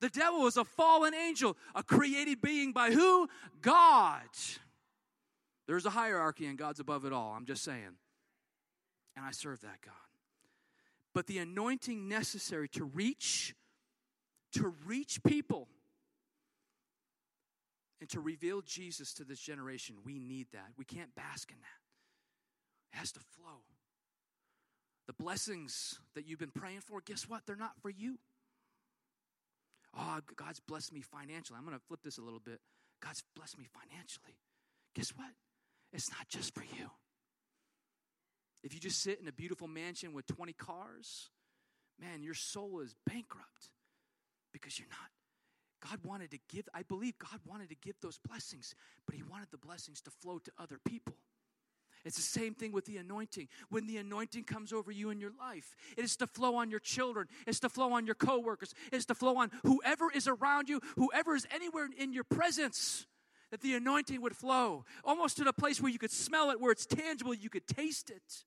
The 0.00 0.10
devil 0.10 0.46
is 0.46 0.56
a 0.56 0.64
fallen 0.64 1.14
angel, 1.14 1.56
a 1.74 1.82
created 1.82 2.42
being 2.42 2.72
by 2.72 2.90
who? 2.90 3.28
God. 3.62 4.20
There's 5.66 5.86
a 5.86 5.90
hierarchy, 5.90 6.46
and 6.46 6.58
God's 6.58 6.80
above 6.80 7.04
it 7.04 7.12
all. 7.12 7.32
I'm 7.36 7.46
just 7.46 7.64
saying. 7.64 7.96
And 9.16 9.24
I 9.24 9.30
serve 9.30 9.60
that 9.62 9.80
God. 9.84 9.94
But 11.14 11.26
the 11.26 11.38
anointing 11.38 12.08
necessary 12.08 12.68
to 12.70 12.84
reach, 12.84 13.54
to 14.54 14.74
reach 14.84 15.22
people, 15.22 15.68
and 18.00 18.10
to 18.10 18.20
reveal 18.20 18.60
Jesus 18.62 19.14
to 19.14 19.24
this 19.24 19.38
generation, 19.38 19.96
we 20.04 20.18
need 20.18 20.48
that. 20.52 20.72
We 20.76 20.84
can't 20.84 21.14
bask 21.14 21.50
in 21.50 21.58
that. 21.60 22.96
It 22.96 22.98
has 22.98 23.12
to 23.12 23.20
flow. 23.20 23.60
The 25.06 25.12
blessings 25.12 25.98
that 26.14 26.26
you've 26.26 26.38
been 26.38 26.50
praying 26.50 26.80
for, 26.80 27.00
guess 27.00 27.28
what? 27.28 27.42
They're 27.46 27.56
not 27.56 27.72
for 27.80 27.90
you. 27.90 28.18
Oh, 29.96 30.20
God's 30.36 30.60
blessed 30.60 30.92
me 30.92 31.00
financially. 31.00 31.58
I'm 31.58 31.66
going 31.66 31.76
to 31.76 31.84
flip 31.86 32.00
this 32.02 32.18
a 32.18 32.22
little 32.22 32.40
bit. 32.40 32.60
God's 33.04 33.22
blessed 33.36 33.58
me 33.58 33.66
financially. 33.66 34.36
Guess 34.94 35.10
what? 35.16 35.30
It's 35.92 36.10
not 36.10 36.28
just 36.28 36.54
for 36.54 36.62
you. 36.62 36.90
If 38.62 38.72
you 38.72 38.80
just 38.80 39.02
sit 39.02 39.20
in 39.20 39.26
a 39.26 39.32
beautiful 39.32 39.66
mansion 39.66 40.12
with 40.12 40.26
20 40.28 40.52
cars, 40.52 41.30
man, 42.00 42.22
your 42.22 42.34
soul 42.34 42.80
is 42.80 42.94
bankrupt 43.06 43.70
because 44.52 44.78
you're 44.78 44.88
not 44.88 45.10
God 45.82 45.98
wanted 46.04 46.30
to 46.30 46.38
give, 46.48 46.68
I 46.72 46.82
believe 46.82 47.18
God 47.18 47.40
wanted 47.44 47.68
to 47.70 47.74
give 47.74 47.96
those 48.00 48.18
blessings, 48.18 48.74
but 49.06 49.16
He 49.16 49.22
wanted 49.22 49.48
the 49.50 49.58
blessings 49.58 50.00
to 50.02 50.10
flow 50.10 50.38
to 50.38 50.52
other 50.58 50.78
people. 50.86 51.14
It's 52.04 52.16
the 52.16 52.22
same 52.22 52.54
thing 52.54 52.72
with 52.72 52.84
the 52.84 52.96
anointing. 52.96 53.48
When 53.68 53.86
the 53.86 53.98
anointing 53.98 54.44
comes 54.44 54.72
over 54.72 54.90
you 54.90 55.10
in 55.10 55.20
your 55.20 55.32
life, 55.38 55.76
it 55.96 56.04
is 56.04 56.16
to 56.16 56.26
flow 56.26 56.56
on 56.56 56.70
your 56.70 56.80
children, 56.80 57.28
it's 57.46 57.60
to 57.60 57.68
flow 57.68 57.92
on 57.92 58.06
your 58.06 58.14
coworkers, 58.14 58.74
it's 58.92 59.04
to 59.06 59.14
flow 59.14 59.36
on 59.36 59.50
whoever 59.62 60.10
is 60.12 60.26
around 60.26 60.68
you, 60.68 60.80
whoever 60.96 61.34
is 61.34 61.46
anywhere 61.54 61.88
in 61.96 62.12
your 62.12 62.24
presence. 62.24 63.06
That 63.50 63.60
the 63.60 63.74
anointing 63.74 64.22
would 64.22 64.34
flow 64.34 64.86
almost 65.04 65.36
to 65.36 65.44
the 65.44 65.52
place 65.52 65.78
where 65.78 65.92
you 65.92 65.98
could 65.98 66.10
smell 66.10 66.50
it, 66.50 66.58
where 66.58 66.72
it's 66.72 66.86
tangible, 66.86 67.34
you 67.34 67.50
could 67.50 67.66
taste 67.66 68.08
it. 68.08 68.44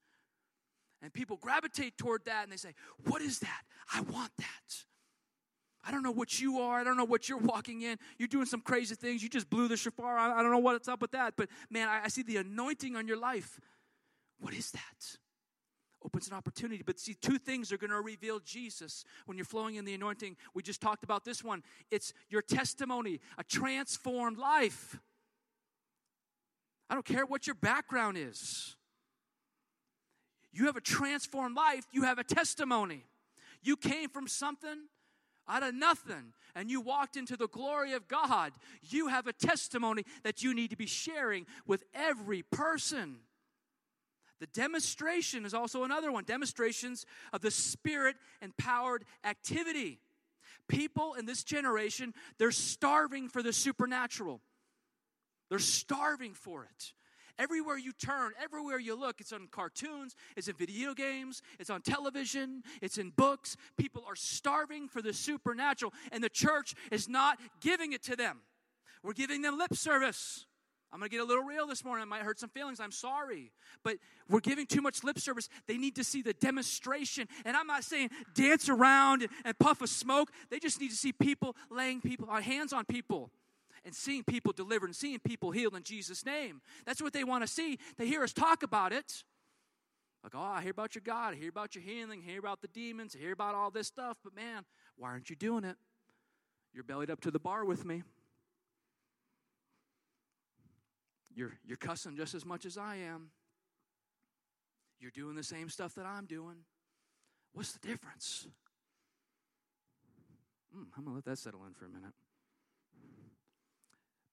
And 1.01 1.13
people 1.13 1.37
gravitate 1.37 1.95
toward 1.99 2.25
that 2.25 2.43
and 2.43 2.51
they 2.51 2.57
say, 2.57 2.73
What 3.03 3.21
is 3.21 3.37
that? 3.39 3.61
I 3.93 4.01
want 4.01 4.31
that. 4.37 4.85
I 5.87 5.91
don't 5.91 6.01
know 6.01 6.11
what 6.11 6.39
you 6.39 6.59
are. 6.59 6.79
I 6.79 6.83
don't 6.83 6.97
know 6.97 7.05
what 7.05 7.29
you're 7.29 7.37
walking 7.37 7.83
in. 7.83 7.99
You're 8.17 8.27
doing 8.27 8.47
some 8.47 8.61
crazy 8.61 8.95
things. 8.95 9.21
You 9.21 9.29
just 9.29 9.49
blew 9.49 9.67
the 9.67 9.77
shofar. 9.77 10.17
I, 10.17 10.41
don't 10.41 10.51
know 10.51 10.57
what's 10.57 10.87
up 10.87 10.99
with 10.99 11.11
that. 11.11 11.35
But 11.37 11.49
man, 11.69 11.87
I 11.87 12.07
see 12.07 12.23
the 12.23 12.37
anointing 12.37 12.95
on 12.95 13.07
your 13.07 13.17
life. 13.17 13.59
What 14.39 14.53
is 14.53 14.71
that? 14.71 15.17
Opens 16.03 16.27
an 16.27 16.33
opportunity. 16.33 16.81
But 16.83 16.99
see, 16.99 17.13
two 17.13 17.37
things 17.37 17.71
are 17.71 17.77
going 17.77 17.91
to 17.91 18.01
reveal 18.01 18.39
Jesus 18.39 19.05
when 19.25 19.37
you're 19.37 19.45
flowing 19.45 19.75
in 19.75 19.85
the 19.85 19.93
anointing. 19.93 20.37
We 20.55 20.63
just 20.63 20.81
talked 20.81 21.03
about 21.03 21.23
this 21.23 21.43
one. 21.43 21.61
It's 21.91 22.13
your 22.29 22.41
testimony, 22.41 23.19
a 23.37 23.43
transformed 23.43 24.37
life. 24.37 24.99
I 26.89 26.95
don't 26.95 27.05
care 27.05 27.25
what 27.25 27.45
your 27.47 27.55
background 27.55 28.17
is. 28.17 28.75
You 30.51 30.65
have 30.65 30.77
a 30.77 30.81
transformed 30.81 31.55
life, 31.55 31.85
you 31.91 32.03
have 32.03 32.17
a 32.17 32.23
testimony. 32.23 33.05
You 33.61 33.75
came 33.75 34.09
from 34.09 34.27
something 34.27 34.87
out 35.47 35.63
of 35.63 35.75
nothing 35.75 36.33
and 36.55 36.69
you 36.69 36.81
walked 36.81 37.17
into 37.17 37.35
the 37.35 37.47
glory 37.47 37.93
of 37.93 38.07
God, 38.07 38.53
you 38.81 39.07
have 39.07 39.27
a 39.27 39.33
testimony 39.33 40.03
that 40.23 40.43
you 40.43 40.53
need 40.53 40.69
to 40.69 40.77
be 40.77 40.85
sharing 40.85 41.45
with 41.67 41.83
every 41.93 42.43
person. 42.43 43.17
The 44.39 44.47
demonstration 44.47 45.45
is 45.45 45.53
also 45.53 45.83
another 45.83 46.11
one 46.11 46.23
demonstrations 46.23 47.05
of 47.31 47.41
the 47.41 47.51
spirit 47.51 48.15
empowered 48.41 49.03
activity. 49.23 49.99
People 50.67 51.13
in 51.13 51.25
this 51.25 51.43
generation, 51.43 52.13
they're 52.37 52.51
starving 52.51 53.29
for 53.29 53.43
the 53.43 53.53
supernatural. 53.53 54.41
They're 55.49 55.59
starving 55.59 56.33
for 56.33 56.63
it. 56.63 56.93
Everywhere 57.37 57.77
you 57.77 57.91
turn, 57.91 58.31
everywhere 58.41 58.79
you 58.79 58.95
look, 58.95 59.19
it's 59.19 59.33
on 59.33 59.47
cartoons, 59.51 60.15
it's 60.37 60.47
in 60.47 60.55
video 60.55 60.93
games, 60.93 61.41
it's 61.59 61.69
on 61.69 61.81
television, 61.81 62.63
it's 62.81 62.97
in 62.97 63.09
books. 63.09 63.57
People 63.77 64.03
are 64.07 64.15
starving 64.15 64.87
for 64.87 65.01
the 65.01 65.13
supernatural, 65.13 65.93
and 66.11 66.23
the 66.23 66.29
church 66.29 66.75
is 66.91 67.09
not 67.09 67.39
giving 67.59 67.93
it 67.93 68.03
to 68.03 68.15
them. 68.15 68.39
We're 69.03 69.13
giving 69.13 69.41
them 69.41 69.57
lip 69.57 69.75
service. 69.75 70.45
I'm 70.93 70.99
going 70.99 71.09
to 71.09 71.17
get 71.17 71.21
a 71.21 71.27
little 71.27 71.43
real 71.43 71.67
this 71.67 71.83
morning. 71.83 72.03
I 72.03 72.05
might 72.05 72.21
hurt 72.21 72.39
some 72.39 72.49
feelings. 72.49 72.79
I'm 72.79 72.91
sorry. 72.91 73.51
But 73.83 73.97
we're 74.29 74.39
giving 74.39 74.65
too 74.65 74.81
much 74.81 75.03
lip 75.03 75.19
service. 75.19 75.49
They 75.67 75.77
need 75.77 75.95
to 75.95 76.05
see 76.05 76.21
the 76.21 76.31
demonstration. 76.31 77.27
And 77.43 77.57
I'm 77.57 77.67
not 77.67 77.83
saying 77.83 78.11
dance 78.33 78.69
around 78.69 79.21
and, 79.23 79.31
and 79.43 79.59
puff 79.59 79.81
a 79.81 79.87
smoke. 79.87 80.31
They 80.49 80.57
just 80.57 80.79
need 80.79 80.91
to 80.91 80.95
see 80.95 81.11
people 81.11 81.57
laying 81.69 81.99
people 81.99 82.29
on 82.29 82.41
hands 82.43 82.71
on 82.71 82.85
people 82.85 83.29
and 83.85 83.93
seeing 83.93 84.23
people 84.23 84.51
delivered 84.51 84.87
and 84.87 84.95
seeing 84.95 85.19
people 85.19 85.51
healed 85.51 85.75
in 85.75 85.83
Jesus' 85.83 86.25
name. 86.25 86.61
That's 86.85 87.01
what 87.01 87.13
they 87.13 87.23
want 87.23 87.43
to 87.43 87.47
see. 87.47 87.77
They 87.97 88.07
hear 88.07 88.23
us 88.23 88.33
talk 88.33 88.63
about 88.63 88.91
it. 88.91 89.23
Like, 90.23 90.33
oh, 90.35 90.41
I 90.41 90.63
hear 90.63 90.71
about 90.71 90.95
your 90.95 91.03
God, 91.05 91.35
I 91.35 91.37
hear 91.37 91.49
about 91.49 91.75
your 91.75 91.83
healing, 91.83 92.23
I 92.25 92.31
hear 92.31 92.39
about 92.39 92.59
the 92.63 92.67
demons, 92.67 93.15
I 93.15 93.19
hear 93.19 93.31
about 93.31 93.53
all 93.53 93.69
this 93.69 93.85
stuff, 93.85 94.17
but 94.23 94.35
man, 94.35 94.65
why 94.97 95.09
aren't 95.09 95.29
you 95.29 95.35
doing 95.35 95.63
it? 95.63 95.75
You're 96.73 96.83
bellied 96.83 97.11
up 97.11 97.21
to 97.21 97.31
the 97.31 97.37
bar 97.37 97.63
with 97.63 97.85
me. 97.85 98.01
You're, 101.35 101.51
you're 101.63 101.77
cussing 101.77 102.17
just 102.17 102.33
as 102.33 102.43
much 102.43 102.65
as 102.65 102.75
I 102.75 102.95
am. 102.95 103.29
You're 104.99 105.11
doing 105.11 105.35
the 105.35 105.43
same 105.43 105.69
stuff 105.69 105.93
that 105.93 106.07
I'm 106.07 106.25
doing. 106.25 106.55
What's 107.53 107.73
the 107.73 107.87
difference? 107.87 108.47
Mm, 110.75 110.87
I'm 110.97 111.03
going 111.03 111.13
to 111.13 111.15
let 111.15 111.25
that 111.25 111.37
settle 111.37 111.65
in 111.67 111.73
for 111.73 111.85
a 111.85 111.89
minute. 111.89 112.13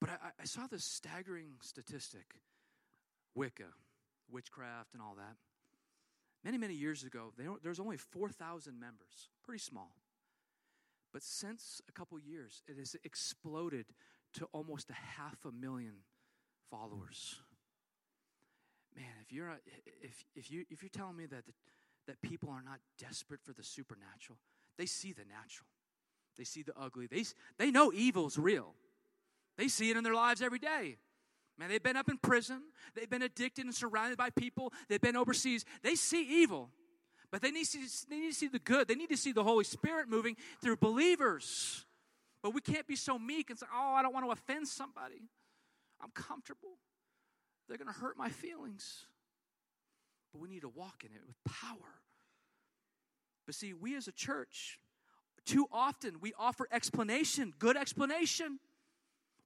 But 0.03 0.11
I, 0.11 0.43
I 0.43 0.45
saw 0.47 0.67
this 0.67 0.85
staggering 0.85 1.53
statistic 1.61 2.35
Wicca, 3.37 3.69
witchcraft, 4.29 4.95
and 4.95 5.03
all 5.03 5.15
that. 5.15 5.37
Many, 6.45 6.59
many 6.59 6.75
years 6.75 7.05
ago, 7.05 7.33
there 7.39 7.71
was 7.71 7.79
only 7.79 7.97
4,000 7.97 8.79
members, 8.81 9.29
pretty 9.45 9.61
small. 9.61 9.95
But 11.13 11.23
since 11.23 11.81
a 11.89 11.93
couple 11.93 12.19
years, 12.19 12.63
it 12.67 12.77
has 12.79 12.97
exploded 13.05 13.87
to 14.35 14.47
almost 14.47 14.91
a 14.91 14.95
half 14.95 15.45
a 15.45 15.53
million 15.53 15.95
followers. 16.69 17.37
Man, 18.97 19.05
if 19.23 19.33
you're 19.33 19.57
if 20.03 20.25
if 20.35 20.51
you 20.51 20.65
if 20.69 20.83
you're 20.83 20.91
telling 20.91 21.17
me 21.17 21.27
that 21.27 21.45
that 22.07 22.21
people 22.23 22.51
are 22.51 22.63
not 22.63 22.81
desperate 22.99 23.41
for 23.43 23.53
the 23.53 23.63
supernatural, 23.63 24.39
they 24.77 24.87
see 24.87 25.13
the 25.13 25.25
natural, 25.25 25.69
they 26.37 26.45
see 26.45 26.63
the 26.63 26.77
ugly, 26.77 27.07
they 27.07 27.25
they 27.57 27.71
know 27.71 27.93
evil's 27.93 28.37
real. 28.37 28.75
They 29.57 29.69
see 29.69 29.91
it 29.91 29.97
in 29.97 30.05
their 30.05 30.15
lives 30.15 30.43
every 30.43 30.59
day. 30.59 30.97
Man, 31.59 31.69
they've 31.69 31.83
been 31.83 31.97
up 31.97 32.09
in 32.09 32.17
prison, 32.19 32.63
they've 32.95 33.11
been 33.11 33.23
addicted 33.23 33.67
and 33.67 33.75
surrounded 33.75 34.17
by 34.17 34.31
people, 34.31 34.73
they've 34.89 35.01
been 35.01 35.17
overseas. 35.17 35.65
They 35.83 35.95
see 35.95 36.43
evil, 36.43 36.71
but 37.31 37.43
they 37.43 37.51
need, 37.51 37.67
to, 37.67 37.79
they 38.09 38.21
need 38.21 38.31
to 38.31 38.37
see 38.37 38.49
the 38.49 38.59
good. 38.59 38.89
They 38.89 38.95
need 38.95 39.11
to 39.11 39.17
see 39.17 39.33
the 39.33 39.45
Holy 39.45 39.65
Spirit 39.65 40.09
moving 40.09 40.37
through 40.63 40.79
believers. 40.79 41.85
But 42.43 42.55
we 42.55 42.61
can't 42.61 42.87
be 42.87 42.97
so 42.97 43.19
meek 43.19 43.51
and 43.51 43.59
say, 43.59 43.67
oh, 43.73 43.95
I 43.95 44.03
don't 44.03 44.13
want 44.13 44.27
to 44.27 44.33
offend 44.33 44.67
somebody. 44.67 45.23
I'm 46.03 46.11
comfortable. 46.11 46.79
They're 47.69 47.79
going 47.79 47.93
to 47.93 48.01
hurt 48.01 48.17
my 48.17 48.31
feelings. 48.31 49.07
But 50.33 50.41
we 50.41 50.49
need 50.49 50.63
to 50.63 50.69
walk 50.69 51.05
in 51.05 51.13
it 51.15 51.23
with 51.27 51.37
power. 51.45 52.01
But 53.47 53.55
see, 53.55 53.73
we 53.73 53.97
as 53.97 54.09
a 54.09 54.13
church, 54.13 54.81
too 55.45 55.67
often 55.71 56.17
we 56.21 56.33
offer 56.39 56.67
explanation, 56.73 57.53
good 57.59 57.77
explanation 57.77 58.59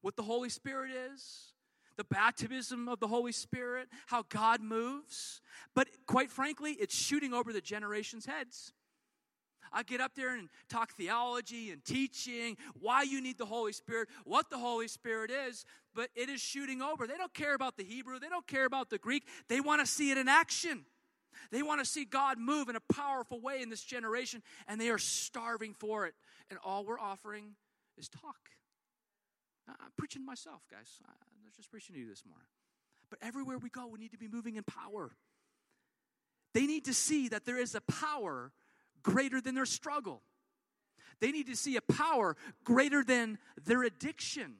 what 0.06 0.14
the 0.14 0.22
Holy 0.22 0.48
Spirit 0.48 0.92
is, 1.12 1.52
the 1.96 2.04
baptism 2.04 2.88
of 2.88 3.00
the 3.00 3.08
Holy 3.08 3.32
Spirit, 3.32 3.88
how 4.06 4.22
God 4.28 4.60
moves. 4.60 5.40
But 5.74 5.88
quite 6.06 6.30
frankly, 6.30 6.76
it's 6.78 6.96
shooting 6.96 7.34
over 7.34 7.52
the 7.52 7.60
generation's 7.60 8.24
heads. 8.24 8.72
I 9.72 9.82
get 9.82 10.00
up 10.00 10.12
there 10.14 10.36
and 10.36 10.48
talk 10.68 10.92
theology 10.92 11.72
and 11.72 11.84
teaching, 11.84 12.56
why 12.78 13.02
you 13.02 13.20
need 13.20 13.36
the 13.36 13.46
Holy 13.46 13.72
Spirit, 13.72 14.08
what 14.22 14.48
the 14.48 14.58
Holy 14.58 14.86
Spirit 14.86 15.32
is, 15.32 15.64
but 15.92 16.08
it 16.14 16.28
is 16.28 16.40
shooting 16.40 16.80
over. 16.82 17.08
They 17.08 17.16
don't 17.16 17.34
care 17.34 17.56
about 17.56 17.76
the 17.76 17.82
Hebrew, 17.82 18.20
they 18.20 18.28
don't 18.28 18.46
care 18.46 18.64
about 18.64 18.90
the 18.90 18.98
Greek, 18.98 19.24
they 19.48 19.60
want 19.60 19.80
to 19.80 19.86
see 19.88 20.12
it 20.12 20.18
in 20.18 20.28
action. 20.28 20.84
They 21.50 21.64
want 21.64 21.80
to 21.80 21.84
see 21.84 22.04
God 22.04 22.38
move 22.38 22.68
in 22.68 22.76
a 22.76 22.94
powerful 22.94 23.40
way 23.40 23.60
in 23.60 23.70
this 23.70 23.82
generation, 23.82 24.44
and 24.68 24.80
they 24.80 24.88
are 24.88 24.98
starving 24.98 25.74
for 25.74 26.06
it. 26.06 26.14
And 26.48 26.60
all 26.64 26.84
we're 26.84 27.00
offering 27.00 27.56
is 27.98 28.08
talk. 28.08 28.36
Uh, 29.68 29.72
I'm 29.80 29.92
preaching 29.96 30.24
myself, 30.24 30.62
guys. 30.70 31.00
I'm 31.08 31.52
just 31.56 31.70
preaching 31.70 31.94
to 31.94 32.00
you 32.00 32.08
this 32.08 32.24
morning. 32.26 32.46
But 33.10 33.18
everywhere 33.22 33.58
we 33.58 33.70
go, 33.70 33.86
we 33.86 33.98
need 33.98 34.12
to 34.12 34.18
be 34.18 34.28
moving 34.28 34.56
in 34.56 34.64
power. 34.64 35.10
They 36.54 36.66
need 36.66 36.86
to 36.86 36.94
see 36.94 37.28
that 37.28 37.44
there 37.44 37.58
is 37.58 37.74
a 37.74 37.80
power 37.80 38.52
greater 39.02 39.40
than 39.40 39.54
their 39.54 39.66
struggle. 39.66 40.22
They 41.20 41.30
need 41.30 41.46
to 41.46 41.56
see 41.56 41.76
a 41.76 41.80
power 41.80 42.36
greater 42.64 43.04
than 43.04 43.38
their 43.64 43.82
addiction. 43.82 44.56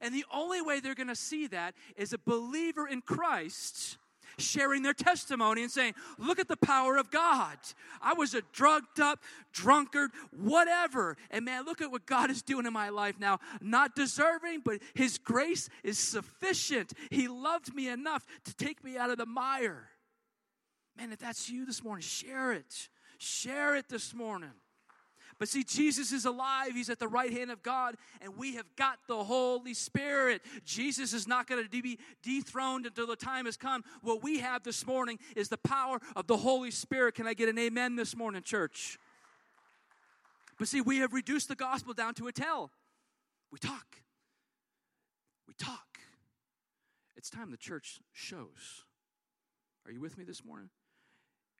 And 0.00 0.14
the 0.14 0.24
only 0.32 0.62
way 0.62 0.80
they're 0.80 0.94
going 0.94 1.08
to 1.08 1.16
see 1.16 1.46
that 1.48 1.74
is 1.96 2.12
a 2.12 2.18
believer 2.18 2.86
in 2.86 3.02
Christ 3.02 3.98
sharing 4.38 4.82
their 4.82 4.94
testimony 4.94 5.62
and 5.62 5.70
saying, 5.70 5.94
Look 6.18 6.38
at 6.38 6.48
the 6.48 6.56
power 6.56 6.96
of 6.96 7.10
God. 7.10 7.56
I 8.00 8.14
was 8.14 8.34
a 8.34 8.42
drugged 8.52 9.00
up, 9.00 9.20
drunkard, 9.52 10.10
whatever. 10.30 11.16
And 11.30 11.44
man, 11.44 11.64
look 11.64 11.80
at 11.80 11.90
what 11.90 12.06
God 12.06 12.30
is 12.30 12.42
doing 12.42 12.66
in 12.66 12.72
my 12.72 12.88
life 12.88 13.18
now. 13.18 13.38
Not 13.60 13.94
deserving, 13.94 14.62
but 14.64 14.80
His 14.94 15.18
grace 15.18 15.68
is 15.82 15.98
sufficient. 15.98 16.92
He 17.10 17.28
loved 17.28 17.74
me 17.74 17.88
enough 17.88 18.26
to 18.44 18.54
take 18.54 18.82
me 18.82 18.96
out 18.96 19.10
of 19.10 19.18
the 19.18 19.26
mire. 19.26 19.88
Man, 20.96 21.12
if 21.12 21.18
that's 21.18 21.48
you 21.48 21.64
this 21.64 21.82
morning, 21.82 22.02
share 22.02 22.52
it. 22.52 22.88
Share 23.18 23.76
it 23.76 23.88
this 23.88 24.14
morning. 24.14 24.50
But 25.42 25.48
see, 25.48 25.64
Jesus 25.64 26.12
is 26.12 26.24
alive. 26.24 26.68
He's 26.72 26.88
at 26.88 27.00
the 27.00 27.08
right 27.08 27.32
hand 27.32 27.50
of 27.50 27.64
God, 27.64 27.96
and 28.20 28.36
we 28.36 28.54
have 28.54 28.76
got 28.76 29.00
the 29.08 29.24
Holy 29.24 29.74
Spirit. 29.74 30.40
Jesus 30.64 31.12
is 31.12 31.26
not 31.26 31.48
going 31.48 31.64
to 31.64 31.68
be 31.68 31.98
dethroned 32.22 32.86
until 32.86 33.08
the 33.08 33.16
time 33.16 33.46
has 33.46 33.56
come. 33.56 33.82
What 34.02 34.22
we 34.22 34.38
have 34.38 34.62
this 34.62 34.86
morning 34.86 35.18
is 35.34 35.48
the 35.48 35.58
power 35.58 35.98
of 36.14 36.28
the 36.28 36.36
Holy 36.36 36.70
Spirit. 36.70 37.16
Can 37.16 37.26
I 37.26 37.34
get 37.34 37.48
an 37.48 37.58
amen 37.58 37.96
this 37.96 38.14
morning, 38.14 38.44
church? 38.44 39.00
But 40.60 40.68
see, 40.68 40.80
we 40.80 40.98
have 40.98 41.12
reduced 41.12 41.48
the 41.48 41.56
gospel 41.56 41.92
down 41.92 42.14
to 42.14 42.28
a 42.28 42.32
tell. 42.32 42.70
We 43.50 43.58
talk. 43.58 43.96
We 45.48 45.54
talk. 45.54 45.98
It's 47.16 47.30
time 47.30 47.50
the 47.50 47.56
church 47.56 47.98
shows. 48.12 48.84
Are 49.86 49.90
you 49.90 50.00
with 50.00 50.16
me 50.16 50.22
this 50.22 50.44
morning? 50.44 50.70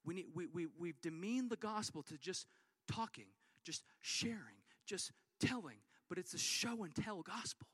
We, 0.05 0.15
need, 0.15 0.27
we, 0.37 0.47
we, 0.47 0.67
we've 0.79 1.01
demeaned 1.01 1.51
the 1.51 1.57
gospel 1.57 2.05
to 2.05 2.17
just 2.17 2.47
talking, 2.87 3.27
just 3.65 3.85
sharing, 4.01 4.61
just 4.87 5.13
telling, 5.41 5.79
but 6.09 6.19
it's 6.19 6.35
a 6.35 6.39
show 6.39 6.85
and 6.85 6.95
tell 6.95 7.23
gospel. 7.23 7.67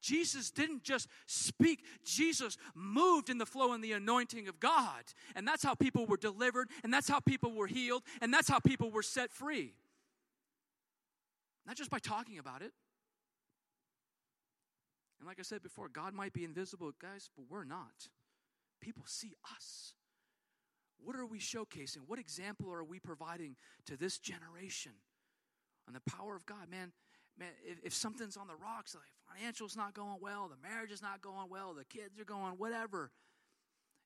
Jesus 0.00 0.50
didn't 0.50 0.82
just 0.82 1.08
speak, 1.26 1.84
Jesus 2.04 2.56
moved 2.74 3.28
in 3.28 3.38
the 3.38 3.46
flow 3.46 3.72
and 3.72 3.84
the 3.84 3.92
anointing 3.92 4.48
of 4.48 4.58
God. 4.58 5.04
And 5.36 5.46
that's 5.46 5.62
how 5.62 5.74
people 5.74 6.06
were 6.06 6.16
delivered, 6.16 6.68
and 6.82 6.92
that's 6.92 7.08
how 7.08 7.20
people 7.20 7.52
were 7.52 7.66
healed, 7.66 8.02
and 8.22 8.32
that's 8.32 8.48
how 8.48 8.60
people 8.60 8.90
were 8.90 9.02
set 9.02 9.30
free. 9.30 9.74
Not 11.66 11.76
just 11.76 11.90
by 11.90 11.98
talking 11.98 12.38
about 12.38 12.62
it. 12.62 12.72
And 15.18 15.28
like 15.28 15.38
I 15.38 15.42
said 15.42 15.62
before, 15.62 15.88
God 15.88 16.14
might 16.14 16.32
be 16.32 16.44
invisible, 16.44 16.92
guys, 17.00 17.28
but 17.36 17.44
we're 17.50 17.64
not. 17.64 18.08
People 18.80 19.04
see 19.06 19.34
us. 19.54 19.92
What 21.02 21.14
are 21.14 21.26
we 21.26 21.38
showcasing? 21.38 21.98
What 22.06 22.18
example 22.18 22.72
are 22.72 22.84
we 22.84 22.98
providing 22.98 23.56
to 23.86 23.96
this 23.98 24.18
generation? 24.18 24.92
On 25.90 25.94
the 25.94 26.10
power 26.10 26.36
of 26.36 26.46
God, 26.46 26.70
man. 26.70 26.92
Man, 27.38 27.48
if, 27.64 27.78
if 27.84 27.94
something's 27.94 28.36
on 28.36 28.46
the 28.46 28.54
rocks, 28.54 28.94
like 28.94 29.04
financial's 29.36 29.76
not 29.76 29.94
going 29.94 30.18
well, 30.20 30.48
the 30.48 30.68
marriage 30.68 30.92
is 30.92 31.02
not 31.02 31.20
going 31.20 31.48
well, 31.48 31.74
the 31.74 31.84
kids 31.84 32.20
are 32.20 32.24
going 32.24 32.52
whatever, 32.52 33.10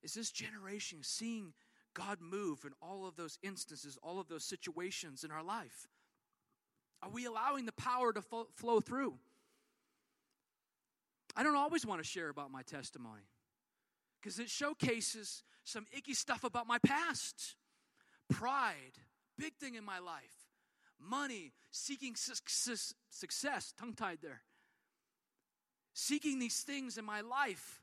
is 0.02 0.14
this 0.14 0.30
generation 0.30 1.00
seeing 1.02 1.52
God 1.94 2.18
move 2.20 2.64
in 2.64 2.72
all 2.80 3.06
of 3.06 3.16
those 3.16 3.38
instances, 3.42 3.98
all 4.02 4.20
of 4.20 4.28
those 4.28 4.44
situations 4.44 5.24
in 5.24 5.30
our 5.30 5.42
life? 5.42 5.88
Are 7.02 7.10
we 7.10 7.26
allowing 7.26 7.66
the 7.66 7.72
power 7.72 8.12
to 8.12 8.22
fo- 8.22 8.48
flow 8.54 8.80
through? 8.80 9.14
I 11.36 11.42
don't 11.42 11.56
always 11.56 11.84
want 11.84 12.02
to 12.02 12.08
share 12.08 12.28
about 12.28 12.50
my 12.50 12.62
testimony 12.62 13.28
because 14.22 14.38
it 14.38 14.48
showcases 14.48 15.42
some 15.64 15.86
icky 15.94 16.14
stuff 16.14 16.44
about 16.44 16.66
my 16.66 16.78
past. 16.78 17.56
Pride, 18.30 18.92
big 19.36 19.54
thing 19.56 19.74
in 19.74 19.84
my 19.84 19.98
life 19.98 20.43
money, 21.00 21.52
seeking 21.70 22.14
su- 22.16 22.94
success, 23.10 23.74
tongue 23.78 23.94
tied 23.94 24.18
there. 24.22 24.42
Seeking 25.92 26.38
these 26.38 26.62
things 26.62 26.98
in 26.98 27.04
my 27.04 27.20
life. 27.20 27.80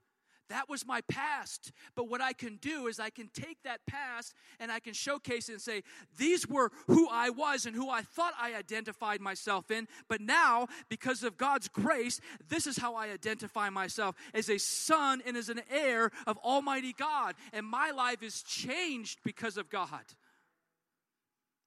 That 0.50 0.67
was 0.67 0.86
my 0.86 1.00
past. 1.10 1.71
But 1.95 2.10
what 2.10 2.19
I 2.19 2.34
can 2.34 2.58
do 2.58 2.88
is 2.88 3.00
I 3.00 3.10
can 3.10 3.30
take 3.34 3.63
that 3.63 3.80
past 3.88 4.34
and 4.60 4.69
I 4.69 4.82
can 4.82 4.93
showcase 4.93 5.47
it 5.47 5.54
and 5.54 5.62
say, 5.62 5.82
these 6.17 6.45
were 6.45 6.71
who 6.88 7.08
I 7.10 7.30
was 7.30 7.65
and 7.65 7.74
who 7.74 7.89
I 7.89 8.02
thought 8.02 8.34
I 8.38 8.54
identified 8.56 9.21
myself 9.21 9.71
in. 9.71 9.88
But 10.10 10.19
now, 10.19 10.67
because 10.89 11.24
of 11.24 11.38
God's 11.38 11.69
grace, 11.69 12.19
this 12.50 12.67
is 12.67 12.76
how 12.76 12.95
I 12.95 13.12
identify 13.12 13.69
myself 13.69 14.17
as 14.34 14.50
a 14.50 14.58
son 14.58 15.21
and 15.26 15.38
as 15.38 15.47
an 15.47 15.62
heir 15.71 16.12
of 16.28 16.38
Almighty 16.39 16.91
God. 16.91 17.36
And 17.54 17.65
my 17.65 17.91
life 17.91 18.21
is 18.21 18.43
changed 18.43 19.19
because 19.24 19.56
of 19.56 19.69
God. 19.69 20.04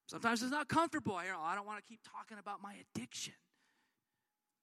Sometimes 0.07 0.43
it's 0.43 0.53
not 0.53 0.69
comfortable. 0.69 1.15
I, 1.15 1.27
don't 1.55 1.67
want 1.67 1.79
to 1.79 1.89
keep 1.89 2.01
talking 2.05 2.39
about 2.39 2.63
my 2.63 2.75
addiction. 2.95 3.33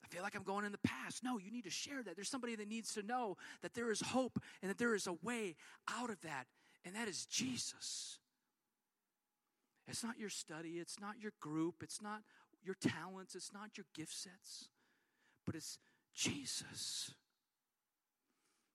I 0.03 0.07
feel 0.07 0.21
like 0.23 0.35
I'm 0.35 0.43
going 0.43 0.65
in 0.65 0.71
the 0.71 0.79
past. 0.79 1.23
No, 1.23 1.39
you 1.39 1.51
need 1.51 1.63
to 1.63 1.71
share 1.71 2.03
that. 2.03 2.15
There's 2.15 2.29
somebody 2.29 2.55
that 2.55 2.67
needs 2.67 2.93
to 2.93 3.03
know 3.03 3.37
that 3.61 3.73
there 3.73 3.91
is 3.91 4.01
hope 4.01 4.39
and 4.61 4.69
that 4.69 4.77
there 4.77 4.93
is 4.93 5.07
a 5.07 5.13
way 5.13 5.55
out 5.89 6.09
of 6.09 6.21
that, 6.21 6.45
and 6.85 6.95
that 6.95 7.07
is 7.07 7.25
Jesus. 7.25 8.19
It's 9.87 10.03
not 10.03 10.19
your 10.19 10.29
study, 10.29 10.79
it's 10.79 10.99
not 10.99 11.15
your 11.19 11.33
group, 11.39 11.75
it's 11.81 12.01
not 12.01 12.21
your 12.63 12.75
talents, 12.75 13.35
it's 13.35 13.51
not 13.51 13.77
your 13.77 13.85
gift 13.95 14.13
sets, 14.13 14.69
but 15.45 15.55
it's 15.55 15.79
Jesus. 16.13 17.13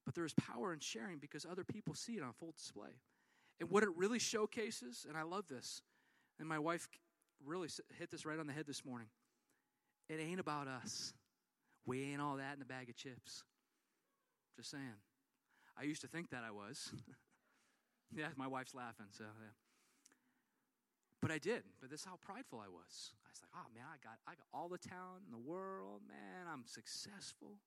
But 0.05 0.14
there 0.14 0.24
is 0.24 0.35
power 0.35 0.72
in 0.72 0.81
sharing 0.81 1.18
because 1.18 1.46
other 1.46 1.64
people 1.64 1.94
see 1.94 2.14
it 2.14 2.22
on 2.22 2.33
full 2.33 2.52
display. 2.52 3.00
And 3.61 3.70
what 3.70 3.83
it 3.83 3.88
really 3.96 4.18
showcases, 4.18 5.07
and 5.09 5.16
I 5.16 5.22
love 5.22 5.48
this, 5.48 5.83
and 6.38 6.49
my 6.49 6.59
wife 6.59 6.88
really 7.44 7.68
hit 7.99 8.11
this 8.11 8.27
right 8.27 8.38
on 8.38 8.46
the 8.46 8.53
head 8.53 8.66
this 8.66 8.85
morning. 8.85 9.09
It 10.09 10.20
ain't 10.20 10.40
about 10.40 10.68
us. 10.68 11.12
We 11.85 12.03
ain't 12.05 12.20
all 12.20 12.37
that 12.37 12.57
in 12.57 12.62
a 12.62 12.64
bag 12.64 12.88
of 12.88 12.96
chips. 12.96 13.42
Just 14.57 14.70
saying. 14.70 15.01
I 15.79 15.85
used 15.85 16.01
to 16.03 16.09
think 16.09 16.31
that 16.31 16.42
I 16.46 16.51
was. 16.51 16.92
yeah, 18.16 18.29
my 18.37 18.46
wife's 18.46 18.75
laughing, 18.75 19.07
so 19.11 19.25
yeah. 19.25 19.55
But 21.20 21.31
I 21.31 21.38
did. 21.38 21.62
But 21.81 21.90
this 21.90 22.01
is 22.01 22.07
how 22.07 22.18
prideful 22.20 22.61
I 22.61 22.68
was. 22.68 23.12
I 23.25 23.29
was 23.31 23.40
like, 23.42 23.53
oh 23.55 23.68
man, 23.75 23.85
I 23.87 23.99
got 24.03 24.18
I 24.27 24.33
got 24.33 24.46
all 24.55 24.68
the 24.68 24.79
talent 24.79 25.25
in 25.27 25.33
the 25.33 25.38
world, 25.38 26.03
man. 26.09 26.46
I'm 26.51 26.64
successful. 26.66 27.59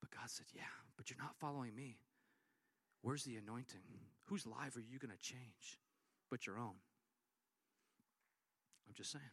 But 0.00 0.10
God 0.10 0.30
said, 0.30 0.46
Yeah, 0.54 0.70
but 0.96 1.10
you're 1.10 1.18
not 1.18 1.36
following 1.40 1.74
me. 1.74 1.98
Where's 3.02 3.24
the 3.24 3.36
anointing? 3.36 3.80
Whose 4.26 4.46
life 4.46 4.76
are 4.76 4.80
you 4.80 4.98
going 4.98 5.14
to 5.14 5.22
change 5.22 5.78
but 6.30 6.46
your 6.46 6.58
own? 6.58 6.74
I'm 8.88 8.94
just 8.94 9.12
saying. 9.12 9.24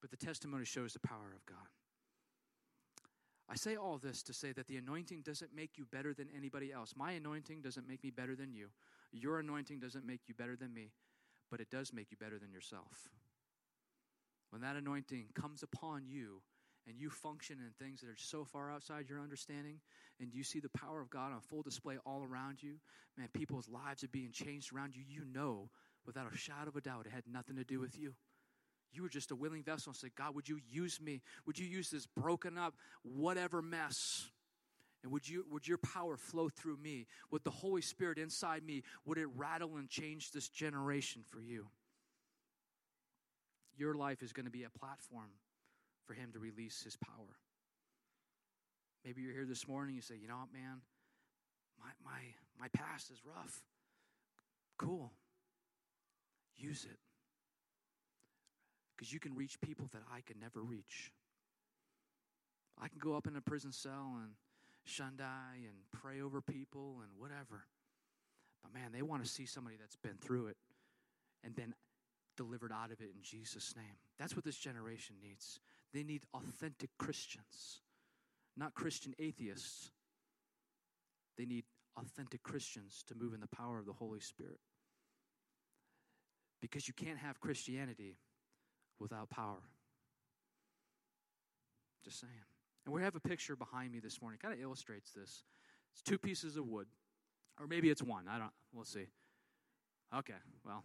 But 0.00 0.10
the 0.10 0.16
testimony 0.16 0.64
shows 0.64 0.92
the 0.92 1.00
power 1.00 1.32
of 1.34 1.46
God. 1.46 1.68
I 3.48 3.54
say 3.54 3.76
all 3.76 3.98
this 3.98 4.22
to 4.24 4.32
say 4.32 4.52
that 4.52 4.66
the 4.66 4.76
anointing 4.76 5.22
doesn't 5.22 5.54
make 5.54 5.76
you 5.76 5.84
better 5.84 6.14
than 6.14 6.28
anybody 6.36 6.72
else. 6.72 6.94
My 6.96 7.12
anointing 7.12 7.60
doesn't 7.60 7.86
make 7.86 8.02
me 8.02 8.10
better 8.10 8.34
than 8.34 8.52
you. 8.52 8.68
Your 9.12 9.38
anointing 9.38 9.78
doesn't 9.78 10.06
make 10.06 10.22
you 10.26 10.34
better 10.34 10.56
than 10.56 10.72
me, 10.72 10.90
but 11.50 11.60
it 11.60 11.70
does 11.70 11.92
make 11.92 12.10
you 12.10 12.16
better 12.16 12.38
than 12.38 12.50
yourself. 12.50 13.10
When 14.50 14.62
that 14.62 14.76
anointing 14.76 15.26
comes 15.34 15.62
upon 15.62 16.06
you 16.06 16.42
and 16.88 16.98
you 16.98 17.10
function 17.10 17.58
in 17.60 17.72
things 17.72 18.00
that 18.00 18.08
are 18.08 18.16
so 18.16 18.44
far 18.44 18.72
outside 18.72 19.08
your 19.08 19.20
understanding, 19.20 19.80
and 20.18 20.32
you 20.32 20.42
see 20.42 20.58
the 20.58 20.70
power 20.70 21.00
of 21.00 21.10
God 21.10 21.32
on 21.32 21.40
full 21.40 21.62
display 21.62 21.98
all 22.04 22.24
around 22.24 22.62
you, 22.62 22.76
man, 23.16 23.28
people's 23.32 23.68
lives 23.68 24.02
are 24.02 24.08
being 24.08 24.32
changed 24.32 24.74
around 24.74 24.96
you, 24.96 25.02
you 25.06 25.24
know 25.24 25.68
without 26.06 26.32
a 26.32 26.36
shadow 26.36 26.68
of 26.68 26.76
a 26.76 26.80
doubt, 26.80 27.06
it 27.06 27.12
had 27.12 27.24
nothing 27.30 27.56
to 27.56 27.64
do 27.64 27.80
with 27.80 27.98
you. 27.98 28.14
You 28.92 29.02
were 29.02 29.08
just 29.08 29.30
a 29.30 29.36
willing 29.36 29.62
vessel 29.62 29.90
and 29.90 29.96
said, 29.96 30.10
God, 30.16 30.34
would 30.34 30.48
you 30.48 30.58
use 30.70 31.00
me? 31.00 31.22
Would 31.46 31.58
you 31.58 31.66
use 31.66 31.88
this 31.88 32.06
broken 32.06 32.58
up, 32.58 32.74
whatever 33.02 33.62
mess? 33.62 33.94
And 35.02 35.10
would, 35.12 35.28
you, 35.28 35.44
would 35.50 35.66
your 35.66 35.78
power 35.78 36.16
flow 36.16 36.48
through 36.48 36.76
me? 36.76 37.06
Would 37.30 37.42
the 37.44 37.50
Holy 37.50 37.82
Spirit 37.82 38.18
inside 38.18 38.62
me, 38.64 38.82
would 39.04 39.18
it 39.18 39.26
rattle 39.34 39.76
and 39.76 39.88
change 39.88 40.30
this 40.30 40.48
generation 40.48 41.22
for 41.28 41.40
you? 41.40 41.66
Your 43.76 43.94
life 43.94 44.22
is 44.22 44.32
going 44.32 44.44
to 44.44 44.52
be 44.52 44.64
a 44.64 44.70
platform 44.78 45.30
for 46.06 46.14
Him 46.14 46.30
to 46.34 46.38
release 46.38 46.82
His 46.82 46.96
power. 46.96 47.38
Maybe 49.04 49.22
you're 49.22 49.32
here 49.32 49.46
this 49.46 49.66
morning, 49.66 49.96
you 49.96 50.02
say, 50.02 50.14
you 50.20 50.28
know 50.28 50.36
what, 50.36 50.52
man, 50.52 50.82
my, 51.80 51.90
my, 52.04 52.20
my 52.60 52.68
past 52.68 53.10
is 53.10 53.18
rough. 53.24 53.62
Cool. 54.78 55.10
Use 56.56 56.84
it. 56.84 56.98
Because 58.96 59.12
you 59.12 59.20
can 59.20 59.34
reach 59.34 59.60
people 59.60 59.88
that 59.92 60.02
I 60.12 60.20
could 60.20 60.40
never 60.40 60.62
reach. 60.62 61.12
I 62.80 62.88
can 62.88 62.98
go 62.98 63.16
up 63.16 63.26
in 63.26 63.36
a 63.36 63.40
prison 63.40 63.72
cell 63.72 64.18
and 64.22 64.32
shundai 64.88 65.64
and 65.64 65.74
pray 65.92 66.20
over 66.20 66.40
people 66.40 66.96
and 67.02 67.10
whatever. 67.18 67.66
But 68.62 68.72
man, 68.72 68.92
they 68.92 69.02
want 69.02 69.24
to 69.24 69.28
see 69.28 69.46
somebody 69.46 69.76
that's 69.78 69.96
been 69.96 70.16
through 70.20 70.48
it 70.48 70.56
and 71.44 71.54
been 71.54 71.74
delivered 72.36 72.72
out 72.72 72.92
of 72.92 73.00
it 73.00 73.10
in 73.14 73.22
Jesus' 73.22 73.74
name. 73.76 73.96
That's 74.18 74.36
what 74.36 74.44
this 74.44 74.56
generation 74.56 75.16
needs. 75.22 75.60
They 75.92 76.02
need 76.02 76.22
authentic 76.34 76.90
Christians, 76.98 77.80
not 78.56 78.74
Christian 78.74 79.14
atheists. 79.18 79.90
They 81.36 81.44
need 81.44 81.64
authentic 81.98 82.42
Christians 82.42 83.04
to 83.08 83.14
move 83.14 83.34
in 83.34 83.40
the 83.40 83.48
power 83.48 83.78
of 83.78 83.86
the 83.86 83.92
Holy 83.92 84.20
Spirit. 84.20 84.60
Because 86.62 86.88
you 86.88 86.94
can't 86.94 87.18
have 87.18 87.40
Christianity 87.40 88.16
without 88.98 89.28
power. 89.28 89.60
Just 92.04 92.20
saying. 92.20 92.32
And 92.86 92.94
we 92.94 93.02
have 93.02 93.14
a 93.14 93.20
picture 93.20 93.56
behind 93.56 93.92
me 93.92 93.98
this 94.00 94.22
morning. 94.22 94.38
Kind 94.40 94.54
of 94.54 94.60
illustrates 94.60 95.10
this. 95.10 95.44
It's 95.92 96.02
two 96.02 96.16
pieces 96.16 96.56
of 96.56 96.66
wood. 96.66 96.86
Or 97.60 97.66
maybe 97.66 97.90
it's 97.90 98.02
one. 98.02 98.26
I 98.28 98.38
don't, 98.38 98.52
we'll 98.72 98.84
see. 98.84 99.06
Okay, 100.16 100.34
well, 100.64 100.82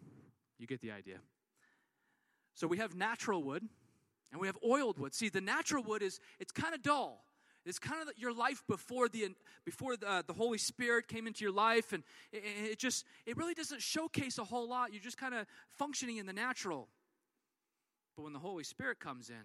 you 0.60 0.68
get 0.68 0.82
the 0.82 0.92
idea. 0.92 1.20
So 2.56 2.68
we 2.68 2.78
have 2.78 2.96
natural 2.96 3.44
wood 3.44 3.64
and 4.32 4.42
we 4.42 4.48
have 4.48 4.58
oiled 4.66 5.00
wood. 5.00 5.14
See, 5.14 5.30
the 5.30 5.42
natural 5.42 5.84
wood 5.84 6.02
is, 6.02 6.20
it's 6.40 6.52
kind 6.52 6.74
of 6.74 6.82
dull. 6.82 7.24
It's 7.68 7.80
kind 7.80 8.02
of 8.02 8.18
your 8.18 8.34
life 8.34 8.64
before 8.68 9.10
the 9.10 9.30
before 9.66 9.98
the, 9.98 10.24
the 10.26 10.34
Holy 10.34 10.58
Spirit 10.58 11.08
came 11.08 11.28
into 11.28 11.44
your 11.44 11.54
life, 11.54 11.92
and 11.94 12.04
it, 12.32 12.44
it 12.72 12.80
just 12.80 13.06
it 13.26 13.38
really 13.38 13.54
doesn't 13.54 13.82
showcase 13.82 14.38
a 14.38 14.44
whole 14.44 14.70
lot. 14.70 14.94
You're 14.94 15.02
just 15.02 15.18
kind 15.18 15.34
of 15.34 15.46
functioning 15.78 16.18
in 16.18 16.26
the 16.26 16.34
natural. 16.34 16.88
But 18.16 18.24
when 18.24 18.34
the 18.34 18.40
Holy 18.40 18.64
Spirit 18.64 19.00
comes 19.00 19.30
in, 19.30 19.36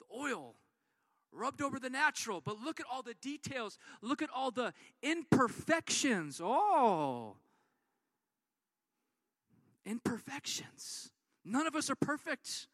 the 0.00 0.16
oil 0.16 0.56
rubbed 1.32 1.62
over 1.62 1.78
the 1.78 1.90
natural. 1.90 2.40
But 2.40 2.58
look 2.60 2.80
at 2.80 2.86
all 2.92 3.02
the 3.02 3.14
details. 3.14 3.78
Look 4.02 4.22
at 4.22 4.30
all 4.34 4.50
the 4.50 4.72
imperfections. 5.02 6.40
Oh, 6.42 7.36
imperfections. 9.86 11.10
None 11.44 11.66
of 11.66 11.74
us 11.74 11.88
are 11.90 11.96
perfect. 11.96 12.66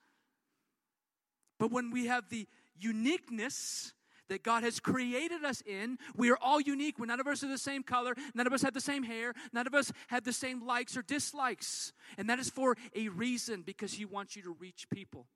But 1.58 1.70
when 1.70 1.90
we 1.90 2.06
have 2.06 2.28
the 2.28 2.46
uniqueness 2.78 3.92
that 4.28 4.42
God 4.42 4.62
has 4.62 4.80
created 4.80 5.44
us 5.44 5.62
in. 5.66 5.98
We 6.16 6.30
are 6.30 6.38
all 6.40 6.60
unique. 6.60 6.98
None 6.98 7.20
of 7.20 7.26
us 7.26 7.42
are 7.44 7.48
the 7.48 7.58
same 7.58 7.82
color. 7.82 8.14
None 8.34 8.46
of 8.46 8.52
us 8.52 8.62
have 8.62 8.74
the 8.74 8.80
same 8.80 9.02
hair. 9.02 9.34
None 9.52 9.66
of 9.66 9.74
us 9.74 9.92
have 10.08 10.24
the 10.24 10.32
same 10.32 10.66
likes 10.66 10.96
or 10.96 11.02
dislikes. 11.02 11.92
And 12.18 12.28
that 12.30 12.38
is 12.38 12.50
for 12.50 12.76
a 12.94 13.08
reason 13.08 13.62
because 13.62 13.92
He 13.92 14.04
wants 14.04 14.36
you 14.36 14.42
to 14.42 14.56
reach 14.58 14.88
people 14.90 15.26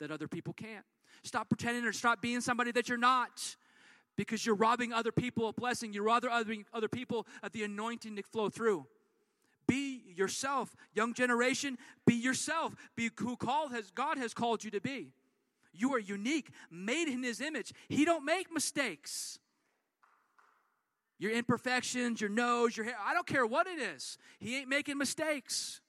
that 0.00 0.10
other 0.10 0.28
people 0.28 0.52
can't. 0.52 0.84
Stop 1.22 1.48
pretending 1.48 1.84
or 1.84 1.92
stop 1.92 2.20
being 2.20 2.40
somebody 2.40 2.72
that 2.72 2.88
you're 2.88 2.98
not 2.98 3.56
because 4.16 4.44
you're 4.44 4.54
robbing 4.54 4.92
other 4.92 5.12
people 5.12 5.48
of 5.48 5.56
blessing. 5.56 5.92
You're 5.92 6.04
robbing 6.04 6.64
other 6.72 6.88
people 6.88 7.26
of 7.42 7.52
the 7.52 7.64
anointing 7.64 8.16
to 8.16 8.22
flow 8.22 8.48
through. 8.48 8.86
Be 9.66 10.02
yourself, 10.14 10.74
young 10.94 11.12
generation. 11.12 11.76
Be 12.06 12.14
yourself. 12.14 12.74
Be 12.94 13.10
who 13.18 13.36
called 13.36 13.72
has 13.72 13.90
God 13.90 14.18
has 14.18 14.32
called 14.32 14.62
you 14.62 14.70
to 14.70 14.80
be. 14.80 15.12
You 15.76 15.94
are 15.94 15.98
unique, 15.98 16.50
made 16.70 17.08
in 17.08 17.22
his 17.22 17.40
image. 17.40 17.72
He 17.88 18.04
don't 18.04 18.24
make 18.24 18.52
mistakes. 18.52 19.38
Your 21.18 21.32
imperfections, 21.32 22.20
your 22.20 22.30
nose, 22.30 22.76
your 22.76 22.84
hair, 22.84 22.96
I 23.02 23.14
don't 23.14 23.26
care 23.26 23.46
what 23.46 23.66
it 23.66 23.78
is. 23.78 24.18
He 24.38 24.56
ain't 24.58 24.68
making 24.68 24.98
mistakes. 24.98 25.80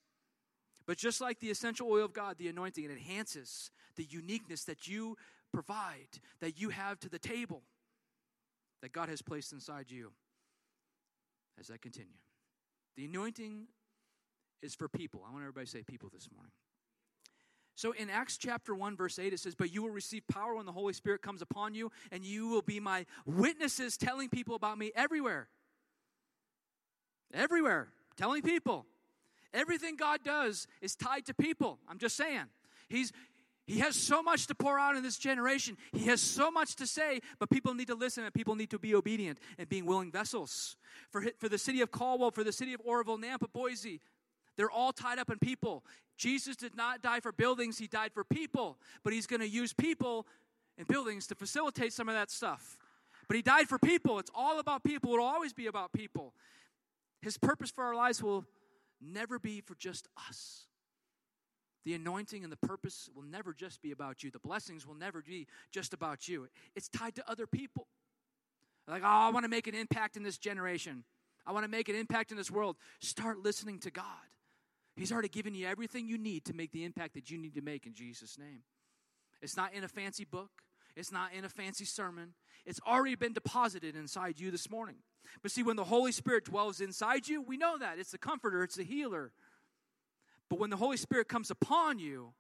But 0.86 0.98
just 0.98 1.20
like 1.20 1.40
the 1.40 1.50
essential 1.50 1.90
oil 1.90 2.06
of 2.06 2.14
God, 2.14 2.38
the 2.38 2.48
anointing, 2.48 2.86
it 2.86 2.92
enhances 2.92 3.72
the 3.98 4.06
uniqueness 4.06 4.64
that 4.64 4.88
you 4.88 5.18
provide, 5.54 6.08
that 6.40 6.60
you 6.60 6.70
have 6.70 7.00
to 7.00 7.10
the 7.10 7.20
table, 7.20 7.64
that 8.82 8.94
God 8.94 9.10
has 9.10 9.22
placed 9.22 9.52
inside 9.52 9.92
you. 9.92 10.12
As 11.60 11.72
I 11.72 11.78
continue, 11.78 12.20
the 12.96 13.06
anointing 13.06 13.66
is 14.62 14.76
for 14.76 14.88
people. 14.88 15.24
I 15.28 15.32
want 15.32 15.42
everybody 15.42 15.66
to 15.66 15.72
say 15.72 15.82
people 15.82 16.10
this 16.14 16.30
morning. 16.34 16.52
So 17.78 17.92
in 17.92 18.10
Acts 18.10 18.38
chapter 18.38 18.74
1, 18.74 18.98
verse 18.98 19.20
8, 19.20 19.34
it 19.34 19.40
says, 19.40 19.54
But 19.54 19.72
you 19.72 19.84
will 19.84 19.92
receive 19.92 20.28
power 20.28 20.56
when 20.56 20.66
the 20.66 20.72
Holy 20.72 20.94
Spirit 20.94 21.22
comes 21.22 21.44
upon 21.44 21.76
you, 21.76 21.92
and 22.12 22.26
you 22.26 22.48
will 22.48 22.64
be 22.64 22.80
my 22.80 23.06
witnesses 23.28 23.98
telling 23.98 24.30
people 24.30 24.56
about 24.56 24.80
me 24.80 24.92
everywhere. 24.96 25.48
Everywhere. 27.32 27.90
Telling 28.18 28.42
people. 28.42 28.88
Everything 29.54 29.96
God 29.96 30.22
does 30.24 30.66
is 30.82 30.96
tied 30.96 31.28
to 31.28 31.36
people. 31.36 31.78
I'm 31.88 32.00
just 32.00 32.18
saying. 32.18 32.46
He's 32.90 33.14
he 33.68 33.80
has 33.80 33.96
so 33.98 34.24
much 34.24 34.48
to 34.48 34.56
pour 34.56 34.80
out 34.80 34.96
in 34.96 35.04
this 35.04 35.18
generation. 35.18 35.78
He 35.92 36.06
has 36.06 36.22
so 36.22 36.50
much 36.50 36.78
to 36.78 36.88
say, 36.88 37.20
but 37.38 37.50
people 37.50 37.74
need 37.74 37.88
to 37.88 37.96
listen 37.96 38.24
and 38.24 38.34
people 38.34 38.56
need 38.56 38.70
to 38.70 38.80
be 38.80 38.96
obedient 38.96 39.40
and 39.58 39.68
being 39.68 39.86
willing 39.86 40.10
vessels. 40.10 40.78
For, 41.12 41.26
for 41.38 41.50
the 41.50 41.58
city 41.58 41.82
of 41.82 41.92
Caldwell, 41.92 42.32
for 42.32 42.46
the 42.46 42.54
city 42.54 42.74
of 42.74 42.80
Oroville, 42.86 43.18
Nampa, 43.18 43.52
Boise, 43.52 44.00
they're 44.58 44.72
all 44.72 44.92
tied 44.92 45.20
up 45.20 45.30
in 45.30 45.38
people. 45.40 45.84
Jesus 46.18 46.56
did 46.56 46.76
not 46.76 47.02
die 47.02 47.20
for 47.20 47.32
buildings, 47.32 47.78
he 47.78 47.88
died 47.88 48.12
for 48.14 48.24
people. 48.24 48.78
But 49.04 49.14
he's 49.14 49.28
going 49.28 49.40
to 49.40 49.48
use 49.48 49.74
people 49.74 50.26
and 50.78 50.88
buildings 50.88 51.28
to 51.28 51.36
facilitate 51.36 51.94
some 51.94 52.10
of 52.10 52.16
that 52.16 52.32
stuff. 52.32 52.78
But 53.28 53.36
he 53.36 53.42
died 53.42 53.68
for 53.68 53.78
people. 53.78 54.20
It's 54.20 54.32
all 54.34 54.60
about 54.60 54.84
people. 54.84 55.14
It'll 55.14 55.26
always 55.26 55.54
be 55.54 55.68
about 55.68 55.94
people. 55.94 56.34
His 57.22 57.38
purpose 57.38 57.72
for 57.72 57.84
our 57.84 57.96
lives 57.96 58.24
will 58.24 58.46
never 59.02 59.40
be 59.40 59.62
for 59.62 59.76
just 59.76 60.08
us. 60.30 60.66
The 61.86 61.94
anointing 61.94 62.44
and 62.44 62.52
the 62.52 62.58
purpose 62.58 63.10
will 63.16 63.24
never 63.24 63.54
just 63.54 63.82
be 63.82 63.92
about 63.92 64.24
you. 64.24 64.32
The 64.32 64.40
blessings 64.40 64.86
will 64.86 64.96
never 64.96 65.22
be 65.22 65.48
just 65.72 65.94
about 65.94 66.28
you. 66.28 66.48
It's 66.76 66.90
tied 66.90 67.16
to 67.16 67.30
other 67.30 67.48
people. 67.48 67.88
Like, 68.88 69.04
oh, 69.04 69.08
I 69.08 69.30
want 69.30 69.44
to 69.44 69.50
make 69.50 69.68
an 69.68 69.76
impact 69.76 70.18
in 70.18 70.24
this 70.24 70.38
generation. 70.38 71.04
I 71.46 71.52
want 71.52 71.64
to 71.64 71.70
make 71.70 71.90
an 71.90 71.96
impact 71.96 72.32
in 72.32 72.38
this 72.38 72.52
world. 72.52 72.78
Start 73.00 73.40
listening 73.40 73.80
to 73.80 73.92
God. 73.92 74.04
He's 74.98 75.12
already 75.12 75.30
given 75.30 75.54
you 75.54 75.68
everything 75.68 76.08
you 76.08 76.18
need 76.18 76.44
to 76.46 76.54
make 76.54 76.72
the 76.72 76.84
impact 76.84 77.14
that 77.14 77.30
you 77.30 77.38
need 77.38 77.54
to 77.54 77.62
make 77.62 77.86
in 77.86 77.94
Jesus' 77.94 78.38
name. 78.38 78.64
It's 79.42 79.56
not 79.56 79.74
in 79.74 79.84
a 79.84 79.88
fancy 79.88 80.26
book, 80.26 80.50
it's 80.96 81.12
not 81.12 81.34
in 81.34 81.46
a 81.46 81.50
fancy 81.50 81.86
sermon. 81.86 82.34
It's 82.66 82.82
already 82.86 83.16
been 83.16 83.32
deposited 83.32 83.96
inside 83.96 84.40
you 84.40 84.52
this 84.52 84.70
morning. 84.70 84.98
But 85.42 85.52
see, 85.52 85.64
when 85.64 85.76
the 85.76 85.86
Holy 85.86 86.12
Spirit 86.12 86.46
dwells 86.46 86.82
inside 86.82 87.28
you, 87.28 87.42
we 87.42 87.56
know 87.56 87.78
that. 87.78 88.00
It's 88.00 88.12
the 88.12 88.18
comforter, 88.18 88.64
it's 88.64 88.76
the 88.76 88.84
healer. 88.84 89.32
But 90.50 90.60
when 90.60 90.70
the 90.70 90.78
Holy 90.78 90.98
Spirit 90.98 91.30
comes 91.30 91.52
upon 91.52 92.00
you, 92.00 92.34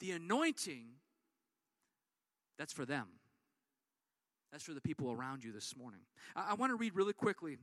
the 0.00 0.10
anointing, 0.10 0.86
that's 2.58 2.72
for 2.72 2.84
them. 2.84 3.06
That's 4.50 4.64
for 4.64 4.74
the 4.74 4.80
people 4.80 5.12
around 5.12 5.44
you 5.44 5.52
this 5.52 5.76
morning. 5.76 6.00
I, 6.34 6.50
I 6.50 6.54
want 6.54 6.70
to 6.72 6.76
read 6.76 6.94
really 6.94 7.14
quickly 7.14 7.56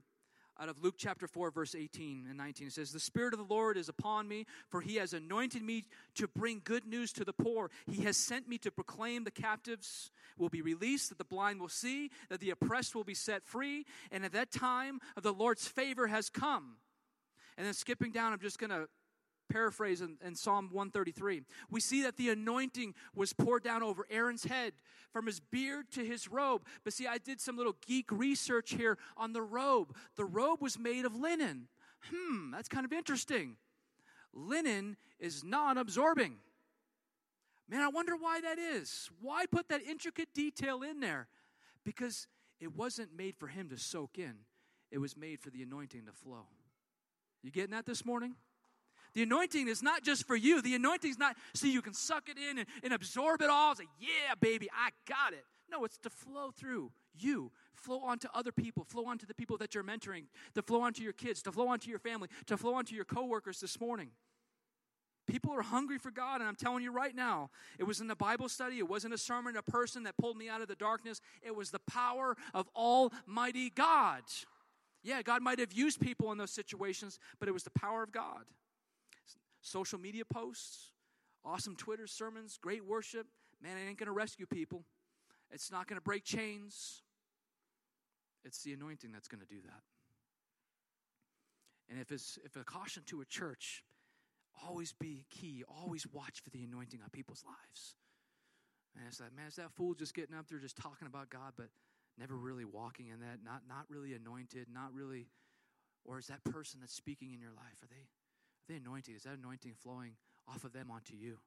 out 0.60 0.70
of 0.70 0.84
Luke 0.84 0.96
chapter 0.98 1.28
4, 1.28 1.52
verse 1.52 1.74
18 1.74 2.26
and 2.28 2.38
19. 2.38 2.68
It 2.68 2.74
says, 2.74 2.92
The 2.92 3.00
Spirit 3.00 3.34
of 3.34 3.40
the 3.40 3.54
Lord 3.54 3.78
is 3.78 3.88
upon 3.88 4.28
me, 4.28 4.46
for 4.70 4.82
he 4.82 4.96
has 4.96 5.14
anointed 5.14 5.62
me 5.62 5.86
to 6.16 6.28
bring 6.28 6.62
good 6.64 6.86
news 6.86 7.14
to 7.14 7.24
the 7.24 7.34
poor. 7.34 7.72
He 7.90 8.04
has 8.04 8.18
sent 8.18 8.48
me 8.48 8.58
to 8.60 8.72
proclaim 8.72 9.24
the 9.24 9.32
captives 9.32 10.12
will 10.38 10.50
be 10.50 10.62
released, 10.62 11.10
that 11.10 11.18
the 11.18 11.24
blind 11.24 11.62
will 11.62 11.70
see, 11.70 12.12
that 12.30 12.40
the 12.40 12.50
oppressed 12.50 12.96
will 12.96 13.04
be 13.04 13.14
set 13.14 13.46
free, 13.46 13.86
and 14.12 14.26
at 14.26 14.34
that 14.34 14.52
time 14.52 15.00
of 15.16 15.24
the 15.24 15.34
Lord's 15.34 15.68
favor 15.68 16.08
has 16.08 16.30
come. 16.30 16.76
And 17.58 17.66
then 17.66 17.74
skipping 17.74 18.12
down, 18.12 18.34
I'm 18.34 18.40
just 18.40 18.60
going 18.60 18.70
to 18.70 18.88
paraphrase 19.50 20.02
in, 20.02 20.18
in, 20.26 20.36
Psalm 20.36 20.70
133. 20.72 21.42
We 21.70 21.80
see 21.80 22.04
that 22.04 22.18
the 22.18 22.30
anointing 22.30 22.94
was 23.16 23.34
poured 23.34 23.64
down 23.64 23.84
over 23.84 24.06
Aaron's 24.10 24.46
head 24.46 24.74
from 25.12 25.26
his 25.26 25.40
beard 25.40 25.92
to 25.92 26.06
his 26.06 26.28
robe. 26.28 26.64
But 26.84 26.94
see, 26.94 27.08
I 27.08 27.18
did 27.18 27.42
some 27.42 27.58
little 27.58 27.76
geek 27.86 28.12
research 28.12 28.72
here 28.72 28.98
on 29.18 29.34
the 29.34 29.42
robe. 29.42 29.96
The 30.16 30.26
robe 30.26 30.62
was 30.62 30.78
made 30.80 31.06
of 31.06 31.16
linen. 31.16 31.68
Hmm, 32.14 32.52
that's 32.52 32.70
kind 32.70 32.86
of 32.86 32.94
interesting. 32.94 33.58
Linen 34.34 34.96
is 35.20 35.44
non 35.44 35.78
absorbing. 35.78 36.36
Man, 37.68 37.82
I 37.82 37.90
wonder 37.90 38.16
why 38.16 38.42
that 38.42 38.58
is. 38.58 39.10
Why 39.22 39.46
put 39.46 39.70
that 39.70 39.82
intricate 39.84 40.34
detail 40.34 40.82
in 40.82 41.00
there? 41.00 41.28
Because 41.84 42.28
it 42.60 42.76
wasn't 42.76 43.16
made 43.16 43.36
for 43.38 43.48
him 43.48 43.70
to 43.70 43.78
soak 43.78 44.18
in, 44.18 44.34
it 44.92 44.98
was 44.98 45.16
made 45.16 45.40
for 45.40 45.50
the 45.50 45.62
anointing 45.62 46.06
to 46.06 46.12
flow. 46.12 46.48
You 47.44 47.52
getting 47.52 47.72
that 47.72 47.86
this 47.86 48.04
morning? 48.04 48.36
The 49.14 49.24
anointing 49.24 49.68
is 49.68 49.82
not 49.82 50.04
just 50.04 50.28
for 50.28 50.36
you. 50.36 50.62
The 50.62 50.76
anointing 50.76 51.12
is 51.12 51.18
not 51.18 51.36
so 51.54 51.68
you 51.68 51.82
can 51.82 51.94
suck 51.94 52.30
it 52.30 52.38
in 52.38 52.60
and, 52.60 52.68
and 52.84 52.94
absorb 52.94 53.42
it 53.42 53.50
all. 53.50 53.76
Say, 53.76 53.86
yeah, 54.00 54.36
baby, 54.40 54.70
I 54.74 54.90
got 55.08 55.34
it. 55.34 55.46
No, 55.72 55.84
it's 55.84 55.98
to 56.00 56.10
flow 56.10 56.52
through 56.52 56.92
you, 57.14 57.52
flow 57.74 58.00
onto 58.00 58.28
other 58.34 58.52
people, 58.52 58.84
flow 58.84 59.06
onto 59.06 59.26
the 59.26 59.34
people 59.34 59.58
that 59.58 59.76
you're 59.76 59.84
mentoring, 59.84 60.26
to 60.56 60.62
flow 60.62 60.82
onto 60.82 61.04
your 61.04 61.14
kids, 61.14 61.42
to 61.44 61.52
flow 61.52 61.68
onto 61.68 61.90
your 61.90 62.00
family, 62.00 62.30
to 62.48 62.58
flow 62.58 62.74
onto 62.76 62.96
your 62.96 63.06
coworkers 63.06 63.60
this 63.60 63.80
morning. 63.80 64.10
People 65.28 65.54
are 65.54 65.62
hungry 65.62 66.00
for 66.00 66.10
God, 66.10 66.42
and 66.42 66.48
I'm 66.48 66.56
telling 66.56 66.84
you 66.84 66.92
right 66.92 67.16
now, 67.16 67.52
it 67.78 67.84
was 67.84 68.02
in 68.02 68.08
the 68.08 68.16
Bible 68.16 68.50
study, 68.50 68.80
it 68.80 68.90
wasn't 68.90 69.14
a 69.14 69.18
sermon, 69.18 69.56
a 69.58 69.62
person 69.62 70.04
that 70.04 70.18
pulled 70.18 70.38
me 70.38 70.50
out 70.50 70.62
of 70.62 70.68
the 70.68 70.76
darkness. 70.76 71.22
It 71.44 71.56
was 71.56 71.70
the 71.70 71.80
power 71.80 72.36
of 72.54 72.68
Almighty 72.76 73.70
God. 73.70 74.24
Yeah, 75.04 75.22
God 75.22 75.44
might 75.44 75.60
have 75.60 75.72
used 75.72 76.00
people 76.00 76.32
in 76.32 76.40
those 76.40 76.52
situations, 76.52 77.20
but 77.40 77.48
it 77.48 77.52
was 77.52 77.64
the 77.64 77.70
power 77.70 78.02
of 78.02 78.12
God 78.12 78.46
social 79.62 80.00
media 80.00 80.26
posts, 80.26 80.92
awesome 81.44 81.76
Twitter 81.76 82.08
sermons, 82.08 82.58
great 82.62 82.86
worship. 82.86 83.28
Man, 83.62 83.78
it 83.78 83.88
ain't 83.88 83.98
going 83.98 84.08
to 84.08 84.14
rescue 84.14 84.46
people. 84.46 84.86
It's 85.52 85.72
not 85.72 85.88
going 85.88 85.98
to 85.98 86.04
break 86.04 86.24
chains. 86.24 87.02
It's 88.46 88.64
the 88.64 88.74
anointing 88.74 89.12
that's 89.12 89.28
going 89.28 89.42
to 89.42 89.48
do 89.48 89.62
that. 89.66 89.82
And 91.90 92.00
if 92.00 92.12
it's 92.12 92.38
if 92.46 92.56
a 92.56 92.64
caution 92.64 93.04
to 93.08 93.22
a 93.22 93.26
church, 93.26 93.84
always 94.68 94.94
be 94.94 95.26
key. 95.30 95.64
Always 95.82 96.06
watch 96.08 96.42
for 96.44 96.50
the 96.52 96.64
anointing 96.64 97.02
on 97.04 97.10
people's 97.10 97.44
lives. 97.46 97.96
And 98.96 99.06
it's 99.08 99.20
like, 99.20 99.36
man, 99.36 99.48
is 99.48 99.56
that 99.56 99.72
fool 99.72 99.94
just 99.94 100.14
getting 100.14 100.36
up 100.36 100.48
there 100.48 100.60
just 100.60 100.78
talking 100.78 101.08
about 101.08 101.30
God, 101.30 101.54
but 101.58 101.68
never 102.18 102.36
really 102.36 102.66
walking 102.66 103.08
in 103.08 103.20
that, 103.22 103.40
not 103.44 103.62
not 103.68 103.86
really 103.90 104.14
anointed, 104.14 104.68
not 104.72 104.94
really, 104.94 105.28
or 106.06 106.20
is 106.20 106.28
that 106.28 106.44
person 106.44 106.80
that's 106.80 106.94
speaking 106.94 107.34
in 107.34 107.40
your 107.40 107.52
life? 107.52 107.82
Are 107.84 107.88
they 107.88 108.08
the 108.70 108.76
anointing, 108.76 109.16
is 109.16 109.24
that 109.24 109.38
anointing 109.38 109.74
flowing 109.74 110.14
off 110.48 110.64
of 110.64 110.72
them 110.72 110.90
onto 110.92 111.16
you? 111.16 111.38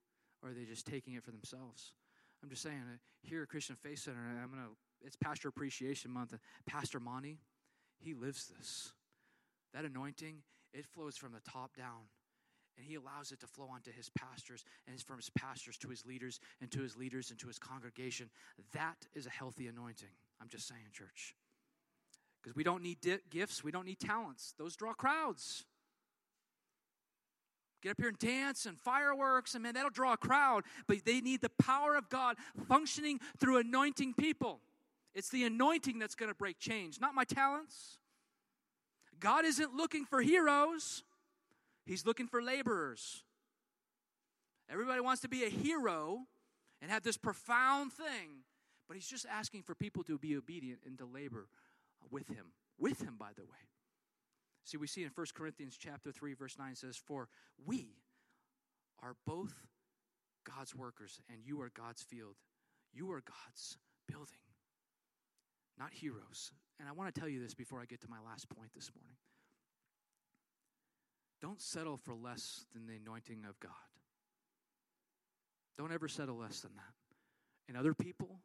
Or 0.43 0.51
are 0.51 0.53
they 0.53 0.65
just 0.65 0.87
taking 0.87 1.15
it 1.15 1.23
for 1.23 1.31
themselves? 1.31 1.95
I'm 2.43 2.51
just 2.51 2.63
saying, 2.63 2.83
uh, 2.93 2.97
here 3.23 3.43
at 3.43 3.49
Christian 3.49 3.77
Faith 3.77 4.01
Center, 4.01 4.19
I'm 4.43 4.51
gonna, 4.51 4.69
it's 5.01 5.17
Pastor 5.17 5.49
Appreciation 5.49 6.11
Month. 6.11 6.35
Pastor 6.67 6.99
Monty, 6.99 7.39
he 7.99 8.15
lives 8.15 8.53
this. 8.59 8.93
that 9.73 9.85
anointing, 9.85 10.43
it 10.75 10.85
flows 10.85 11.17
from 11.17 11.33
the 11.33 11.41
top 11.51 11.77
down. 11.77 12.09
And 12.77 12.87
he 12.87 12.95
allows 12.95 13.33
it 13.33 13.41
to 13.41 13.47
flow 13.47 13.69
onto 13.73 13.93
his 13.93 14.11
pastors 14.11 14.65
and 14.89 14.99
from 15.01 15.19
his 15.19 15.31
pastors 15.31 15.77
to 15.79 15.89
his 15.89 16.07
leaders 16.07 16.41
and 16.61 16.71
to 16.73 16.81
his 16.81 16.97
leaders 16.97 17.31
and 17.31 17.39
to 17.41 17.47
his 17.47 17.59
congregation. 17.59 18.31
That 18.73 18.97
is 19.15 19.27
a 19.27 19.31
healthy 19.31 19.67
anointing. 19.67 20.09
I'm 20.41 20.49
just 20.49 20.67
saying, 20.67 20.81
church. 20.93 21.35
Because 22.43 22.57
we 22.57 22.65
don't 22.65 22.83
need 22.83 23.01
di- 23.01 23.19
gifts, 23.31 23.63
we 23.63 23.71
don't 23.71 23.85
need 23.85 24.01
talents. 24.01 24.55
Those 24.59 24.75
draw 24.75 24.95
crowds. 24.95 25.65
Get 27.83 27.91
up 27.91 27.99
here 27.99 28.09
and 28.09 28.19
dance 28.19 28.65
and 28.65 28.79
fireworks, 28.79 29.55
and 29.55 29.63
man, 29.63 29.75
that'll 29.75 29.91
draw 29.91 30.13
a 30.13 30.17
crowd. 30.17 30.63
But 30.87 31.05
they 31.05 31.21
need 31.21 31.41
the 31.41 31.51
power 31.51 31.97
of 31.97 32.09
God 32.09 32.37
functioning 32.69 33.19
through 33.39 33.59
anointing 33.59 34.15
people. 34.15 34.61
It's 35.15 35.29
the 35.29 35.45
anointing 35.45 35.99
that's 35.99 36.15
going 36.15 36.31
to 36.31 36.35
break 36.35 36.59
change, 36.59 37.01
not 37.01 37.15
my 37.15 37.25
talents. 37.25 37.99
God 39.19 39.45
isn't 39.45 39.75
looking 39.75 40.05
for 40.05 40.23
heroes, 40.23 41.03
He's 41.85 42.07
looking 42.07 42.29
for 42.29 42.41
laborers. 42.41 43.25
Everybody 44.71 45.01
wants 45.01 45.21
to 45.23 45.29
be 45.29 45.45
a 45.45 45.49
hero 45.49 46.21
and 46.81 46.91
have 46.91 47.03
this 47.03 47.17
profound 47.17 47.93
thing, 47.93 48.45
but 48.87 48.97
He's 48.97 49.09
just 49.09 49.27
asking 49.27 49.63
for 49.63 49.75
people 49.75 50.05
to 50.05 50.19
be 50.19 50.37
obedient 50.37 50.81
and 50.87 50.97
to 50.99 51.05
labor 51.05 51.49
with 52.11 52.29
Him. 52.29 52.53
With 52.79 53.01
Him, 53.01 53.17
by 53.19 53.31
the 53.35 53.43
way. 53.43 53.72
See, 54.65 54.77
we 54.77 54.87
see 54.87 55.03
in 55.03 55.11
1 55.15 55.27
Corinthians 55.35 55.77
chapter 55.79 56.13
3, 56.13 56.35
verse 56.35 56.57
9 56.59 56.75
says, 56.75 56.97
For 56.97 57.29
we 57.65 57.97
are 59.03 59.17
both 59.27 59.55
God's 60.45 60.75
workers, 60.75 61.21
and 61.29 61.41
you 61.45 61.61
are 61.63 61.71
God's 61.75 62.03
field. 62.03 62.37
You 62.93 63.11
are 63.13 63.23
God's 63.23 63.79
building, 64.07 64.43
not 65.79 65.93
heroes. 65.93 66.53
And 66.79 66.89
I 66.89 66.93
want 66.93 67.13
to 67.13 67.21
tell 67.21 67.29
you 67.29 67.41
this 67.41 67.55
before 67.55 67.81
I 67.81 67.87
get 67.87 68.01
to 68.03 68.11
my 68.11 68.19
last 68.25 68.49
point 68.49 68.71
this 68.75 68.91
morning. 68.95 69.17
Don't 71.41 71.61
settle 71.61 71.97
for 71.97 72.15
less 72.15 72.67
than 72.73 72.87
the 72.87 72.95
anointing 72.95 73.45
of 73.49 73.59
God. 73.59 73.73
Don't 75.77 75.93
ever 75.93 76.07
settle 76.07 76.37
less 76.37 76.61
than 76.61 76.73
that 76.77 76.95
in 77.69 77.77
other 77.77 77.95
people 77.95 78.41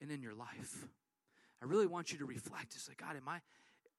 and 0.00 0.10
in 0.10 0.22
your 0.22 0.34
life. 0.34 0.86
I 1.62 1.66
really 1.66 1.86
want 1.86 2.12
you 2.12 2.18
to 2.18 2.24
reflect. 2.24 2.74
It's 2.74 2.88
like, 2.88 2.98
God, 2.98 3.16
am 3.16 3.28
I, 3.28 3.40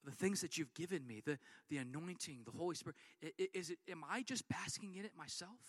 the 0.03 0.11
things 0.11 0.41
that 0.41 0.57
you've 0.57 0.73
given 0.73 1.05
me, 1.05 1.21
the, 1.23 1.37
the 1.69 1.77
anointing, 1.77 2.39
the 2.45 2.57
Holy 2.57 2.75
Spirit, 2.75 2.95
is 3.53 3.69
it, 3.69 3.79
am 3.89 4.03
I 4.09 4.23
just 4.23 4.47
basking 4.49 4.95
in 4.95 5.05
it 5.05 5.11
myself? 5.15 5.59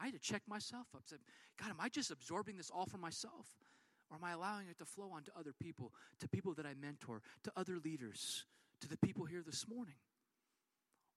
I 0.00 0.06
had 0.06 0.14
to 0.14 0.20
check 0.20 0.42
myself 0.48 0.86
up. 0.94 1.02
Said, 1.06 1.18
God, 1.60 1.70
am 1.70 1.80
I 1.80 1.88
just 1.88 2.10
absorbing 2.10 2.56
this 2.56 2.70
all 2.70 2.86
for 2.86 2.98
myself? 2.98 3.46
Or 4.10 4.16
am 4.16 4.24
I 4.24 4.32
allowing 4.32 4.68
it 4.68 4.78
to 4.78 4.84
flow 4.84 5.10
onto 5.14 5.30
other 5.38 5.52
people, 5.60 5.92
to 6.20 6.28
people 6.28 6.54
that 6.54 6.66
I 6.66 6.74
mentor, 6.80 7.22
to 7.44 7.52
other 7.56 7.78
leaders, 7.84 8.44
to 8.80 8.88
the 8.88 8.96
people 8.96 9.24
here 9.24 9.42
this 9.44 9.68
morning? 9.68 9.94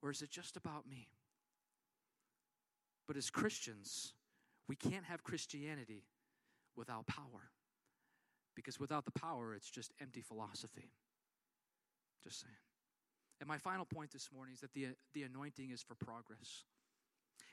Or 0.02 0.12
is 0.12 0.22
it 0.22 0.30
just 0.30 0.58
about 0.58 0.88
me? 0.90 1.08
But 3.08 3.18
as 3.18 3.30
Christians, 3.30 4.14
we 4.68 4.76
can't 4.76 5.06
have 5.06 5.24
Christianity 5.24 6.04
without 6.76 7.08
power. 7.08 7.52
Because 8.56 8.80
without 8.80 9.06
the 9.06 9.12
power, 9.12 9.54
it's 9.56 9.70
just 9.70 9.94
empty 10.00 10.22
philosophy. 10.22 10.92
Just 12.24 12.42
saying. 12.42 12.54
And 13.40 13.48
my 13.48 13.58
final 13.58 13.86
point 13.86 14.12
this 14.12 14.30
morning 14.34 14.54
is 14.54 14.62
that 14.62 14.74
the, 14.74 14.88
the 15.14 15.24
anointing 15.24 15.72
is 15.72 15.82
for 15.82 15.96
progress. 15.96 16.64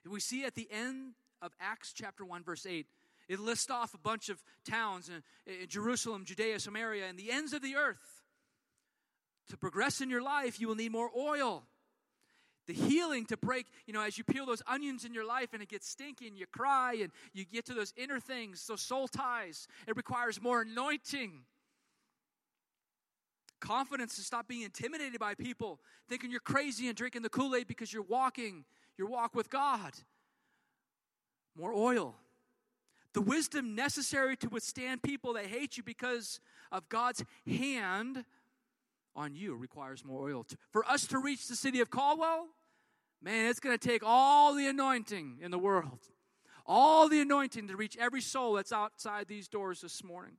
We 0.09 0.21
see 0.21 0.45
at 0.45 0.55
the 0.55 0.69
end 0.71 1.15
of 1.43 1.53
Acts 1.61 1.93
chapter 1.93 2.25
1, 2.25 2.45
verse 2.45 2.65
8, 2.65 2.87
it 3.29 3.41
lists 3.41 3.71
off 3.71 3.95
a 3.95 3.99
bunch 3.99 4.29
of 4.29 4.43
towns 4.65 5.09
in, 5.09 5.23
in 5.47 5.69
Jerusalem, 5.69 6.25
Judea, 6.25 6.61
Samaria, 6.61 7.07
and 7.07 7.19
the 7.19 7.31
ends 7.31 7.53
of 7.53 7.63
the 7.63 7.77
earth. 7.77 8.23
To 9.49 9.57
progress 9.57 10.01
in 10.01 10.11
your 10.11 10.23
life, 10.23 10.61
you 10.61 10.69
will 10.69 10.77
need 10.77 10.93
more 10.93 11.11
oil. 11.17 11.65
The 12.67 12.73
healing 12.73 13.27
to 13.27 13.37
break, 13.37 13.67
you 13.87 13.93
know, 13.93 14.03
as 14.03 14.17
you 14.17 14.23
peel 14.23 14.47
those 14.47 14.63
onions 14.69 15.05
in 15.05 15.13
your 15.13 15.27
life 15.27 15.53
and 15.53 15.61
it 15.61 15.69
gets 15.69 15.89
stinky 15.89 16.29
and 16.29 16.39
you 16.39 16.47
cry 16.47 16.99
and 17.03 17.11
you 17.33 17.45
get 17.45 17.67
to 17.67 17.75
those 17.75 17.93
inner 17.97 18.21
things, 18.21 18.65
those 18.69 18.81
soul 18.81 19.09
ties, 19.09 19.67
it 19.89 19.97
requires 19.97 20.41
more 20.41 20.61
anointing 20.63 21.41
confidence 23.61 24.17
to 24.17 24.23
stop 24.23 24.49
being 24.49 24.63
intimidated 24.63 25.21
by 25.21 25.35
people 25.35 25.81
thinking 26.09 26.31
you're 26.31 26.41
crazy 26.41 26.89
and 26.89 26.97
drinking 26.97 27.23
the 27.23 27.29
Kool 27.29 27.55
Aid 27.55 27.67
because 27.67 27.93
you're 27.93 28.03
walking 28.03 28.65
your 28.97 29.09
walk 29.09 29.35
with 29.35 29.51
God. 29.51 29.93
More 31.57 31.73
oil. 31.73 32.17
The 33.13 33.21
wisdom 33.21 33.75
necessary 33.75 34.37
to 34.37 34.49
withstand 34.49 35.03
people 35.03 35.33
that 35.35 35.47
hate 35.47 35.77
you 35.77 35.83
because 35.83 36.41
of 36.71 36.89
God's 36.89 37.25
hand 37.47 38.25
on 39.17 39.35
you 39.35 39.57
requires 39.57 40.05
more 40.05 40.23
oil. 40.29 40.47
For 40.71 40.85
us 40.87 41.07
to 41.09 41.19
reach 41.19 41.49
the 41.49 41.57
city 41.57 41.81
of 41.81 41.91
Caldwell, 41.91 42.47
man, 43.21 43.47
it's 43.47 43.61
going 43.61 43.77
to 43.77 43.89
take 43.89 44.03
all 44.05 44.55
the 44.55 44.69
anointing 44.69 45.39
in 45.43 45.51
the 45.51 45.59
world, 45.59 45.99
all 46.65 47.09
the 47.09 47.21
anointing 47.21 47.69
to 47.69 47.77
reach 47.77 47.97
every 47.99 48.21
soul 48.21 48.55
that's 48.55 48.73
outside 48.73 49.27
these 49.27 49.49
doors 49.49 49.81
this 49.81 50.05
morning. 50.05 50.37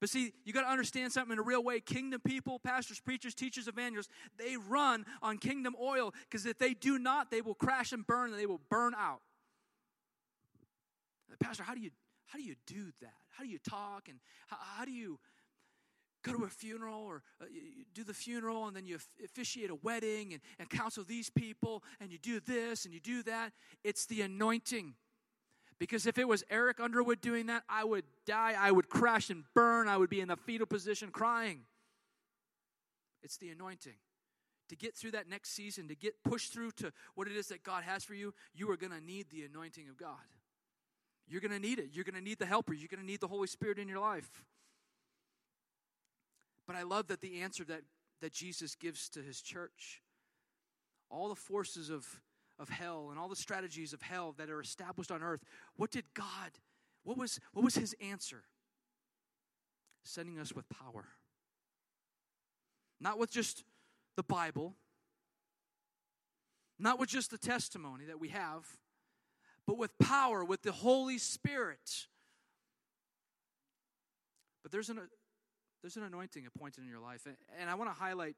But 0.00 0.10
see, 0.10 0.32
you 0.44 0.52
got 0.52 0.62
to 0.62 0.68
understand 0.68 1.12
something 1.12 1.32
in 1.32 1.38
a 1.38 1.42
real 1.42 1.62
way. 1.62 1.80
Kingdom 1.80 2.20
people, 2.20 2.58
pastors, 2.58 3.00
preachers, 3.00 3.34
teachers, 3.34 3.68
evangelists, 3.68 4.08
they 4.38 4.56
run 4.56 5.04
on 5.22 5.38
kingdom 5.38 5.74
oil 5.80 6.12
because 6.28 6.46
if 6.46 6.58
they 6.58 6.74
do 6.74 6.98
not, 6.98 7.30
they 7.30 7.40
will 7.40 7.54
crash 7.54 7.92
and 7.92 8.06
burn 8.06 8.30
and 8.30 8.38
they 8.38 8.46
will 8.46 8.60
burn 8.68 8.94
out. 8.94 9.20
Pastor, 11.40 11.62
how 11.62 11.74
do 11.74 11.80
you 11.80 11.90
how 12.26 12.38
do 12.38 12.44
you 12.44 12.54
do 12.66 12.90
that? 13.00 13.14
How 13.28 13.44
do 13.44 13.50
you 13.50 13.58
talk 13.58 14.08
and 14.08 14.18
how, 14.48 14.56
how 14.78 14.84
do 14.84 14.90
you 14.90 15.18
go 16.24 16.32
to 16.32 16.44
a 16.44 16.48
funeral 16.48 17.02
or 17.02 17.22
uh, 17.40 17.44
do 17.94 18.02
the 18.02 18.14
funeral 18.14 18.66
and 18.66 18.76
then 18.76 18.84
you 18.84 18.98
officiate 19.24 19.70
a 19.70 19.76
wedding 19.76 20.32
and, 20.32 20.42
and 20.58 20.68
counsel 20.68 21.04
these 21.04 21.30
people 21.30 21.84
and 22.00 22.10
you 22.10 22.18
do 22.18 22.40
this 22.40 22.84
and 22.84 22.92
you 22.92 23.00
do 23.00 23.22
that? 23.22 23.52
It's 23.84 24.06
the 24.06 24.22
anointing. 24.22 24.94
Because 25.78 26.06
if 26.06 26.16
it 26.16 26.26
was 26.26 26.42
Eric 26.50 26.80
Underwood 26.80 27.20
doing 27.20 27.46
that, 27.46 27.62
I 27.68 27.84
would 27.84 28.04
die, 28.26 28.54
I 28.58 28.70
would 28.70 28.88
crash 28.88 29.28
and 29.28 29.44
burn, 29.54 29.88
I 29.88 29.96
would 29.96 30.08
be 30.08 30.20
in 30.20 30.28
the 30.28 30.36
fetal 30.36 30.66
position 30.66 31.10
crying. 31.10 31.60
It's 33.22 33.36
the 33.36 33.50
anointing. 33.50 33.96
To 34.68 34.76
get 34.76 34.96
through 34.96 35.12
that 35.12 35.28
next 35.28 35.50
season, 35.50 35.88
to 35.88 35.94
get 35.94 36.24
pushed 36.24 36.52
through 36.52 36.72
to 36.72 36.92
what 37.14 37.28
it 37.28 37.36
is 37.36 37.48
that 37.48 37.62
God 37.62 37.84
has 37.84 38.04
for 38.04 38.14
you, 38.14 38.34
you 38.54 38.70
are 38.70 38.76
going 38.76 38.92
to 38.92 39.00
need 39.00 39.26
the 39.30 39.44
anointing 39.44 39.88
of 39.88 39.96
God. 39.96 40.16
You're 41.28 41.40
going 41.40 41.52
to 41.52 41.58
need 41.58 41.78
it. 41.78 41.90
You're 41.92 42.04
going 42.04 42.14
to 42.14 42.20
need 42.20 42.38
the 42.38 42.46
helper. 42.46 42.72
You're 42.72 42.88
going 42.88 43.00
to 43.00 43.06
need 43.06 43.20
the 43.20 43.28
Holy 43.28 43.46
Spirit 43.46 43.78
in 43.78 43.88
your 43.88 44.00
life. 44.00 44.44
But 46.66 46.76
I 46.76 46.82
love 46.82 47.08
that 47.08 47.20
the 47.20 47.42
answer 47.42 47.64
that, 47.64 47.82
that 48.20 48.32
Jesus 48.32 48.74
gives 48.74 49.08
to 49.10 49.22
his 49.22 49.40
church, 49.40 50.02
all 51.10 51.28
the 51.28 51.36
forces 51.36 51.90
of 51.90 52.06
of 52.58 52.68
hell 52.68 53.08
and 53.10 53.18
all 53.18 53.28
the 53.28 53.36
strategies 53.36 53.92
of 53.92 54.02
hell 54.02 54.34
that 54.38 54.50
are 54.50 54.60
established 54.60 55.10
on 55.10 55.22
earth, 55.22 55.40
what 55.76 55.90
did 55.90 56.04
God, 56.14 56.52
what 57.04 57.16
was, 57.16 57.38
what 57.52 57.64
was 57.64 57.74
his 57.74 57.94
answer? 58.00 58.42
Sending 60.04 60.38
us 60.38 60.52
with 60.52 60.68
power. 60.68 61.06
Not 63.00 63.18
with 63.18 63.30
just 63.30 63.64
the 64.16 64.22
Bible, 64.22 64.74
not 66.78 66.98
with 66.98 67.08
just 67.08 67.30
the 67.30 67.38
testimony 67.38 68.04
that 68.06 68.20
we 68.20 68.28
have, 68.28 68.66
but 69.66 69.76
with 69.78 69.96
power, 69.98 70.44
with 70.44 70.62
the 70.62 70.72
Holy 70.72 71.18
Spirit. 71.18 72.06
But 74.62 74.72
there's 74.72 74.88
an, 74.88 75.00
there's 75.82 75.96
an 75.96 76.04
anointing 76.04 76.46
appointed 76.46 76.84
in 76.84 76.88
your 76.88 77.00
life. 77.00 77.26
And 77.60 77.68
I 77.68 77.74
want 77.74 77.90
to 77.90 77.94
highlight 77.94 78.36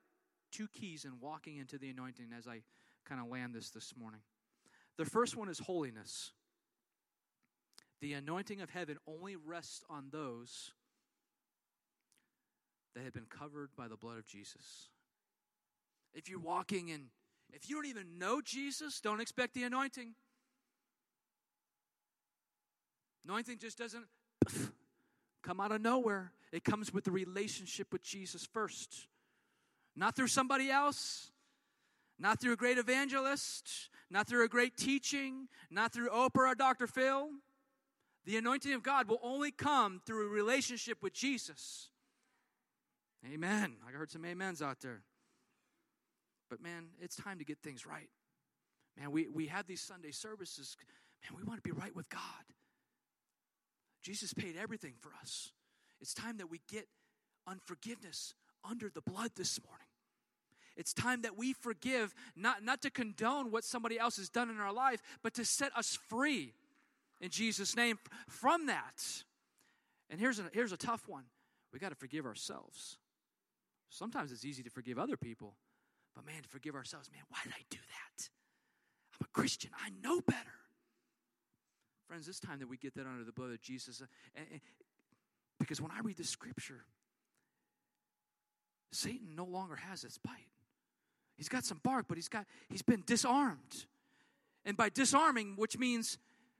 two 0.50 0.68
keys 0.68 1.04
in 1.04 1.20
walking 1.20 1.56
into 1.56 1.78
the 1.78 1.90
anointing 1.90 2.28
as 2.36 2.46
I 2.46 2.62
kind 3.08 3.20
of 3.20 3.28
land 3.28 3.54
this 3.54 3.70
this 3.70 3.94
morning. 3.98 4.20
The 4.96 5.04
first 5.04 5.36
one 5.36 5.48
is 5.48 5.58
holiness. 5.58 6.32
The 8.00 8.12
anointing 8.12 8.60
of 8.60 8.70
heaven 8.70 8.98
only 9.06 9.36
rests 9.36 9.82
on 9.88 10.08
those 10.10 10.72
that 12.94 13.04
have 13.04 13.12
been 13.12 13.26
covered 13.28 13.70
by 13.76 13.88
the 13.88 13.96
blood 13.96 14.18
of 14.18 14.26
Jesus. 14.26 14.88
If 16.14 16.28
you're 16.28 16.40
walking 16.40 16.88
in, 16.88 17.06
if 17.52 17.68
you 17.68 17.76
don't 17.76 17.86
even 17.86 18.18
know 18.18 18.40
Jesus, 18.40 19.00
don't 19.00 19.20
expect 19.20 19.54
the 19.54 19.64
anointing. 19.64 20.14
Anointing 23.24 23.58
just 23.58 23.78
doesn't 23.78 24.06
come 25.42 25.60
out 25.60 25.72
of 25.72 25.80
nowhere. 25.80 26.32
It 26.52 26.64
comes 26.64 26.92
with 26.92 27.04
the 27.04 27.10
relationship 27.10 27.92
with 27.92 28.02
Jesus 28.02 28.46
first, 28.46 29.06
not 29.94 30.16
through 30.16 30.28
somebody 30.28 30.70
else, 30.70 31.30
not 32.18 32.40
through 32.40 32.52
a 32.52 32.56
great 32.56 32.78
evangelist, 32.78 33.90
not 34.10 34.26
through 34.26 34.44
a 34.44 34.48
great 34.48 34.76
teaching, 34.76 35.48
not 35.70 35.92
through 35.92 36.08
Oprah 36.10 36.52
or 36.52 36.54
Dr. 36.54 36.86
Phil. 36.86 37.28
The 38.24 38.36
anointing 38.36 38.72
of 38.72 38.82
God 38.82 39.08
will 39.08 39.20
only 39.22 39.50
come 39.50 40.00
through 40.04 40.26
a 40.26 40.30
relationship 40.30 41.02
with 41.02 41.12
Jesus. 41.12 41.88
Amen. 43.32 43.76
I 43.86 43.92
heard 43.92 44.10
some 44.10 44.24
amens 44.24 44.62
out 44.62 44.80
there. 44.80 45.02
But 46.50 46.62
man, 46.62 46.88
it's 47.00 47.16
time 47.16 47.38
to 47.38 47.44
get 47.44 47.58
things 47.62 47.86
right. 47.86 48.08
Man, 48.98 49.12
we, 49.12 49.28
we 49.28 49.46
have 49.46 49.66
these 49.66 49.80
Sunday 49.80 50.10
services. 50.10 50.76
Man, 51.22 51.38
we 51.38 51.44
want 51.44 51.62
to 51.62 51.68
be 51.68 51.72
right 51.72 51.94
with 51.94 52.08
God. 52.08 52.20
Jesus 54.02 54.32
paid 54.32 54.56
everything 54.56 54.94
for 55.00 55.12
us. 55.20 55.52
It's 56.00 56.14
time 56.14 56.38
that 56.38 56.50
we 56.50 56.60
get 56.70 56.86
unforgiveness 57.46 58.34
under 58.68 58.88
the 58.88 59.02
blood 59.02 59.30
this 59.36 59.58
morning. 59.66 59.87
It's 60.78 60.94
time 60.94 61.22
that 61.22 61.36
we 61.36 61.52
forgive, 61.52 62.14
not, 62.36 62.62
not 62.62 62.80
to 62.82 62.90
condone 62.90 63.50
what 63.50 63.64
somebody 63.64 63.98
else 63.98 64.16
has 64.16 64.30
done 64.30 64.48
in 64.48 64.58
our 64.58 64.72
life, 64.72 65.02
but 65.24 65.34
to 65.34 65.44
set 65.44 65.76
us 65.76 65.98
free 66.08 66.54
in 67.20 67.30
Jesus' 67.30 67.76
name 67.76 67.98
from 68.28 68.66
that. 68.66 69.04
And 70.08 70.20
here's 70.20 70.38
a, 70.38 70.44
here's 70.52 70.70
a 70.70 70.76
tough 70.76 71.08
one 71.08 71.24
we 71.72 71.80
got 71.80 71.88
to 71.90 71.96
forgive 71.96 72.24
ourselves. 72.24 72.96
Sometimes 73.90 74.30
it's 74.30 74.44
easy 74.44 74.62
to 74.62 74.70
forgive 74.70 74.98
other 74.98 75.16
people, 75.16 75.54
but 76.14 76.24
man, 76.24 76.42
to 76.42 76.48
forgive 76.48 76.76
ourselves, 76.76 77.10
man, 77.12 77.22
why 77.28 77.38
did 77.42 77.52
I 77.52 77.62
do 77.70 77.78
that? 77.78 78.28
I'm 79.14 79.26
a 79.26 79.38
Christian, 79.38 79.72
I 79.84 79.90
know 80.02 80.20
better. 80.20 80.38
Friends, 82.06 82.28
it's 82.28 82.40
time 82.40 82.60
that 82.60 82.68
we 82.68 82.76
get 82.76 82.94
that 82.94 83.06
under 83.06 83.24
the 83.24 83.32
blood 83.32 83.50
of 83.50 83.60
Jesus. 83.60 84.00
And, 84.34 84.46
and, 84.50 84.60
because 85.58 85.80
when 85.80 85.90
I 85.90 86.00
read 86.00 86.16
the 86.16 86.24
scripture, 86.24 86.84
Satan 88.92 89.34
no 89.34 89.44
longer 89.44 89.74
has 89.74 90.04
its 90.04 90.18
bite. 90.18 90.46
He's 91.38 91.48
got 91.48 91.64
some 91.64 91.80
bark, 91.82 92.06
but 92.08 92.18
he's 92.18 92.28
got 92.28 92.44
he's 92.68 92.82
been 92.82 93.02
disarmed. 93.06 93.86
And 94.64 94.76
by 94.76 94.90
disarming, 94.90 95.54
which 95.56 95.78
means 95.78 96.18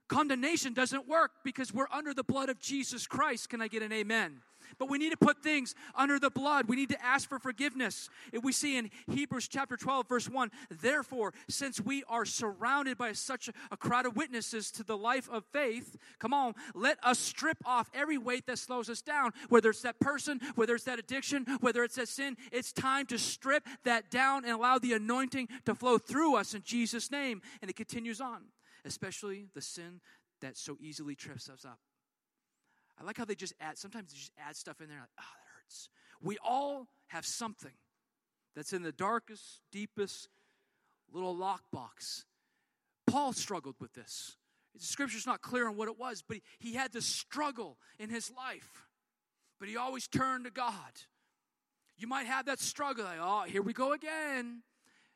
condemnation 0.09 0.73
doesn't 0.73 1.07
work 1.07 1.31
because 1.45 1.73
we're 1.73 1.89
under 1.93 2.13
the 2.15 2.25
blood 2.25 2.49
of 2.49 2.59
Jesus 2.59 3.07
Christ. 3.07 3.51
Can 3.51 3.61
I 3.61 3.69
get 3.69 3.83
an 3.83 3.93
amen? 3.93 4.41
But 4.79 4.91
we 4.91 4.99
need 4.99 5.11
to 5.11 5.17
put 5.17 5.43
things 5.43 5.75
under 5.95 6.19
the 6.19 6.31
blood. 6.31 6.67
We 6.69 6.77
need 6.77 6.91
to 6.91 7.05
ask 7.05 7.29
for 7.29 7.39
forgiveness. 7.39 8.11
We 8.43 8.53
see 8.53 8.77
in 8.77 8.91
Hebrews 9.11 9.49
chapter 9.49 9.77
12, 9.77 10.09
verse 10.09 10.29
1 10.29 10.51
Therefore, 10.71 11.33
since 11.49 11.81
we 11.81 12.05
are 12.09 12.25
surrounded 12.25 12.99
by 12.99 13.13
such 13.13 13.49
a 13.71 13.77
crowd 13.77 14.07
of 14.07 14.17
witnesses 14.17 14.71
to 14.73 14.85
the 14.85 14.97
life 14.97 15.29
of 15.31 15.45
faith, 15.53 15.97
come 16.19 16.35
on, 16.35 16.55
let 16.75 16.99
us 17.03 17.19
strip 17.19 17.59
off 17.65 17.91
every 17.95 18.19
weight 18.19 18.47
that 18.47 18.59
slows 18.59 18.91
us 18.91 19.01
down. 19.01 19.33
Whether 19.49 19.71
it's 19.71 19.83
that 19.83 20.01
person, 20.01 20.41
whether 20.55 20.75
it's 20.75 20.85
that 20.85 20.99
addiction, 20.99 21.47
whether 21.61 21.85
it's 21.85 21.97
that 21.97 22.09
sin, 22.09 22.37
it's 22.53 22.73
time 22.73 23.07
to 23.07 23.19
strip 23.19 23.67
that 23.85 24.11
down 24.11 24.45
and 24.45 24.53
allow 24.53 24.79
the 24.79 24.93
anointing 24.93 25.49
to 25.67 25.75
flow 25.75 25.99
through 25.99 26.37
us 26.37 26.55
in 26.55 26.63
Jesus' 26.63 27.11
name. 27.11 27.43
And 27.63 27.71
it 27.71 27.77
continues 27.77 28.21
on, 28.21 28.43
especially 28.89 29.47
the 29.55 29.63
sin 29.63 30.01
that 30.41 30.57
so 30.57 30.77
easily 30.81 31.15
trips 31.15 31.49
us 31.49 31.65
up. 31.65 31.79
I 33.01 33.05
like 33.05 33.17
how 33.17 33.25
they 33.25 33.35
just 33.35 33.55
add, 33.61 33.79
sometimes 33.79 34.11
they 34.11 34.19
just 34.19 34.33
add 34.39 34.57
stuff 34.57 34.81
in 34.81 34.89
there, 34.89 34.99
like, 34.99 35.09
oh, 35.19 35.23
that 35.23 35.63
hurts. 35.63 35.89
We 36.21 36.39
all 36.45 36.89
have 37.09 37.25
something 37.25 37.73
that's 38.57 38.73
in 38.73 38.83
the 38.83 38.93
darkest, 38.93 39.61
deepest 39.71 40.29
little 41.13 41.37
lockbox. 41.37 42.25
Paul 43.07 43.33
struggled 43.33 43.77
with 43.81 43.95
this. 43.95 44.37
The 44.75 44.85
scripture's 44.85 45.27
not 45.27 45.43
clear 45.43 45.69
on 45.69 45.77
what 45.77 45.89
it 45.89 45.99
was, 45.99 46.23
but 46.27 46.37
he, 46.37 46.43
he 46.59 46.75
had 46.75 46.93
this 46.93 47.07
struggle 47.07 47.79
in 47.99 48.11
his 48.11 48.31
life. 48.37 48.87
But 49.61 49.69
he 49.69 49.77
always 49.77 50.09
turned 50.09 50.45
to 50.45 50.51
God. 50.51 50.73
You 51.97 52.07
might 52.07 52.27
have 52.27 52.47
that 52.47 52.61
struggle, 52.61 53.05
like, 53.05 53.19
oh, 53.21 53.43
here 53.43 53.63
we 53.63 53.73
go 53.73 53.93
again. 53.93 54.63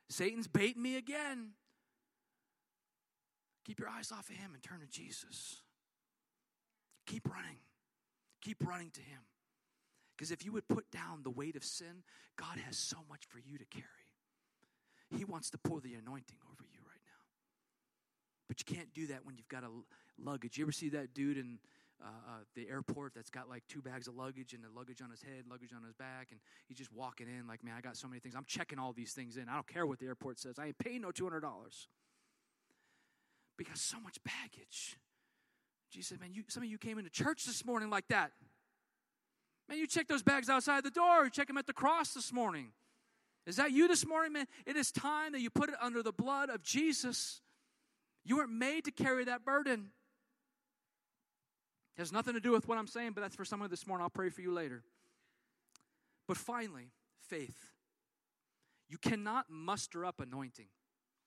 Satan's 0.09 0.49
baiting 0.49 0.83
me 0.83 0.97
again. 0.97 1.51
Keep 3.65 3.81
your 3.81 3.89
eyes 3.89 4.11
off 4.13 4.29
of 4.29 4.37
him 4.37 4.55
and 4.55 4.63
turn 4.63 4.81
to 4.81 4.87
Jesus. 4.87 5.63
Keep 7.07 7.29
running. 7.31 7.59
Keep 8.41 8.67
running 8.67 8.91
to 8.91 9.01
Him. 9.01 9.21
Because 10.17 10.31
if 10.31 10.45
you 10.45 10.53
would 10.53 10.69
put 10.69 10.91
down 10.91 11.23
the 11.23 11.31
weight 11.31 11.57
of 11.57 11.65
sin, 11.65 12.05
God 12.37 12.59
has 12.67 12.77
so 12.77 12.99
much 13.09 13.25
for 13.29 13.39
you 13.39 13.59
to 13.59 13.65
carry. 13.65 13.87
He 15.17 15.25
wants 15.25 15.51
to 15.51 15.59
pour 15.59 15.81
the 15.81 15.95
anointing 15.95 16.39
over 16.51 16.65
you 16.73 16.81
right 16.87 17.01
now. 17.07 17.23
But 18.49 18.61
you 18.61 18.75
can't 18.75 18.93
do 18.95 19.07
that 19.09 19.25
when 19.25 19.37
you've 19.37 19.49
got 19.49 19.65
a 19.65 19.71
luggage. 20.19 20.59
You 20.59 20.65
ever 20.65 20.73
see 20.73 20.91
that 20.91 21.15
dude 21.15 21.39
in 21.39 21.59
uh, 22.03 22.07
uh, 22.07 22.33
the 22.55 22.69
airport 22.69 23.15
that's 23.15 23.31
got 23.31 23.49
like 23.49 23.63
two 23.69 23.83
bags 23.83 24.09
of 24.09 24.15
luggage 24.15 24.55
and 24.55 24.63
the 24.63 24.71
luggage 24.75 25.03
on 25.03 25.11
his 25.11 25.23
head, 25.23 25.45
luggage 25.51 25.73
on 25.75 25.83
his 25.83 25.95
back, 25.95 26.29
and 26.31 26.41
he's 26.67 26.79
just 26.79 26.93
walking 26.93 27.27
in 27.29 27.47
like, 27.47 27.63
man, 27.65 27.75
I 27.77 27.81
got 27.81 27.97
so 27.97 28.09
many 28.09 28.21
things. 28.21 28.35
I'm 28.37 28.45
checking 28.47 28.79
all 28.79 28.93
these 28.93 29.13
things 29.13 29.37
in. 29.37 29.49
I 29.49 29.55
don't 29.55 29.69
care 29.69 29.87
what 29.87 29.99
the 29.99 30.07
airport 30.07 30.39
says. 30.39 30.59
I 30.59 30.67
ain't 30.67 30.79
paying 30.79 31.03
no 31.03 31.11
$200. 31.11 31.43
Because 33.57 33.81
so 33.81 34.01
much 34.01 34.19
baggage. 34.25 34.97
Jesus 35.91 36.09
said, 36.09 36.21
Man, 36.21 36.33
you, 36.33 36.45
some 36.49 36.63
of 36.63 36.69
you 36.69 36.79
came 36.79 36.99
into 36.99 37.11
church 37.11 37.45
this 37.45 37.65
morning 37.65 37.91
like 37.91 38.09
that. 38.09 38.33
Man, 39.69 39.79
you 39.79 39.87
check 39.87 40.09
those 40.09 40.23
bags 40.23 40.49
outside 40.49 40.85
the 40.85 40.91
door. 40.91 41.25
You 41.25 41.31
check 41.31 41.47
them 41.47 41.59
at 41.59 41.67
the 41.67 41.73
cross 41.73 42.15
this 42.15 42.33
morning. 42.33 42.73
Is 43.47 43.57
that 43.57 43.73
you 43.73 43.89
this 43.89 44.07
morning, 44.07 44.33
man? 44.33 44.47
It 44.67 44.77
is 44.77 44.93
time 44.93 45.33
that 45.33 45.41
you 45.41 45.51
put 45.51 45.69
it 45.69 45.75
under 45.81 46.03
the 46.03 46.13
blood 46.13 46.49
of 46.49 46.63
Jesus. 46.63 47.41
You 48.25 48.37
weren't 48.37 48.53
made 48.53 48.85
to 48.85 48.91
carry 48.91 49.25
that 49.25 49.45
burden. 49.45 49.91
It 51.97 52.01
has 52.01 52.13
nothing 52.13 52.35
to 52.35 52.41
do 52.41 52.53
with 52.53 52.69
what 52.69 52.79
I'm 52.79 52.87
saying, 52.87 53.13
but 53.15 53.21
that's 53.21 53.37
for 53.37 53.45
someone 53.45 53.69
this 53.69 53.87
morning. 53.87 54.03
I'll 54.03 54.11
pray 54.11 54.31
for 54.31 54.41
you 54.41 54.53
later. 54.53 54.83
But 56.27 56.37
finally, 56.37 56.93
faith. 57.29 57.71
You 58.89 58.99
cannot 58.99 59.47
muster 59.51 60.05
up 60.05 60.21
anointing. 60.21 60.69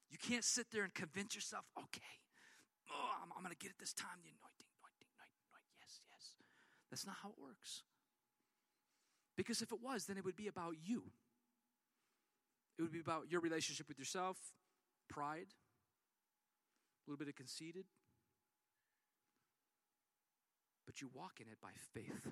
You 0.09 0.17
can't 0.17 0.43
sit 0.43 0.67
there 0.71 0.83
and 0.83 0.93
convince 0.93 1.35
yourself, 1.35 1.65
okay, 1.77 2.13
oh, 2.91 3.11
I'm, 3.21 3.31
I'm 3.35 3.43
going 3.43 3.55
to 3.55 3.59
get 3.59 3.71
it 3.71 3.79
this 3.79 3.93
time, 3.93 4.21
the 4.23 4.29
anointing, 4.29 4.69
anointing, 4.79 5.09
anointing, 5.11 5.43
anointing. 5.49 5.75
Yes, 5.81 5.99
yes. 6.07 6.35
That's 6.89 7.05
not 7.05 7.17
how 7.21 7.29
it 7.29 7.39
works. 7.41 7.83
Because 9.35 9.61
if 9.61 9.71
it 9.71 9.79
was, 9.81 10.05
then 10.05 10.17
it 10.17 10.23
would 10.23 10.35
be 10.35 10.47
about 10.47 10.75
you. 10.83 11.03
It 12.77 12.81
would 12.81 12.91
be 12.91 12.99
about 12.99 13.29
your 13.29 13.41
relationship 13.41 13.87
with 13.87 13.99
yourself, 13.99 14.37
pride, 15.09 15.47
a 15.51 17.09
little 17.09 17.19
bit 17.19 17.29
of 17.29 17.35
conceited. 17.35 17.85
But 20.85 21.01
you 21.01 21.09
walk 21.13 21.39
in 21.41 21.47
it 21.47 21.59
by 21.61 21.71
faith. 21.93 22.27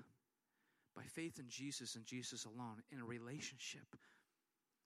By 0.96 1.04
faith 1.04 1.40
in 1.40 1.50
Jesus 1.50 1.96
and 1.96 2.06
Jesus 2.06 2.46
alone, 2.46 2.84
in 2.92 3.00
a 3.00 3.06
relationship. 3.06 3.96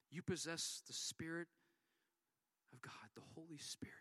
You 0.10 0.22
possess 0.22 0.82
the 0.88 0.94
Spirit 0.94 1.48
of 2.74 2.82
God, 2.82 3.10
the 3.16 3.22
Holy 3.36 3.58
Spirit. 3.58 3.96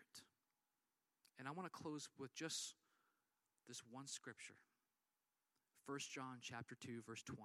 And 1.39 1.47
I 1.47 1.51
want 1.51 1.65
to 1.65 1.69
close 1.69 2.09
with 2.17 2.33
just 2.33 2.75
this 3.67 3.81
one 3.91 4.07
scripture. 4.07 4.55
1 5.85 5.99
John 6.11 6.39
chapter 6.41 6.75
2 6.75 7.01
verse 7.05 7.23
20. 7.23 7.41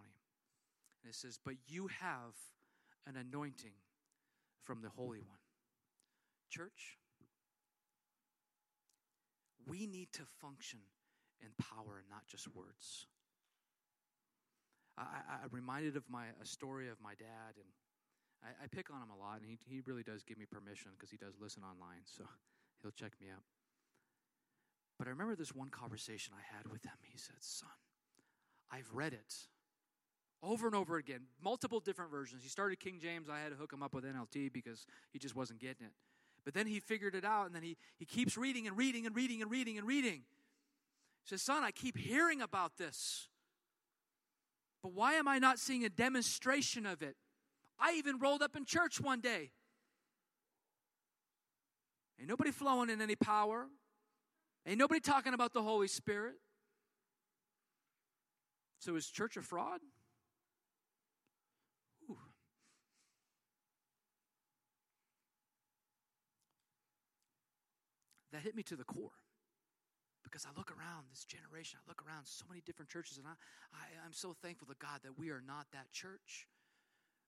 And 1.02 1.10
it 1.10 1.14
says, 1.14 1.38
"But 1.38 1.56
you 1.66 1.88
have 1.88 2.34
an 3.06 3.16
anointing 3.16 3.74
from 4.64 4.80
the 4.82 4.88
Holy 4.88 5.20
One." 5.20 5.38
Church, 6.48 6.98
we 9.66 9.86
need 9.86 10.12
to 10.12 10.24
function 10.24 10.80
in 11.40 11.52
power 11.54 11.98
and 11.98 12.08
not 12.08 12.26
just 12.26 12.48
words. 12.48 13.06
I, 14.98 15.22
I, 15.28 15.44
am 15.44 15.50
reminded 15.50 15.96
of 15.96 16.08
my 16.08 16.26
a 16.40 16.46
story 16.46 16.88
of 16.88 17.00
my 17.00 17.14
dad, 17.14 17.56
and 17.56 17.66
I, 18.44 18.64
I 18.64 18.66
pick 18.66 18.90
on 18.90 19.02
him 19.02 19.10
a 19.10 19.18
lot, 19.18 19.40
and 19.40 19.46
he, 19.46 19.58
he 19.64 19.82
really 19.86 20.02
does 20.02 20.22
give 20.22 20.38
me 20.38 20.46
permission 20.46 20.90
because 20.96 21.10
he 21.10 21.16
does 21.16 21.34
listen 21.40 21.62
online, 21.62 22.02
so 22.04 22.24
he'll 22.82 22.92
check 22.92 23.12
me 23.20 23.28
out. 23.32 23.42
But 24.98 25.06
I 25.06 25.10
remember 25.10 25.34
this 25.34 25.54
one 25.54 25.70
conversation 25.70 26.34
I 26.36 26.56
had 26.56 26.70
with 26.70 26.84
him. 26.84 26.98
He 27.02 27.18
said, 27.18 27.36
Son, 27.40 27.68
I've 28.70 28.88
read 28.92 29.12
it 29.12 29.34
over 30.42 30.66
and 30.66 30.74
over 30.74 30.96
again, 30.96 31.20
multiple 31.42 31.80
different 31.80 32.10
versions. 32.10 32.42
He 32.42 32.48
started 32.48 32.80
King 32.80 32.98
James. 33.00 33.28
I 33.30 33.38
had 33.38 33.50
to 33.50 33.56
hook 33.56 33.72
him 33.72 33.82
up 33.82 33.94
with 33.94 34.04
NLT 34.04 34.52
because 34.52 34.86
he 35.12 35.18
just 35.18 35.36
wasn't 35.36 35.60
getting 35.60 35.86
it. 35.86 35.92
But 36.44 36.54
then 36.54 36.66
he 36.66 36.80
figured 36.80 37.14
it 37.14 37.24
out, 37.24 37.46
and 37.46 37.54
then 37.54 37.62
he, 37.62 37.76
he 37.96 38.04
keeps 38.04 38.36
reading 38.36 38.66
and 38.66 38.76
reading 38.76 39.06
and 39.06 39.14
reading 39.14 39.42
and 39.42 39.50
reading 39.50 39.78
and 39.78 39.86
reading. 39.86 40.22
He 41.22 41.28
says, 41.28 41.42
Son, 41.42 41.62
I 41.62 41.70
keep 41.70 41.96
hearing 41.96 42.42
about 42.42 42.76
this. 42.76 43.28
But 44.82 44.92
why 44.92 45.14
am 45.14 45.28
I 45.28 45.38
not 45.38 45.60
seeing 45.60 45.84
a 45.84 45.88
demonstration 45.88 46.84
of 46.84 47.02
it? 47.02 47.14
I 47.78 47.94
even 47.96 48.18
rolled 48.18 48.42
up 48.42 48.56
in 48.56 48.64
church 48.64 49.00
one 49.00 49.20
day. 49.20 49.50
Ain't 52.18 52.28
nobody 52.28 52.50
flowing 52.50 52.90
in 52.90 53.00
any 53.00 53.16
power. 53.16 53.66
Ain't 54.66 54.78
nobody 54.78 55.00
talking 55.00 55.34
about 55.34 55.52
the 55.52 55.62
Holy 55.62 55.88
Spirit. 55.88 56.34
So 58.78 58.94
is 58.96 59.08
church 59.08 59.36
a 59.36 59.42
fraud? 59.42 59.80
Ooh. 62.10 62.18
That 68.32 68.42
hit 68.42 68.54
me 68.54 68.62
to 68.64 68.76
the 68.76 68.84
core 68.84 69.10
because 70.32 70.46
I 70.46 70.56
look 70.56 70.70
around 70.70 71.04
this 71.10 71.24
generation, 71.24 71.78
I 71.84 71.90
look 71.90 72.02
around 72.06 72.24
so 72.24 72.46
many 72.48 72.62
different 72.64 72.88
churches, 72.88 73.18
and 73.18 73.26
I, 73.26 73.34
I, 73.74 74.06
am 74.06 74.12
so 74.12 74.32
thankful 74.32 74.66
to 74.68 74.74
God 74.78 75.00
that 75.02 75.18
we 75.18 75.28
are 75.28 75.42
not 75.46 75.66
that 75.72 75.92
church. 75.92 76.48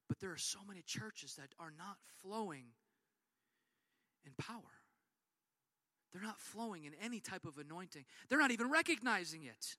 But 0.09 0.21
there 0.21 0.31
are 0.31 0.39
so 0.39 0.59
many 0.67 0.83
churches 0.83 1.35
that 1.37 1.49
are 1.59 1.73
not 1.77 1.97
flowing 2.23 2.65
in 4.27 4.33
power. 4.39 4.61
They're 6.13 6.23
not 6.23 6.39
flowing 6.39 6.85
in 6.85 6.93
any 7.03 7.21
type 7.21 7.45
of 7.45 7.59
anointing. 7.59 8.05
They're 8.29 8.39
not 8.39 8.53
even 8.53 8.71
recognizing 8.71 9.45
it 9.45 9.77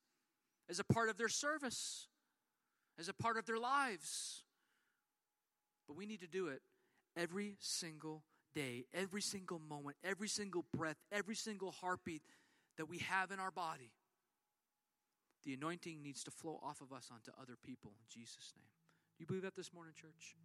as 0.69 0.80
a 0.80 0.84
part 0.84 1.09
of 1.09 1.17
their 1.17 1.30
service, 1.30 2.07
as 2.99 3.07
a 3.07 3.13
part 3.13 3.38
of 3.38 3.45
their 3.45 3.59
lives. 3.59 4.43
But 5.88 5.95
we 5.95 6.05
need 6.05 6.21
to 6.21 6.28
do 6.28 6.47
it 6.47 6.61
every 7.15 7.55
single 7.59 8.23
day, 8.53 8.86
every 8.93 9.21
single 9.21 9.59
moment, 9.59 9.95
every 10.03 10.28
single 10.28 10.65
breath, 10.76 10.97
every 11.11 11.36
single 11.36 11.71
heartbeat 11.71 12.23
that 12.78 12.89
we 12.89 12.97
have 12.99 13.32
in 13.32 13.39
our 13.39 13.51
body. 13.51 13.91
The 15.45 15.53
anointing 15.53 16.01
needs 16.01 16.23
to 16.23 16.32
flow 16.32 16.59
off 16.63 16.82
of 16.82 16.91
us 16.91 17.09
onto 17.13 17.32
other 17.39 17.55
people 17.63 17.91
in 17.91 18.05
Jesus' 18.09 18.53
name. 18.57 18.65
Do 19.18 19.24
you 19.24 19.28
believe 19.28 19.43
that 19.43 19.55
this 19.55 19.74
morning, 19.74 19.93
church? 19.95 20.36